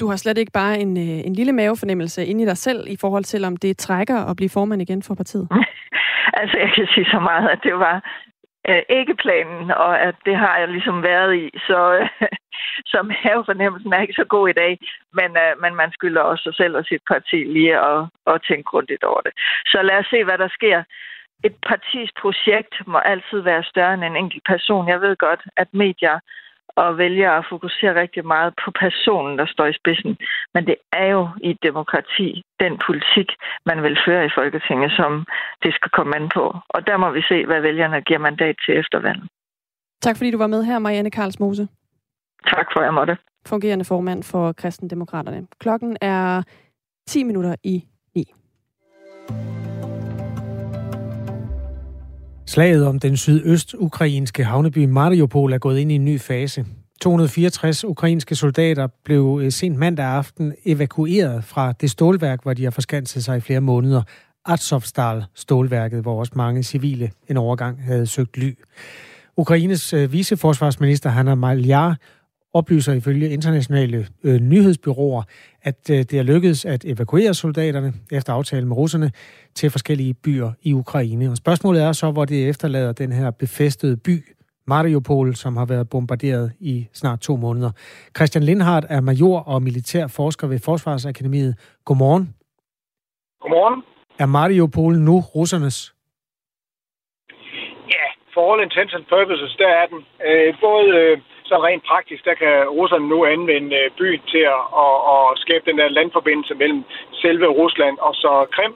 Du 0.00 0.08
har 0.08 0.16
slet 0.16 0.38
ikke 0.38 0.52
bare 0.52 0.78
en, 0.78 0.96
øh, 0.96 1.26
en 1.26 1.34
lille 1.34 1.52
mavefornemmelse 1.52 2.26
inde 2.26 2.42
i 2.42 2.46
dig 2.46 2.56
selv 2.56 2.80
i 2.88 2.96
forhold 3.00 3.24
til, 3.24 3.44
om 3.44 3.56
det 3.56 3.78
trækker 3.78 4.30
at 4.30 4.36
blive 4.36 4.50
formand 4.50 4.82
igen 4.82 5.02
for 5.02 5.14
partiet? 5.14 5.48
altså, 6.40 6.58
jeg 6.58 6.72
kan 6.76 6.86
sige 6.94 7.06
så 7.10 7.20
meget, 7.20 7.48
at 7.48 7.60
det 7.62 7.74
var 7.74 7.96
øh, 8.68 8.82
ikke 8.88 9.14
planen, 9.14 9.70
og 9.70 10.00
at 10.00 10.14
det 10.24 10.36
har 10.36 10.58
jeg 10.58 10.68
ligesom 10.68 11.02
været 11.02 11.34
i. 11.36 11.58
Så, 11.68 11.78
øh, 11.98 12.08
så 12.92 12.98
mavefornemmelsen 13.02 13.92
er 13.92 14.00
ikke 14.02 14.20
så 14.20 14.24
god 14.24 14.48
i 14.48 14.58
dag, 14.62 14.78
men, 15.18 15.30
øh, 15.44 15.52
men 15.62 15.74
man 15.74 15.90
skylder 15.92 16.20
også 16.20 16.42
sig 16.42 16.54
selv 16.54 16.76
og 16.76 16.84
sit 16.84 17.02
parti 17.08 17.36
lige 17.56 17.76
at, 17.92 18.00
at 18.26 18.42
tænke 18.48 18.70
grundigt 18.70 19.04
over 19.04 19.20
det. 19.20 19.32
Så 19.66 19.78
lad 19.82 19.98
os 19.98 20.06
se, 20.10 20.24
hvad 20.24 20.38
der 20.38 20.48
sker 20.48 20.82
et 21.44 21.56
partis 21.68 22.10
projekt 22.22 22.74
må 22.86 22.98
altid 22.98 23.40
være 23.50 23.62
større 23.62 23.94
end 23.94 24.04
en 24.04 24.16
enkelt 24.16 24.44
person. 24.52 24.88
Jeg 24.88 25.00
ved 25.00 25.16
godt, 25.16 25.42
at 25.56 25.68
medier 25.72 26.18
og 26.82 26.98
vælgere 26.98 27.44
fokuserer 27.52 28.00
rigtig 28.02 28.26
meget 28.26 28.52
på 28.64 28.70
personen, 28.84 29.38
der 29.38 29.46
står 29.46 29.66
i 29.66 29.78
spidsen. 29.80 30.16
Men 30.54 30.66
det 30.66 30.76
er 30.92 31.06
jo 31.16 31.28
i 31.46 31.50
et 31.50 31.62
demokrati 31.62 32.42
den 32.60 32.74
politik, 32.86 33.28
man 33.66 33.82
vil 33.82 33.96
føre 34.06 34.26
i 34.26 34.34
Folketinget, 34.38 34.90
som 35.00 35.26
det 35.62 35.72
skal 35.74 35.90
komme 35.90 36.16
an 36.16 36.28
på. 36.36 36.44
Og 36.68 36.86
der 36.86 36.96
må 36.96 37.10
vi 37.10 37.22
se, 37.30 37.46
hvad 37.46 37.60
vælgerne 37.60 38.00
giver 38.00 38.18
mandat 38.18 38.56
til 38.64 38.78
eftervalget. 38.78 39.28
Tak 40.02 40.16
fordi 40.16 40.30
du 40.30 40.38
var 40.38 40.46
med 40.46 40.64
her, 40.64 40.78
Marianne 40.78 41.10
Karlsmose. 41.10 41.68
Tak 42.46 42.66
for, 42.72 42.80
at 42.80 42.84
jeg 42.84 42.94
måtte. 42.94 43.16
Fungerende 43.46 43.84
formand 43.84 44.22
for 44.22 44.52
Kristendemokraterne. 44.52 45.46
Klokken 45.60 45.96
er 46.00 46.42
10 47.06 47.24
minutter 47.24 47.54
i 47.64 47.84
9. 48.14 48.24
Slaget 52.48 52.86
om 52.86 52.98
den 52.98 53.16
sydøst-ukrainske 53.16 54.44
havneby 54.44 54.84
Mariupol 54.84 55.52
er 55.52 55.58
gået 55.58 55.78
ind 55.78 55.92
i 55.92 55.94
en 55.94 56.04
ny 56.04 56.20
fase. 56.20 56.66
264 57.00 57.84
ukrainske 57.84 58.34
soldater 58.34 58.88
blev 59.04 59.40
øh, 59.42 59.52
sent 59.52 59.78
mandag 59.78 60.06
aften 60.06 60.54
evakueret 60.64 61.44
fra 61.44 61.72
det 61.72 61.90
stålværk, 61.90 62.42
hvor 62.42 62.54
de 62.54 62.64
har 62.64 62.70
forskanset 62.70 63.24
sig 63.24 63.36
i 63.36 63.40
flere 63.40 63.60
måneder. 63.60 64.02
Azovstal 64.46 65.24
stålværket, 65.34 66.02
hvor 66.02 66.18
også 66.20 66.32
mange 66.36 66.62
civile 66.62 67.10
en 67.28 67.36
overgang 67.36 67.84
havde 67.84 68.06
søgt 68.06 68.36
ly. 68.36 68.58
Ukraines 69.36 69.92
øh, 69.92 70.12
viceforsvarsminister 70.12 71.10
Hanna 71.10 71.34
Maliar 71.34 71.96
oplyser 72.54 72.92
ifølge 72.92 73.30
internationale 73.30 74.06
øh, 74.24 74.40
nyhedsbyråer, 74.40 75.22
at 75.62 75.90
øh, 75.90 75.96
det 75.96 76.14
er 76.14 76.22
lykkedes 76.22 76.64
at 76.64 76.84
evakuere 76.84 77.34
soldaterne 77.34 77.92
efter 78.12 78.32
aftale 78.32 78.66
med 78.66 78.76
russerne 78.76 79.10
til 79.54 79.70
forskellige 79.70 80.14
byer 80.14 80.50
i 80.62 80.72
Ukraine. 80.72 81.30
Og 81.30 81.36
spørgsmålet 81.36 81.82
er 81.82 81.92
så, 81.92 82.10
hvor 82.10 82.24
det 82.24 82.48
efterlader 82.48 82.92
den 82.92 83.12
her 83.12 83.30
befæstede 83.30 83.96
by, 83.96 84.24
Mariupol, 84.66 85.34
som 85.34 85.56
har 85.56 85.66
været 85.66 85.90
bombarderet 85.90 86.52
i 86.60 86.86
snart 86.92 87.20
to 87.20 87.36
måneder. 87.36 87.70
Christian 88.16 88.44
Lindhardt 88.44 88.86
er 88.88 89.00
major 89.00 89.38
og 89.40 89.62
militær 89.62 90.06
forsker 90.06 90.46
ved 90.46 90.58
Forsvarsakademiet. 90.64 91.54
Godmorgen. 91.84 92.34
Godmorgen. 93.40 93.82
Er 94.18 94.26
Mariupol 94.26 94.94
nu 94.98 95.20
russernes? 95.20 95.94
Ja, 97.94 98.06
for 98.34 98.42
all 98.52 98.62
intents 98.66 98.94
and 98.94 99.04
purposes, 99.16 99.56
der 99.58 99.68
er 99.80 99.86
den. 99.92 100.00
Øh, 100.28 100.54
både 100.60 100.88
øh, 101.00 101.18
så 101.48 101.56
rent 101.66 101.84
praktisk, 101.92 102.24
der 102.24 102.34
kan 102.34 102.54
russerne 102.78 103.08
nu 103.08 103.18
anvende 103.24 103.76
øh, 103.76 103.90
byen 103.98 104.22
til 104.32 104.42
at, 104.56 104.62
at, 104.84 104.96
at 105.12 105.38
skabe 105.44 105.64
den 105.70 105.78
der 105.78 105.88
landforbindelse 105.88 106.54
mellem 106.54 106.84
selve 107.12 107.46
Rusland 107.46 107.96
og 107.98 108.14
så 108.14 108.46
Krim. 108.54 108.74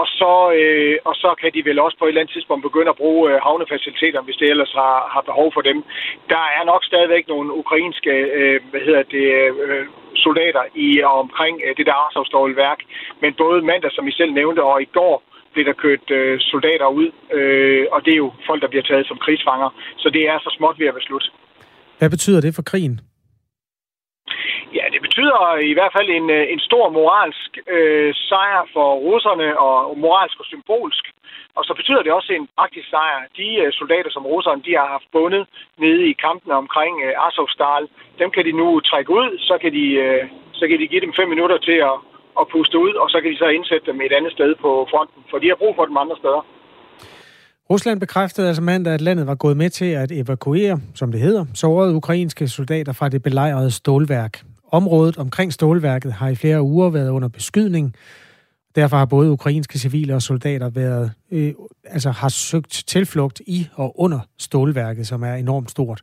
Og 0.00 0.06
så, 0.06 0.34
øh, 0.60 0.96
og 1.04 1.14
så 1.14 1.34
kan 1.40 1.50
de 1.54 1.64
vel 1.64 1.78
også 1.78 1.96
på 1.98 2.04
et 2.04 2.08
eller 2.08 2.20
andet 2.20 2.34
tidspunkt 2.34 2.62
begynde 2.62 2.90
at 2.90 3.00
bruge 3.02 3.22
øh, 3.30 3.40
havnefaciliteter, 3.46 4.20
hvis 4.22 4.36
det 4.36 4.50
ellers 4.50 4.72
har, 4.72 4.96
har 5.14 5.20
behov 5.20 5.48
for 5.52 5.60
dem. 5.60 5.84
Der 6.28 6.44
er 6.58 6.64
nok 6.64 6.84
stadigvæk 6.84 7.28
nogle 7.28 7.52
ukrainske 7.52 8.10
øh, 8.10 8.60
hvad 8.70 8.80
hedder 8.80 9.02
det, 9.02 9.26
øh, 9.64 9.86
soldater 10.14 10.64
i 10.74 11.00
og 11.00 11.14
omkring 11.24 11.60
øh, 11.64 11.76
det 11.76 11.86
der 11.86 11.92
Arsovstålværk. 11.92 12.80
Men 13.20 13.34
både 13.34 13.62
mandag, 13.62 13.92
som 13.92 14.08
I 14.08 14.12
selv 14.12 14.32
nævnte, 14.32 14.62
og 14.62 14.82
i 14.82 14.88
går 14.98 15.22
blev 15.52 15.64
der 15.64 15.72
kørt 15.72 16.10
øh, 16.10 16.40
soldater 16.40 16.86
ud. 16.86 17.10
Øh, 17.32 17.86
og 17.92 18.04
det 18.04 18.12
er 18.12 18.22
jo 18.24 18.32
folk, 18.46 18.62
der 18.62 18.68
bliver 18.68 18.82
taget 18.82 19.06
som 19.06 19.18
krigsfanger. 19.18 19.70
Så 19.96 20.10
det 20.10 20.28
er 20.28 20.38
så 20.38 20.54
småt 20.58 20.78
ved 20.78 20.86
at 20.86 20.94
være 20.94 21.02
slut. 21.02 21.30
Hvad 22.00 22.10
betyder 22.10 22.40
det 22.40 22.52
for 22.54 22.64
krigen? 22.70 22.96
Ja, 24.78 24.84
det 24.94 25.00
betyder 25.06 25.38
i 25.72 25.74
hvert 25.76 25.92
fald 25.96 26.08
en, 26.18 26.26
øh, 26.38 26.44
en 26.54 26.60
stor 26.68 26.84
moralsk 26.98 27.50
øh, 27.76 28.10
sejr 28.28 28.62
for 28.74 28.88
russerne, 29.08 29.48
og 29.66 29.98
moralsk 30.04 30.36
og 30.42 30.46
symbolsk. 30.52 31.04
Og 31.56 31.62
så 31.68 31.72
betyder 31.78 32.02
det 32.02 32.12
også 32.12 32.30
en 32.32 32.48
praktisk 32.58 32.88
sejr. 32.94 33.20
De 33.40 33.48
øh, 33.62 33.72
soldater, 33.80 34.10
som 34.12 34.26
russerne 34.32 34.62
de 34.66 34.72
har 34.80 34.88
haft 34.96 35.08
bundet 35.12 35.44
nede 35.84 36.02
i 36.10 36.14
kampene 36.26 36.54
omkring 36.62 36.94
øh, 37.06 37.26
Azovstal, 37.26 37.84
dem 38.20 38.30
kan 38.34 38.44
de 38.48 38.52
nu 38.60 38.80
trække 38.90 39.10
ud, 39.20 39.28
så 39.48 39.54
kan 39.62 39.72
de, 39.78 39.86
øh, 40.04 40.22
så 40.58 40.64
kan 40.68 40.78
de 40.80 40.90
give 40.92 41.04
dem 41.06 41.12
fem 41.18 41.28
minutter 41.34 41.58
til 41.68 41.78
at, 41.90 41.96
at 42.40 42.48
puste 42.52 42.76
ud, 42.84 42.92
og 43.02 43.10
så 43.10 43.16
kan 43.20 43.30
de 43.32 43.38
så 43.42 43.48
indsætte 43.56 43.86
dem 43.90 44.00
et 44.00 44.12
andet 44.18 44.32
sted 44.32 44.50
på 44.64 44.70
fronten, 44.92 45.20
for 45.30 45.38
de 45.38 45.48
har 45.48 45.58
brug 45.62 45.72
for 45.76 45.84
dem 45.90 45.96
andre 46.04 46.16
steder. 46.22 46.42
Rusland 47.70 48.00
bekræftede 48.00 48.48
altså 48.48 48.62
mandag, 48.62 48.94
at 48.94 49.00
landet 49.00 49.26
var 49.26 49.34
gået 49.34 49.56
med 49.56 49.70
til 49.70 49.84
at 49.84 50.12
evakuere, 50.12 50.80
som 50.94 51.12
det 51.12 51.20
hedder, 51.20 51.44
sårede 51.54 51.94
ukrainske 51.94 52.48
soldater 52.48 52.92
fra 52.92 53.08
det 53.08 53.22
belejrede 53.22 53.70
stålværk. 53.70 54.42
Området 54.72 55.18
omkring 55.18 55.52
stålværket 55.52 56.12
har 56.12 56.28
i 56.28 56.34
flere 56.34 56.62
uger 56.62 56.90
været 56.90 57.10
under 57.10 57.28
beskydning. 57.28 57.94
Derfor 58.74 58.96
har 58.96 59.04
både 59.04 59.30
ukrainske 59.30 59.78
civile 59.78 60.14
og 60.14 60.22
soldater 60.22 60.70
været, 60.70 61.12
øh, 61.30 61.54
altså 61.84 62.10
har 62.10 62.28
søgt 62.28 62.84
tilflugt 62.86 63.40
i 63.46 63.68
og 63.74 64.00
under 64.00 64.20
stålværket, 64.38 65.06
som 65.06 65.22
er 65.22 65.34
enormt 65.34 65.70
stort. 65.70 66.02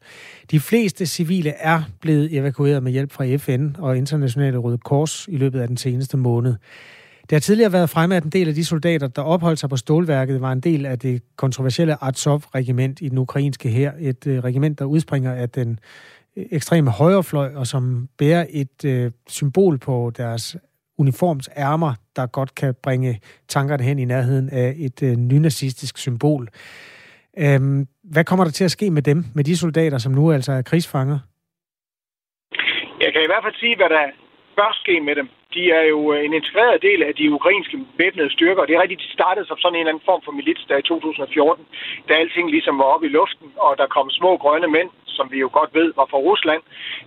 De 0.51 0.59
fleste 0.59 1.05
civile 1.05 1.49
er 1.49 1.81
blevet 2.01 2.37
evakueret 2.37 2.83
med 2.83 2.91
hjælp 2.91 3.11
fra 3.11 3.35
FN 3.35 3.75
og 3.77 3.97
Internationale 3.97 4.57
Røde 4.57 4.77
Kors 4.77 5.27
i 5.27 5.37
løbet 5.37 5.59
af 5.59 5.67
den 5.67 5.77
seneste 5.77 6.17
måned. 6.17 6.55
Det 7.29 7.35
har 7.35 7.39
tidligere 7.39 7.73
været 7.73 7.89
fremme, 7.89 8.15
at 8.15 8.23
en 8.23 8.29
del 8.29 8.47
af 8.47 8.53
de 8.53 8.65
soldater, 8.65 9.07
der 9.07 9.21
opholdt 9.21 9.59
sig 9.59 9.69
på 9.69 9.77
stålværket, 9.77 10.41
var 10.41 10.51
en 10.51 10.59
del 10.59 10.85
af 10.85 10.99
det 10.99 11.21
kontroversielle 11.35 12.03
Azov-regiment 12.03 13.01
i 13.01 13.09
den 13.09 13.17
ukrainske 13.17 13.69
her. 13.69 13.91
Et 13.99 14.27
øh, 14.27 14.39
regiment, 14.43 14.79
der 14.79 14.85
udspringer 14.85 15.33
af 15.33 15.49
den 15.49 15.79
øh, 16.37 16.45
ekstreme 16.51 16.91
højrefløj, 16.91 17.55
og 17.55 17.67
som 17.67 18.07
bærer 18.17 18.45
et 18.49 18.85
øh, 18.85 19.11
symbol 19.27 19.77
på 19.77 20.11
deres 20.17 20.57
uniforms 20.97 21.49
ærmer, 21.57 21.93
der 22.15 22.25
godt 22.25 22.55
kan 22.55 22.75
bringe 22.83 23.19
tankerne 23.47 23.83
hen 23.83 23.99
i 23.99 24.05
nærheden 24.05 24.49
af 24.49 24.73
et 24.77 25.03
øh, 25.03 25.15
nynazistisk 25.15 25.97
symbol. 25.97 26.47
Øhm, 27.37 27.87
hvad 28.03 28.23
kommer 28.23 28.43
der 28.45 28.51
til 28.51 28.63
at 28.63 28.71
ske 28.71 28.91
med 28.91 29.01
dem, 29.01 29.25
med 29.35 29.43
de 29.43 29.57
soldater, 29.57 29.97
som 29.97 30.11
nu 30.11 30.31
altså 30.31 30.51
er 30.51 30.61
krigsfanger? 30.61 31.19
Jeg 33.01 33.13
kan 33.13 33.21
i 33.21 33.29
hvert 33.31 33.43
fald 33.43 33.55
sige, 33.55 33.75
hvad 33.75 33.89
der 33.89 34.26
bør 34.57 34.71
ske 34.81 34.99
med 35.07 35.15
dem 35.15 35.29
de 35.53 35.71
er 35.79 35.85
jo 35.93 36.13
øh, 36.13 36.25
en 36.25 36.33
integreret 36.33 36.81
del 36.81 37.03
af 37.03 37.13
de 37.15 37.31
ukrainske 37.37 37.77
væbnede 37.97 38.31
styrker. 38.31 38.65
Det 38.65 38.75
er 38.75 38.81
rigtigt, 38.81 39.05
de 39.05 39.17
startede 39.19 39.47
som 39.47 39.57
sådan 39.59 39.75
en 39.75 39.79
eller 39.79 39.93
anden 39.93 40.09
form 40.09 40.21
for 40.25 40.31
milits 40.31 40.65
der 40.69 40.77
i 40.77 40.81
2014, 40.81 41.65
da 42.07 42.13
alting 42.13 42.49
ligesom 42.49 42.77
var 42.77 42.87
oppe 42.93 43.05
i 43.07 43.15
luften, 43.19 43.47
og 43.65 43.77
der 43.77 43.87
kom 43.95 44.09
små 44.09 44.37
grønne 44.37 44.67
mænd, 44.67 44.89
som 45.05 45.31
vi 45.31 45.37
jo 45.39 45.49
godt 45.53 45.71
ved 45.73 45.93
var 45.99 46.07
fra 46.11 46.17
Rusland, 46.17 46.61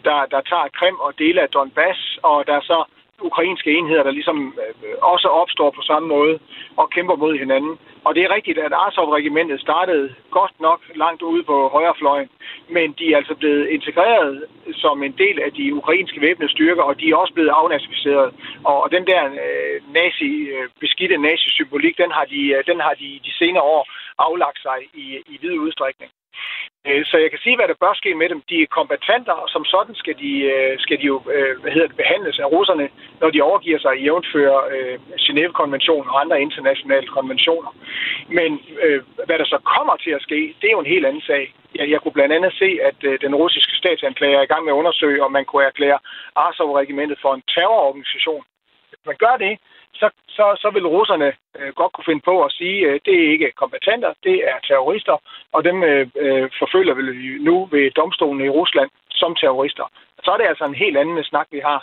der, 0.05 0.19
der 0.35 0.41
tager 0.51 0.69
Krim 0.79 0.99
og 1.07 1.13
dele 1.19 1.41
af 1.43 1.49
Donbass, 1.49 2.19
og 2.23 2.47
der 2.47 2.61
så 2.61 2.79
ukrainske 3.21 3.71
enheder, 3.79 4.03
der 4.03 4.11
ligesom 4.11 4.55
øh, 4.65 4.95
også 5.03 5.29
opstår 5.29 5.71
på 5.71 5.83
samme 5.83 6.09
måde 6.09 6.39
og 6.77 6.91
kæmper 6.91 7.17
mod 7.17 7.39
hinanden. 7.39 7.79
Og 8.05 8.15
det 8.15 8.23
er 8.25 8.35
rigtigt, 8.35 8.59
at 8.59 8.73
Azov-regimentet 8.87 9.61
startede 9.61 10.15
godt 10.31 10.61
nok 10.61 10.81
langt 10.95 11.23
ude 11.23 11.43
på 11.43 11.69
højrefløjen, 11.69 12.29
men 12.69 12.93
de 12.99 13.13
er 13.13 13.17
altså 13.17 13.35
blevet 13.35 13.67
integreret 13.69 14.45
som 14.73 15.03
en 15.03 15.13
del 15.13 15.41
af 15.41 15.53
de 15.53 15.75
ukrainske 15.75 16.21
væbnede 16.21 16.53
styrker, 16.53 16.83
og 16.83 17.01
de 17.01 17.11
er 17.11 17.17
også 17.17 17.35
blevet 17.35 17.53
afnazificeret. 17.61 18.35
Og 18.65 18.89
den 18.93 19.07
der 19.07 19.25
øh, 19.25 19.93
nazi, 19.95 20.33
øh, 20.55 20.69
beskidte 20.81 21.17
nazi-symbolik, 21.17 21.99
den 21.99 22.11
har 22.11 22.25
de, 22.25 22.41
øh, 22.55 22.65
den 22.67 22.81
har 22.81 22.95
de 22.95 23.21
de 23.25 23.33
senere 23.39 23.63
år 23.63 23.87
aflagt 24.19 24.63
sig 24.63 24.79
i, 24.95 25.05
i 25.33 25.39
vid 25.43 25.59
udstrækning. 25.59 26.11
Øh, 26.87 27.05
så 27.11 27.17
jeg 27.19 27.31
kan 27.31 27.43
sige, 27.43 27.57
hvad 27.57 27.69
der 27.69 27.83
bør 27.83 27.95
ske 28.01 28.15
med 28.15 28.29
dem. 28.29 28.41
De 28.51 28.63
er 28.63 28.75
kombatanter, 28.79 29.33
og 29.33 29.49
som 29.55 29.65
sådan 29.65 29.95
skal 29.95 30.17
de, 30.25 30.33
øh, 30.55 30.79
skal 30.85 30.99
de 31.01 31.07
jo 31.13 31.17
øh, 31.35 31.61
hvad 31.61 31.73
hedder 31.73 31.89
det, 31.89 31.97
behandles 31.97 32.39
af 32.39 32.47
russerne, 32.55 32.89
når 33.21 33.31
de 33.31 33.43
overgiver 33.43 33.79
sig 33.79 33.93
i 33.97 34.03
jævnfører 34.03 34.61
Genève-konventionen 35.25 36.11
og 36.11 36.21
andre 36.21 36.41
internationale 36.41 37.07
konventioner. 37.07 37.71
Men 38.29 38.51
hvad 39.27 39.39
der 39.39 39.45
så 39.45 39.59
kommer 39.75 39.97
til 39.97 40.11
at 40.11 40.23
ske, 40.23 40.55
det 40.61 40.67
er 40.69 40.77
jo 40.77 40.85
en 40.85 40.95
helt 40.95 41.07
anden 41.07 41.23
sag. 41.23 41.55
Jeg, 41.75 41.91
jeg 41.91 42.01
kunne 42.01 42.19
blandt 42.19 42.35
andet 42.35 42.53
se, 42.63 42.79
at 42.89 43.21
den 43.21 43.35
russiske 43.35 43.75
statsanklager 43.77 44.39
er 44.39 44.43
i 44.43 44.53
gang 44.53 44.65
med 44.65 44.73
at 44.73 44.81
undersøge, 44.83 45.25
om 45.25 45.33
man 45.33 45.45
kunne 45.45 45.65
erklære 45.65 45.99
Azov-regimentet 46.37 47.19
for 47.23 47.35
en 47.35 47.43
terrororganisation. 47.55 48.45
Hvis 49.01 49.11
man 49.13 49.17
gør 49.27 49.37
det, 49.47 49.59
så, 50.01 50.07
så, 50.29 50.45
så 50.63 50.69
vil 50.75 50.87
russerne 50.87 51.33
øh, 51.59 51.73
godt 51.75 51.93
kunne 51.93 52.09
finde 52.11 52.25
på 52.31 52.35
at 52.47 52.53
sige, 52.53 52.79
at 52.89 52.95
øh, 52.95 53.01
det 53.07 53.15
er 53.21 53.33
ikke 53.35 53.59
kompetenter, 53.63 54.11
det 54.25 54.37
er 54.51 54.57
terrorister, 54.69 55.17
og 55.53 55.65
dem 55.65 55.77
øh, 55.91 56.07
øh 56.25 56.51
forfølger 56.61 56.95
vi 56.95 57.03
nu 57.49 57.55
ved 57.73 57.91
domstolen 57.91 58.41
i 58.47 58.55
Rusland 58.59 58.91
som 59.21 59.35
terrorister. 59.41 59.87
Så 60.25 60.31
er 60.31 60.37
det 60.39 60.47
altså 60.53 60.65
en 60.65 60.83
helt 60.85 60.97
anden 60.97 61.25
snak, 61.25 61.47
vi 61.51 61.61
har. 61.69 61.81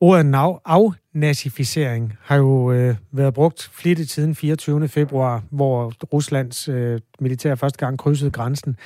Ordet 0.00 0.58
afnazificering 0.64 2.18
har 2.22 2.36
jo 2.36 2.72
øh, 2.72 2.94
været 3.12 3.34
brugt 3.34 3.70
flittigt 3.80 4.10
siden 4.10 4.34
24. 4.34 4.88
februar, 4.88 5.42
hvor 5.50 5.92
Ruslands 6.12 6.68
øh, 6.68 7.00
militær 7.18 7.54
første 7.54 7.86
gang 7.86 7.98
krydsede 7.98 8.30
grænsen. 8.30 8.76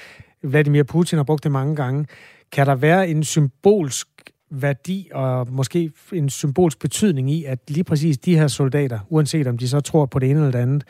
Vladimir 0.43 0.83
Putin 0.83 1.19
har 1.19 1.25
brugt 1.25 1.45
det 1.45 1.53
mange 1.53 1.77
gange. 1.77 2.07
Kan 2.53 2.67
der 2.67 2.75
være 2.75 3.09
en 3.09 3.25
symbolsk 3.25 4.09
værdi 4.51 5.09
og 5.15 5.47
måske 5.51 5.91
en 6.13 6.31
symbolsk 6.31 6.81
betydning 6.81 7.31
i, 7.31 7.45
at 7.45 7.59
lige 7.69 7.85
præcis 7.85 8.19
de 8.19 8.39
her 8.39 8.47
soldater, 8.47 8.99
uanset 9.11 9.47
om 9.47 9.59
de 9.59 9.69
så 9.69 9.81
tror 9.81 10.07
på 10.07 10.19
det 10.19 10.31
ene 10.31 10.41
eller 10.41 10.53
det 10.53 10.59
andet, 10.59 10.85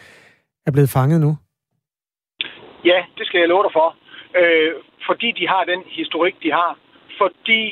er 0.66 0.70
blevet 0.70 0.90
fanget 0.90 1.20
nu? 1.20 1.36
Ja, 2.84 2.98
det 3.18 3.26
skal 3.26 3.38
jeg 3.40 3.48
love 3.48 3.62
dig 3.62 3.72
for. 3.72 3.96
Øh, 4.40 4.72
fordi 5.06 5.28
de 5.40 5.48
har 5.48 5.64
den 5.64 5.82
historik, 6.00 6.34
de 6.42 6.50
har. 6.52 6.78
Fordi 7.20 7.62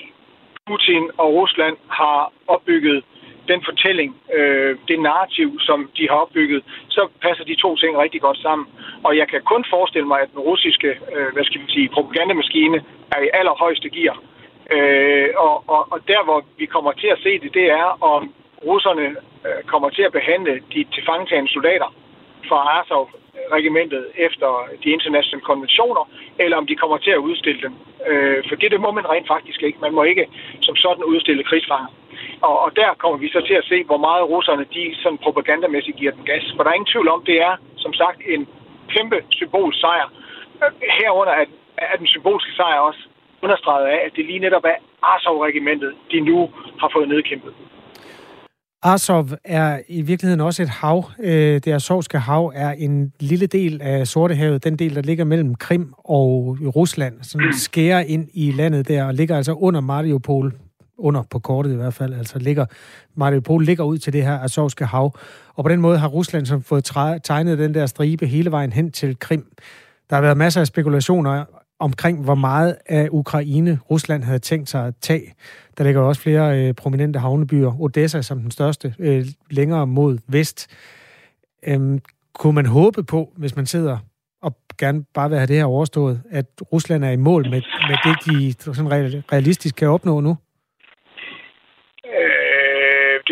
Putin 0.66 1.04
og 1.18 1.28
Rusland 1.34 1.76
har 1.88 2.32
opbygget 2.46 3.04
den 3.48 3.60
fortælling, 3.68 4.10
øh, 4.38 4.78
det 4.88 4.98
narrativ, 5.00 5.48
som 5.60 5.90
de 5.96 6.04
har 6.10 6.18
opbygget, 6.24 6.62
så 6.88 7.02
passer 7.22 7.44
de 7.44 7.54
to 7.64 7.76
ting 7.76 7.92
rigtig 7.98 8.20
godt 8.20 8.38
sammen. 8.38 8.66
Og 9.06 9.16
jeg 9.16 9.26
kan 9.28 9.40
kun 9.52 9.64
forestille 9.74 10.08
mig, 10.08 10.20
at 10.20 10.30
den 10.32 10.40
russiske 10.50 10.90
øh, 11.14 11.28
hvad 11.34 11.44
skal 11.44 11.60
man 11.60 11.70
sige, 11.76 11.88
propagandamaskine 11.96 12.78
er 13.14 13.20
i 13.26 13.30
allerhøjeste 13.38 13.90
gear. 13.90 14.16
Øh, 14.70 15.28
og, 15.36 15.64
og, 15.66 15.92
og 15.92 16.00
der, 16.08 16.24
hvor 16.24 16.44
vi 16.58 16.66
kommer 16.66 16.92
til 16.92 17.06
at 17.06 17.18
se 17.22 17.38
det, 17.38 17.54
det 17.54 17.70
er, 17.70 18.02
om 18.02 18.34
russerne 18.66 19.06
øh, 19.46 19.62
kommer 19.66 19.88
til 19.90 20.02
at 20.02 20.12
behandle 20.12 20.62
de 20.74 20.84
tilfangetagende 20.94 21.52
soldater 21.52 21.94
fra 22.48 22.80
Azov-regimentet 22.80 24.06
efter 24.16 24.68
de 24.84 24.90
internationale 24.90 25.46
konventioner, 25.50 26.04
eller 26.38 26.56
om 26.56 26.66
de 26.66 26.76
kommer 26.76 26.98
til 26.98 27.10
at 27.10 27.24
udstille 27.28 27.60
dem. 27.62 27.74
Øh, 28.06 28.44
for 28.48 28.56
det, 28.56 28.70
det 28.70 28.80
må 28.80 28.90
man 28.90 29.10
rent 29.10 29.28
faktisk 29.28 29.62
ikke. 29.62 29.78
Man 29.80 29.94
må 29.94 30.02
ikke 30.02 30.26
som 30.60 30.76
sådan 30.76 31.04
udstille 31.04 31.44
krigsfanger. 31.44 31.90
Og, 32.40 32.60
og 32.64 32.76
der 32.76 32.94
kommer 32.98 33.18
vi 33.18 33.28
så 33.28 33.40
til 33.46 33.54
at 33.54 33.64
se, 33.64 33.84
hvor 33.84 33.96
meget 33.96 34.28
russerne 34.28 34.64
de 34.74 34.94
sådan 35.02 35.18
propagandamæssigt 35.18 35.96
giver 35.96 36.12
den 36.12 36.24
gas. 36.24 36.52
For 36.56 36.62
der 36.62 36.70
er 36.70 36.74
ingen 36.74 36.92
tvivl 36.92 37.08
om, 37.08 37.24
det 37.24 37.42
er 37.42 37.56
som 37.76 37.92
sagt 37.92 38.20
en 38.26 38.48
kæmpe 38.88 39.24
symbolsejr. 39.30 40.06
Øh, 40.62 40.72
herunder 41.00 41.32
er, 41.32 41.44
er 41.76 41.96
den 41.96 42.06
symbolske 42.06 42.52
sejr 42.56 42.78
også 42.78 43.02
understreget 43.44 43.86
af, 43.86 43.98
at 44.06 44.12
det 44.16 44.24
lige 44.26 44.38
netop 44.38 44.64
er 44.64 44.78
Azov-regimentet, 45.12 45.92
de 46.10 46.20
nu 46.20 46.36
har 46.80 46.90
fået 46.94 47.08
nedkæmpet. 47.08 47.52
Azov 48.84 49.28
er 49.44 49.80
i 49.88 50.02
virkeligheden 50.02 50.40
også 50.40 50.62
et 50.62 50.68
hav. 50.68 51.04
Øh, 51.20 51.54
det 51.64 51.66
Azovske 51.66 52.18
hav 52.18 52.52
er 52.54 52.70
en 52.70 53.12
lille 53.20 53.46
del 53.46 53.82
af 53.82 54.06
Sortehavet, 54.06 54.64
den 54.64 54.76
del, 54.76 54.94
der 54.94 55.02
ligger 55.02 55.24
mellem 55.24 55.54
Krim 55.54 55.92
og 55.98 56.56
Rusland, 56.76 57.14
som 57.22 57.40
skærer 57.52 58.00
ind 58.00 58.28
i 58.34 58.52
landet 58.52 58.88
der, 58.88 59.04
og 59.04 59.14
ligger 59.14 59.36
altså 59.36 59.52
under 59.52 59.80
Mariupol, 59.80 60.52
under 60.98 61.22
på 61.30 61.38
kortet 61.38 61.72
i 61.72 61.76
hvert 61.76 61.94
fald, 61.94 62.14
altså 62.14 62.38
ligger, 62.38 62.66
Mariupol 63.14 63.64
ligger 63.64 63.84
ud 63.84 63.98
til 63.98 64.12
det 64.12 64.22
her 64.22 64.38
Azovske 64.40 64.84
hav. 64.84 65.14
Og 65.54 65.64
på 65.64 65.68
den 65.68 65.80
måde 65.80 65.98
har 65.98 66.08
Rusland 66.08 66.46
som 66.46 66.62
fået 66.62 66.84
tegnet 67.24 67.58
den 67.58 67.74
der 67.74 67.86
stribe 67.86 68.26
hele 68.26 68.50
vejen 68.50 68.72
hen 68.72 68.92
til 68.92 69.18
Krim. 69.18 69.46
Der 70.10 70.16
har 70.16 70.22
været 70.22 70.36
masser 70.36 70.60
af 70.60 70.66
spekulationer 70.66 71.44
omkring, 71.82 72.24
hvor 72.24 72.34
meget 72.34 72.76
af 72.86 73.08
Ukraine 73.10 73.78
Rusland 73.90 74.24
havde 74.24 74.38
tænkt 74.38 74.68
sig 74.68 74.86
at 74.86 74.94
tage. 75.00 75.34
Der 75.78 75.84
ligger 75.84 76.00
også 76.00 76.20
flere 76.20 76.60
øh, 76.60 76.74
prominente 76.74 77.18
havnebyer. 77.18 77.80
Odessa 77.80 78.22
som 78.22 78.40
den 78.40 78.50
største, 78.50 78.94
øh, 78.98 79.26
længere 79.50 79.86
mod 79.86 80.18
vest. 80.26 80.66
Øhm, 81.66 82.00
kunne 82.34 82.54
man 82.54 82.66
håbe 82.66 83.02
på, 83.02 83.32
hvis 83.36 83.56
man 83.56 83.66
sidder 83.66 83.98
og 84.42 84.56
gerne 84.78 85.04
bare 85.14 85.28
vil 85.28 85.38
have 85.38 85.46
det 85.46 85.56
her 85.56 85.64
overstået, 85.64 86.22
at 86.30 86.46
Rusland 86.72 87.04
er 87.04 87.10
i 87.10 87.16
mål 87.16 87.50
med, 87.50 87.62
med 87.88 87.96
det, 88.04 88.16
de 88.26 88.74
sådan 88.74 88.90
realistisk 89.32 89.74
kan 89.74 89.88
opnå 89.88 90.20
nu? 90.20 90.36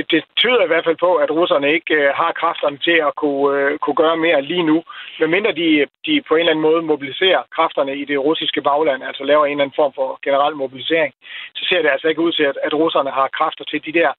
Det, 0.00 0.10
det 0.10 0.24
tyder 0.36 0.62
i 0.64 0.66
hvert 0.66 0.84
fald 0.84 0.96
på, 1.06 1.10
at 1.14 1.30
russerne 1.30 1.72
ikke 1.76 1.94
øh, 1.94 2.10
har 2.20 2.32
kræfterne 2.40 2.78
til 2.86 2.98
at 3.08 3.12
kunne, 3.22 3.48
øh, 3.58 3.78
kunne 3.78 4.00
gøre 4.02 4.16
mere 4.16 4.42
lige 4.42 4.62
nu. 4.70 4.82
Medmindre 5.20 5.52
de, 5.52 5.86
de 6.06 6.22
på 6.28 6.34
en 6.34 6.40
eller 6.40 6.52
anden 6.52 6.68
måde 6.68 6.82
mobiliserer 6.82 7.42
kræfterne 7.56 7.92
i 8.02 8.04
det 8.04 8.18
russiske 8.28 8.62
bagland, 8.62 9.00
altså 9.04 9.22
laver 9.24 9.44
en 9.46 9.50
eller 9.50 9.64
anden 9.64 9.80
form 9.80 9.92
for 9.98 10.18
generel 10.24 10.54
mobilisering, 10.56 11.12
så 11.56 11.62
ser 11.68 11.82
det 11.82 11.90
altså 11.90 12.08
ikke 12.08 12.24
ud 12.26 12.32
til, 12.32 12.42
at, 12.42 12.58
at 12.66 12.74
russerne 12.74 13.10
har 13.10 13.28
kræfter 13.38 13.64
til 13.64 13.80
de 13.86 13.92
der 14.00 14.10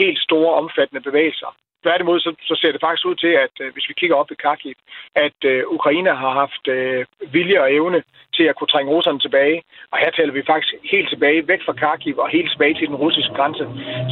helt 0.00 0.18
store, 0.18 0.54
omfattende 0.54 1.02
bevægelser. 1.08 1.50
Tværtimod 1.82 2.20
så, 2.20 2.30
så 2.48 2.54
ser 2.60 2.72
det 2.72 2.80
faktisk 2.80 3.06
ud 3.06 3.14
til, 3.14 3.32
at 3.44 3.54
øh, 3.60 3.72
hvis 3.72 3.88
vi 3.88 3.94
kigger 4.00 4.16
op 4.16 4.30
i 4.30 4.40
Kharkiv, 4.42 4.74
at 5.14 5.38
øh, 5.44 5.62
Ukraine 5.76 6.12
har 6.22 6.32
haft 6.42 6.64
øh, 6.68 7.04
vilje 7.32 7.60
og 7.60 7.72
evne 7.72 8.02
til 8.36 8.44
at 8.50 8.56
kunne 8.56 8.72
trænge 8.72 8.92
russerne 8.92 9.20
tilbage. 9.20 9.62
Og 9.92 9.98
her 9.98 10.10
taler 10.10 10.32
vi 10.32 10.50
faktisk 10.52 10.74
helt 10.92 11.08
tilbage, 11.08 11.48
væk 11.48 11.62
fra 11.66 11.78
Kharkiv 11.82 12.18
og 12.18 12.28
helt 12.28 12.50
tilbage 12.50 12.74
til 12.74 12.86
den 12.88 13.00
russiske 13.04 13.34
grænse. 13.38 13.64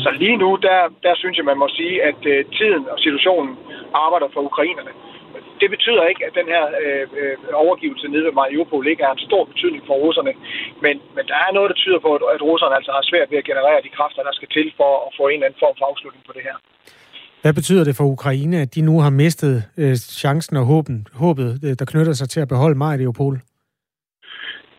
Så 0.04 0.10
lige 0.22 0.36
nu, 0.36 0.58
der, 0.66 0.80
der 1.02 1.14
synes 1.14 1.36
jeg, 1.36 1.44
man 1.44 1.58
må 1.58 1.68
sige, 1.68 2.02
at 2.02 2.20
øh, 2.32 2.44
tiden 2.58 2.88
og 2.92 2.98
situationen 2.98 3.58
arbejder 4.04 4.28
for 4.34 4.40
ukrainerne. 4.40 4.92
Det 5.60 5.70
betyder 5.70 6.04
ikke, 6.10 6.26
at 6.26 6.34
den 6.40 6.48
her 6.54 6.64
øh, 6.82 7.06
øh, 7.20 7.36
overgivelse 7.52 8.08
nede 8.08 8.24
ved 8.24 8.32
Mariupol 8.32 8.86
ikke 8.86 9.02
er 9.02 9.12
en 9.12 9.26
stor 9.28 9.44
betydning 9.44 9.82
for 9.86 9.94
russerne. 10.04 10.32
Men, 10.84 10.94
men 11.16 11.24
der 11.30 11.38
er 11.46 11.52
noget, 11.52 11.70
der 11.70 11.82
tyder 11.82 11.98
på, 11.98 12.10
at 12.34 12.42
russerne 12.42 12.76
altså 12.78 12.92
har 12.92 13.04
svært 13.10 13.30
ved 13.30 13.38
at 13.38 13.48
generere 13.50 13.82
de 13.82 13.94
kræfter, 13.96 14.22
der 14.22 14.32
skal 14.32 14.48
til 14.48 14.72
for 14.76 14.92
at 15.06 15.10
få 15.18 15.22
en 15.28 15.34
eller 15.34 15.46
anden 15.46 15.62
form 15.64 15.76
for 15.78 15.86
afslutning 15.90 16.24
på 16.26 16.32
det 16.36 16.42
her. 16.48 16.56
Hvad 17.44 17.54
betyder 17.60 17.84
det 17.84 17.96
for 17.96 18.04
Ukraine, 18.16 18.56
at 18.64 18.74
de 18.74 18.80
nu 18.90 18.94
har 19.04 19.10
mistet 19.10 19.54
øh, 19.82 19.94
chancen 20.22 20.56
og 20.56 20.64
håben, 20.72 20.96
håbet, 21.22 21.50
øh, 21.64 21.72
der 21.78 21.86
knytter 21.92 22.12
sig 22.12 22.28
til 22.28 22.40
at 22.40 22.48
beholde 22.48 22.78
Mariupol? 22.82 23.36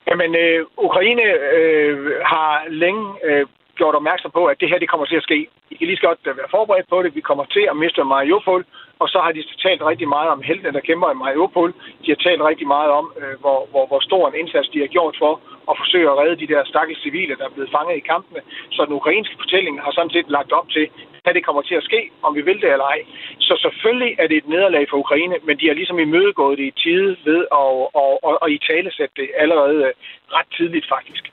Jamen, 0.09 0.31
øh, 0.43 0.59
Ukraine 0.87 1.25
øh, 1.57 1.97
har 2.33 2.51
længe 2.83 3.05
øh, 3.27 3.45
gjort 3.77 3.95
opmærksom 3.99 4.31
på, 4.37 4.45
at 4.51 4.57
det 4.59 4.69
her 4.69 4.79
det 4.79 4.89
kommer 4.89 5.05
til 5.05 5.19
at 5.21 5.27
ske. 5.27 5.39
I 5.71 5.75
kan 5.75 5.87
lige 5.87 5.97
så 5.97 6.07
godt 6.09 6.21
øh, 6.29 6.37
være 6.37 6.53
forberedt 6.55 6.87
på 6.89 6.97
det. 7.03 7.15
Vi 7.15 7.21
kommer 7.29 7.45
til 7.55 7.65
at 7.71 7.77
miste 7.81 8.03
Mariupol, 8.03 8.65
og 9.01 9.07
så 9.13 9.19
har 9.25 9.31
de 9.31 9.43
talt 9.65 9.81
rigtig 9.91 10.07
meget 10.07 10.29
om 10.35 10.41
heltene, 10.49 10.73
der 10.73 10.87
kæmper 10.89 11.11
i 11.11 11.19
Mariupol. 11.23 11.71
De 12.03 12.11
har 12.13 12.19
talt 12.27 12.41
rigtig 12.49 12.67
meget 12.67 12.91
om, 12.99 13.05
øh, 13.21 13.35
hvor, 13.41 13.59
hvor, 13.71 13.85
hvor 13.89 14.01
stor 14.07 14.23
en 14.27 14.39
indsats 14.41 14.69
de 14.69 14.79
har 14.79 14.91
gjort 14.95 15.15
for 15.23 15.33
at 15.71 15.75
forsøge 15.81 16.09
at 16.11 16.17
redde 16.21 16.41
de 16.43 16.51
der 16.53 16.61
stakkels 16.71 17.01
civile, 17.05 17.35
der 17.39 17.45
er 17.45 17.55
blevet 17.55 17.73
fanget 17.75 17.97
i 17.97 18.07
kampene. 18.13 18.41
Så 18.75 18.85
den 18.87 18.93
ukrainske 18.99 19.35
fortælling 19.41 19.75
har 19.83 19.91
sådan 19.91 20.15
set 20.15 20.29
lagt 20.37 20.51
op 20.51 20.69
til, 20.69 20.85
at 21.25 21.35
det 21.35 21.45
kommer 21.45 21.61
til 21.61 21.75
at 21.75 21.83
ske, 21.89 22.01
om 22.25 22.35
vi 22.35 22.41
vil 22.41 22.61
det 22.61 22.71
eller 22.71 22.89
ej. 22.95 22.99
Så 23.39 23.53
selvfølgelig 23.65 24.15
er 24.19 24.27
det 24.27 24.37
et 24.37 24.47
nederlag 24.47 24.85
for 24.89 24.97
Ukraine, 24.97 25.35
men 25.47 25.59
de 25.59 25.67
har 25.67 25.73
ligesom 25.73 25.99
imødegået 25.99 26.57
det 26.57 26.65
i 26.71 26.79
tide 26.83 27.17
ved 27.25 27.41
at, 27.61 27.71
at, 28.01 28.13
at, 28.29 28.35
at 28.43 28.51
i 28.55 28.57
talesætte 28.69 29.15
det 29.21 29.29
allerede 29.43 29.93
ret 30.37 30.49
tidligt 30.57 30.85
faktisk. 30.95 31.23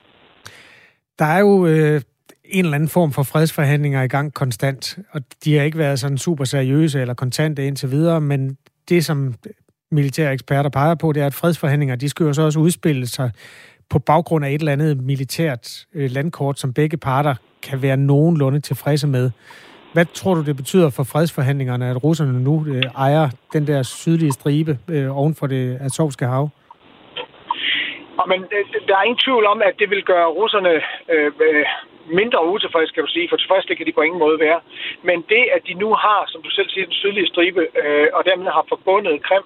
Der 1.19 1.29
er 1.37 1.41
jo 1.49 1.67
øh, 1.73 2.01
en 2.53 2.65
eller 2.65 2.75
anden 2.75 2.89
form 2.89 3.13
for 3.13 3.23
fredsforhandlinger 3.23 4.03
i 4.03 4.09
gang 4.09 4.35
konstant, 4.35 4.99
og 5.11 5.21
de 5.45 5.57
har 5.57 5.65
ikke 5.65 5.79
været 5.79 6.01
sådan 6.01 6.19
super 6.19 6.45
seriøse 6.45 7.01
eller 7.01 7.15
kontante 7.15 7.67
indtil 7.67 7.91
videre, 7.91 8.21
men 8.21 8.57
det, 8.89 9.05
som 9.05 9.35
militære 9.91 10.33
eksperter 10.33 10.71
peger 10.71 10.95
på, 10.95 11.13
det 11.13 11.23
er, 11.23 11.27
at 11.27 11.35
fredsforhandlinger, 11.35 11.97
de 11.97 12.09
skal 12.09 12.27
jo 12.27 12.33
så 12.33 12.43
også 12.43 12.59
udspille 12.59 13.07
sig 13.07 13.31
på 13.91 13.99
baggrund 13.99 14.45
af 14.45 14.51
et 14.51 14.59
eller 14.59 14.73
andet 14.73 15.03
militært 15.03 15.87
øh, 15.95 16.11
landkort, 16.11 16.59
som 16.59 16.75
begge 16.75 16.97
parter 16.97 17.35
kan 17.63 17.83
være 17.83 17.97
nogenlunde 17.97 18.61
tilfredse 18.61 19.07
med. 19.07 19.31
Hvad 19.93 20.05
tror 20.05 20.35
du, 20.35 20.45
det 20.45 20.57
betyder 20.57 20.91
for 20.91 21.05
fredsforhandlingerne, 21.05 21.91
at 21.91 22.05
russerne 22.05 22.43
nu 22.43 22.67
øh, 22.69 22.83
ejer 22.97 23.29
den 23.53 23.67
der 23.67 23.83
sydlige 23.83 24.33
stribe 24.33 24.79
øh, 24.89 25.19
oven 25.19 25.35
for 25.35 25.47
det 25.47 25.79
Azovske 25.81 26.27
hav? 26.27 26.51
men 28.33 28.41
øh, 28.57 28.65
der 28.89 28.97
er 28.97 29.03
ingen 29.03 29.25
tvivl 29.27 29.47
om, 29.47 29.63
at 29.69 29.75
det 29.79 29.91
vil 29.91 30.03
gøre 30.13 30.29
russerne 30.41 30.75
øh, 31.15 31.31
øh, 31.47 31.67
mindre 32.07 32.47
utilfredse, 32.47 32.95
kan 32.95 33.05
du 33.05 33.11
sige, 33.11 33.29
for 33.29 33.37
tilfredse 33.37 33.69
det 33.69 33.77
kan 33.77 33.87
de 33.87 33.93
på 33.93 34.03
ingen 34.03 34.19
måde 34.19 34.39
være. 34.41 34.61
Men 35.03 35.25
det, 35.29 35.43
at 35.57 35.63
de 35.69 35.75
nu 35.75 35.95
har, 35.95 36.25
som 36.29 36.43
du 36.43 36.51
selv 36.51 36.69
siger, 36.71 36.85
den 36.85 36.95
sydlige 36.95 37.27
stribe, 37.27 37.63
øh, 37.85 38.09
og 38.13 38.25
dermed 38.25 38.51
har 38.53 38.65
forbundet 38.69 39.23
Krim 39.23 39.43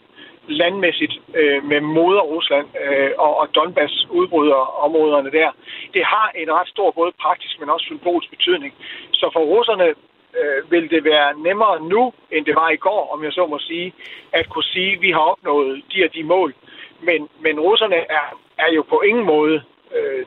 landmæssigt 0.49 1.15
øh, 1.35 1.65
med 1.65 1.81
moder 1.81 2.21
Rusland 2.21 2.67
øh, 2.85 3.11
og, 3.19 3.37
og 3.41 3.55
Donbass 3.55 4.07
udbryder 4.11 4.83
områderne 4.85 5.31
der, 5.31 5.51
det 5.95 6.05
har 6.05 6.33
en 6.35 6.53
ret 6.53 6.69
stor 6.69 6.91
både 6.91 7.13
praktisk, 7.21 7.61
men 7.61 7.71
også 7.71 7.85
symbolsk 7.85 8.31
betydning. 8.31 8.75
Så 9.13 9.31
for 9.33 9.41
russerne 9.41 9.95
øh, 10.39 10.71
vil 10.71 10.91
det 10.91 11.05
være 11.05 11.39
nemmere 11.39 11.83
nu, 11.83 12.13
end 12.33 12.45
det 12.47 12.55
var 12.55 12.71
i 12.71 12.77
går, 12.77 13.13
om 13.15 13.25
jeg 13.25 13.33
så 13.33 13.47
må 13.47 13.59
sige, 13.59 13.93
at 14.33 14.49
kunne 14.49 14.65
sige, 14.65 14.93
at 14.93 15.01
vi 15.01 15.11
har 15.11 15.21
opnået 15.33 15.83
de 15.93 16.05
og 16.05 16.15
de 16.15 16.23
mål. 16.23 16.55
Men, 17.01 17.29
men 17.41 17.61
russerne 17.61 17.97
er, 17.97 18.27
er 18.59 18.73
jo 18.73 18.83
på 18.83 19.01
ingen 19.01 19.25
måde 19.25 19.63
øh, 19.95 20.26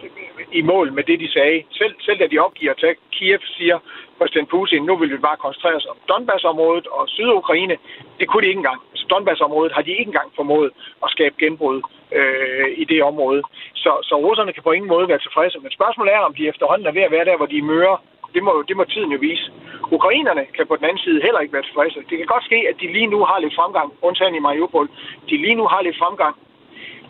i 0.52 0.62
mål 0.62 0.94
med 0.94 1.04
det, 1.04 1.20
de 1.20 1.32
sagde. 1.32 1.64
Selv, 1.72 1.96
selv 2.00 2.20
da 2.20 2.28
de 2.28 2.40
opgiver 2.40 2.74
til 2.74 2.96
Kiev, 3.12 3.40
siger 3.58 3.80
præsident 4.18 4.50
Putin, 4.50 4.84
nu 4.84 4.96
vil 4.96 5.12
vi 5.12 5.18
bare 5.18 5.38
koncentrere 5.38 5.76
os 5.76 5.86
om 5.86 5.98
Donbass-området 6.10 6.88
og 6.88 7.10
Sydukraine. 7.10 7.78
Det 8.20 8.28
kunne 8.28 8.44
de 8.44 8.48
ikke 8.48 8.58
engang. 8.58 8.82
Så 8.94 9.06
Donbass-området 9.10 9.72
har 9.76 9.82
de 9.82 9.92
ikke 9.92 10.10
engang 10.12 10.32
formået 10.36 10.72
at 11.04 11.10
skabe 11.12 11.36
genbrud 11.40 11.82
øh, 12.12 12.68
i 12.78 12.84
det 12.84 13.04
område. 13.04 13.42
Så, 13.74 13.92
så 14.04 14.16
russerne 14.16 14.54
kan 14.54 14.64
på 14.64 14.72
ingen 14.72 14.90
måde 14.90 15.08
være 15.08 15.20
tilfredse. 15.20 15.60
Men 15.60 15.72
spørgsmålet 15.72 16.14
er, 16.14 16.20
om 16.20 16.34
de 16.34 16.48
efterhånden 16.48 16.88
er 16.88 16.92
ved 16.92 17.02
at 17.02 17.12
være 17.12 17.26
der, 17.26 17.38
hvor 17.38 17.46
de 17.46 17.62
mører 17.62 17.98
det 18.34 18.44
må, 18.44 18.64
det 18.68 18.78
må 18.78 18.84
tiden 18.84 19.12
jo 19.12 19.20
vise. 19.22 19.52
Ukrainerne 19.92 20.46
kan 20.56 20.68
på 20.68 20.76
den 20.76 20.86
anden 20.86 21.04
side 21.06 21.22
heller 21.22 21.40
ikke 21.40 21.54
være 21.54 21.68
tilfredse. 21.68 22.00
Det 22.10 22.18
kan 22.18 22.26
godt 22.34 22.46
ske, 22.50 22.60
at 22.70 22.76
de 22.82 22.94
lige 22.98 23.08
nu 23.08 23.20
har 23.30 23.40
lidt 23.40 23.56
fremgang, 23.56 23.94
undtagen 24.02 24.36
i 24.36 24.40
Mariupol. 24.40 24.90
De 25.30 25.38
lige 25.38 25.56
nu 25.56 25.66
har 25.68 25.82
lidt 25.82 25.98
fremgang, 25.98 26.36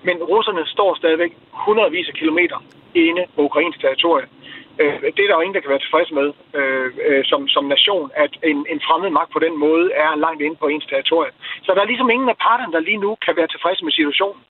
men 0.08 0.18
russerne 0.32 0.64
står 0.76 0.92
stadigvæk 1.02 1.32
hundredvis 1.66 2.08
af 2.12 2.16
kilometer 2.22 2.58
inde 3.08 3.24
på 3.36 3.42
ukrainsk 3.50 3.80
territorie. 3.82 4.28
Øh, 4.82 4.98
det 5.16 5.22
er 5.24 5.30
der 5.30 5.38
jo 5.38 5.46
ingen, 5.46 5.56
der 5.56 5.64
kan 5.64 5.74
være 5.74 5.86
tilfreds 5.86 6.12
med 6.20 6.28
øh, 6.60 6.88
øh, 7.08 7.22
som, 7.32 7.42
som 7.56 7.64
nation, 7.76 8.06
at 8.24 8.34
en, 8.52 8.60
en 8.74 8.80
fremmed 8.88 9.12
magt 9.20 9.32
på 9.36 9.40
den 9.46 9.56
måde 9.66 9.86
er 10.04 10.10
langt 10.26 10.42
inde 10.46 10.58
på 10.62 10.68
ens 10.74 10.86
territorie. 10.92 11.32
Så 11.66 11.70
der 11.76 11.82
er 11.82 11.92
ligesom 11.92 12.10
ingen 12.16 12.30
af 12.34 12.38
parterne, 12.48 12.74
der 12.76 12.82
lige 12.90 13.04
nu 13.06 13.12
kan 13.26 13.34
være 13.40 13.50
tilfreds 13.54 13.80
med 13.86 13.92
situationen. 14.00 14.42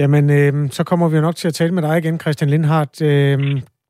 Jamen, 0.00 0.24
øh, 0.38 0.52
så 0.76 0.82
kommer 0.84 1.08
vi 1.08 1.16
jo 1.16 1.22
nok 1.22 1.36
til 1.36 1.48
at 1.48 1.54
tale 1.54 1.74
med 1.74 1.82
dig 1.82 1.98
igen, 1.98 2.20
Christian 2.20 2.50
Lindhardt. 2.50 2.94
Øh, 3.10 3.38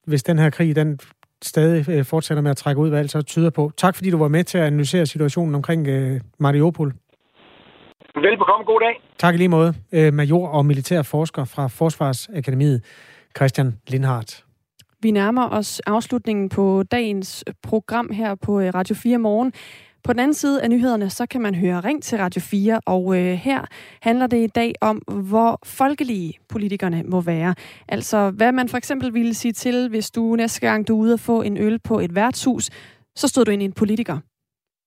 hvis 0.06 0.22
den 0.22 0.38
her 0.38 0.50
krig, 0.50 0.76
den 0.76 0.98
stadig 1.42 1.88
øh, 1.88 2.04
fortsætter 2.04 2.42
med 2.42 2.50
at 2.50 2.56
trække 2.56 2.80
ud, 2.80 2.88
hvad 2.88 2.98
altså 2.98 3.22
tyder 3.22 3.50
på. 3.50 3.70
Tak 3.76 3.94
fordi 3.96 4.10
du 4.10 4.18
var 4.18 4.28
med 4.28 4.44
til 4.44 4.58
at 4.58 4.64
analysere 4.64 5.06
situationen 5.06 5.54
omkring 5.54 5.88
øh, 5.88 6.20
Mariupol. 6.38 6.92
Velbekomme, 8.14 8.64
god 8.64 8.80
dag. 8.80 9.02
Tak 9.18 9.34
i 9.34 9.38
lige 9.38 9.48
måde. 9.48 9.74
Øh, 9.92 10.12
major 10.14 10.48
og 10.48 10.66
militær 10.66 11.02
forsker 11.02 11.44
fra 11.44 11.66
Forsvarsakademiet, 11.66 12.84
Christian 13.36 13.78
Lindhardt. 13.88 14.44
Vi 15.02 15.10
nærmer 15.10 15.48
os 15.48 15.80
afslutningen 15.80 16.48
på 16.48 16.82
dagens 16.82 17.44
program 17.62 18.10
her 18.10 18.34
på 18.34 18.60
øh, 18.60 18.74
Radio 18.74 18.94
4 18.94 19.18
Morgen. 19.18 19.52
På 20.04 20.12
den 20.12 20.20
anden 20.20 20.34
side 20.34 20.62
af 20.62 20.70
nyhederne, 20.70 21.10
så 21.10 21.26
kan 21.26 21.40
man 21.40 21.54
høre 21.54 21.80
Ring 21.80 22.02
til 22.02 22.18
Radio 22.18 22.40
4, 22.40 22.80
og 22.86 23.18
øh, 23.18 23.32
her 23.32 23.64
handler 24.00 24.26
det 24.26 24.44
i 24.44 24.46
dag 24.46 24.74
om, 24.80 24.96
hvor 25.06 25.58
folkelige 25.64 26.38
politikerne 26.48 27.02
må 27.02 27.20
være. 27.20 27.54
Altså, 27.88 28.30
hvad 28.30 28.52
man 28.52 28.68
for 28.68 28.76
eksempel 28.76 29.14
ville 29.14 29.34
sige 29.34 29.52
til, 29.52 29.88
hvis 29.88 30.10
du 30.10 30.36
næste 30.36 30.60
gang 30.60 30.88
du 30.88 30.96
er 30.96 31.02
ude 31.02 31.14
og 31.14 31.20
få 31.20 31.42
en 31.42 31.58
øl 31.58 31.78
på 31.78 32.00
et 32.00 32.14
værtshus, 32.14 32.70
så 33.16 33.28
stod 33.28 33.44
du 33.44 33.50
ind 33.50 33.62
i 33.62 33.64
en 33.64 33.72
politiker 33.72 34.18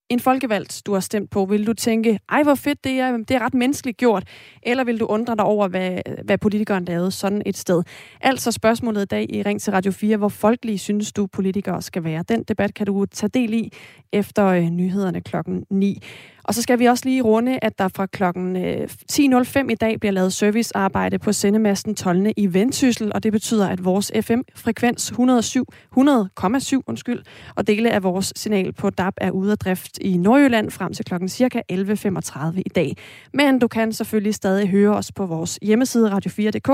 en 0.08 0.20
folkevalgt, 0.20 0.82
du 0.86 0.92
har 0.92 1.00
stemt 1.00 1.30
på, 1.30 1.44
vil 1.44 1.66
du 1.66 1.72
tænke, 1.72 2.18
ej 2.28 2.42
hvor 2.42 2.54
fedt, 2.54 2.84
det 2.84 2.92
er, 2.92 3.16
det 3.16 3.30
er 3.30 3.38
ret 3.38 3.54
menneskeligt 3.54 3.98
gjort, 3.98 4.24
eller 4.62 4.84
vil 4.84 5.00
du 5.00 5.06
undre 5.06 5.36
dig 5.36 5.44
over, 5.44 5.68
hvad, 5.68 5.98
hvad 6.24 6.38
politikeren 6.38 6.84
lavede 6.84 7.10
sådan 7.10 7.42
et 7.46 7.56
sted? 7.56 7.82
Altså 8.20 8.52
spørgsmålet 8.52 9.02
i 9.02 9.04
dag 9.04 9.26
i 9.28 9.42
Ring 9.42 9.60
til 9.60 9.72
Radio 9.72 9.92
4, 9.92 10.16
hvor 10.16 10.28
folkelige 10.28 10.78
synes 10.78 11.12
du, 11.12 11.26
politikere 11.26 11.82
skal 11.82 12.04
være? 12.04 12.24
Den 12.28 12.42
debat 12.42 12.74
kan 12.74 12.86
du 12.86 13.06
tage 13.06 13.30
del 13.34 13.54
i 13.54 13.72
efter 14.12 14.46
øh, 14.46 14.64
nyhederne 14.64 15.20
klokken 15.20 15.64
9. 15.70 16.02
Og 16.46 16.54
så 16.54 16.62
skal 16.62 16.78
vi 16.78 16.84
også 16.84 17.04
lige 17.04 17.22
runde, 17.22 17.58
at 17.62 17.78
der 17.78 17.88
fra 17.88 18.06
klokken 18.06 18.56
øh, 18.56 18.88
10.05 19.12 19.68
i 19.70 19.74
dag 19.74 20.00
bliver 20.00 20.12
lavet 20.12 20.32
servicearbejde 20.32 21.18
på 21.18 21.32
sendemasten 21.32 21.94
Tolne 21.94 22.32
i 22.36 22.54
Vendsyssel, 22.54 23.12
og 23.14 23.22
det 23.22 23.32
betyder, 23.32 23.68
at 23.68 23.84
vores 23.84 24.12
FM-frekvens 24.20 25.08
107, 25.08 25.66
100,7 25.98 26.80
undskyld, 26.86 27.22
og 27.56 27.66
dele 27.66 27.90
af 27.90 28.02
vores 28.02 28.32
signal 28.36 28.72
på 28.72 28.90
DAB 28.90 29.14
er 29.16 29.30
ude 29.30 29.52
af 29.52 29.58
drift 29.58 29.98
i 29.98 30.16
Nordjylland 30.16 30.70
frem 30.70 30.92
til 30.92 31.04
klokken 31.04 31.28
cirka 31.28 31.60
11.35 31.72 32.46
i 32.56 32.68
dag. 32.74 32.96
Men 33.34 33.58
du 33.58 33.68
kan 33.68 33.92
selvfølgelig 33.92 34.34
stadig 34.34 34.68
høre 34.68 34.96
os 34.96 35.12
på 35.12 35.26
vores 35.26 35.58
hjemmeside 35.62 36.10
radio4.dk 36.10 36.68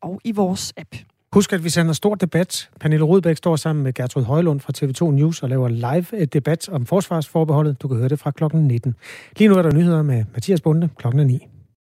og 0.00 0.20
i 0.24 0.32
vores 0.32 0.72
app. 0.76 1.15
Husk, 1.36 1.52
at 1.52 1.64
vi 1.64 1.70
sender 1.70 1.92
stor 1.92 2.14
debat. 2.14 2.70
Pernille 2.80 3.04
Rudbæk 3.04 3.36
står 3.36 3.56
sammen 3.56 3.82
med 3.82 3.92
Gertrud 3.92 4.24
Højlund 4.24 4.60
fra 4.60 4.72
TV2 4.78 5.10
News 5.10 5.42
og 5.42 5.48
laver 5.48 5.68
live 5.68 6.20
eh, 6.20 6.26
debat 6.26 6.68
om 6.68 6.86
forsvarsforbeholdet. 6.86 7.82
Du 7.82 7.88
kan 7.88 7.96
høre 7.96 8.08
det 8.08 8.18
fra 8.18 8.30
klokken 8.30 8.68
19. 8.68 8.94
Lige 9.36 9.48
nu 9.48 9.54
er 9.54 9.62
der 9.62 9.74
nyheder 9.74 10.02
med 10.02 10.24
Mathias 10.34 10.60
Bunde 10.60 10.88
klokken 10.98 11.26
9. 11.26 11.46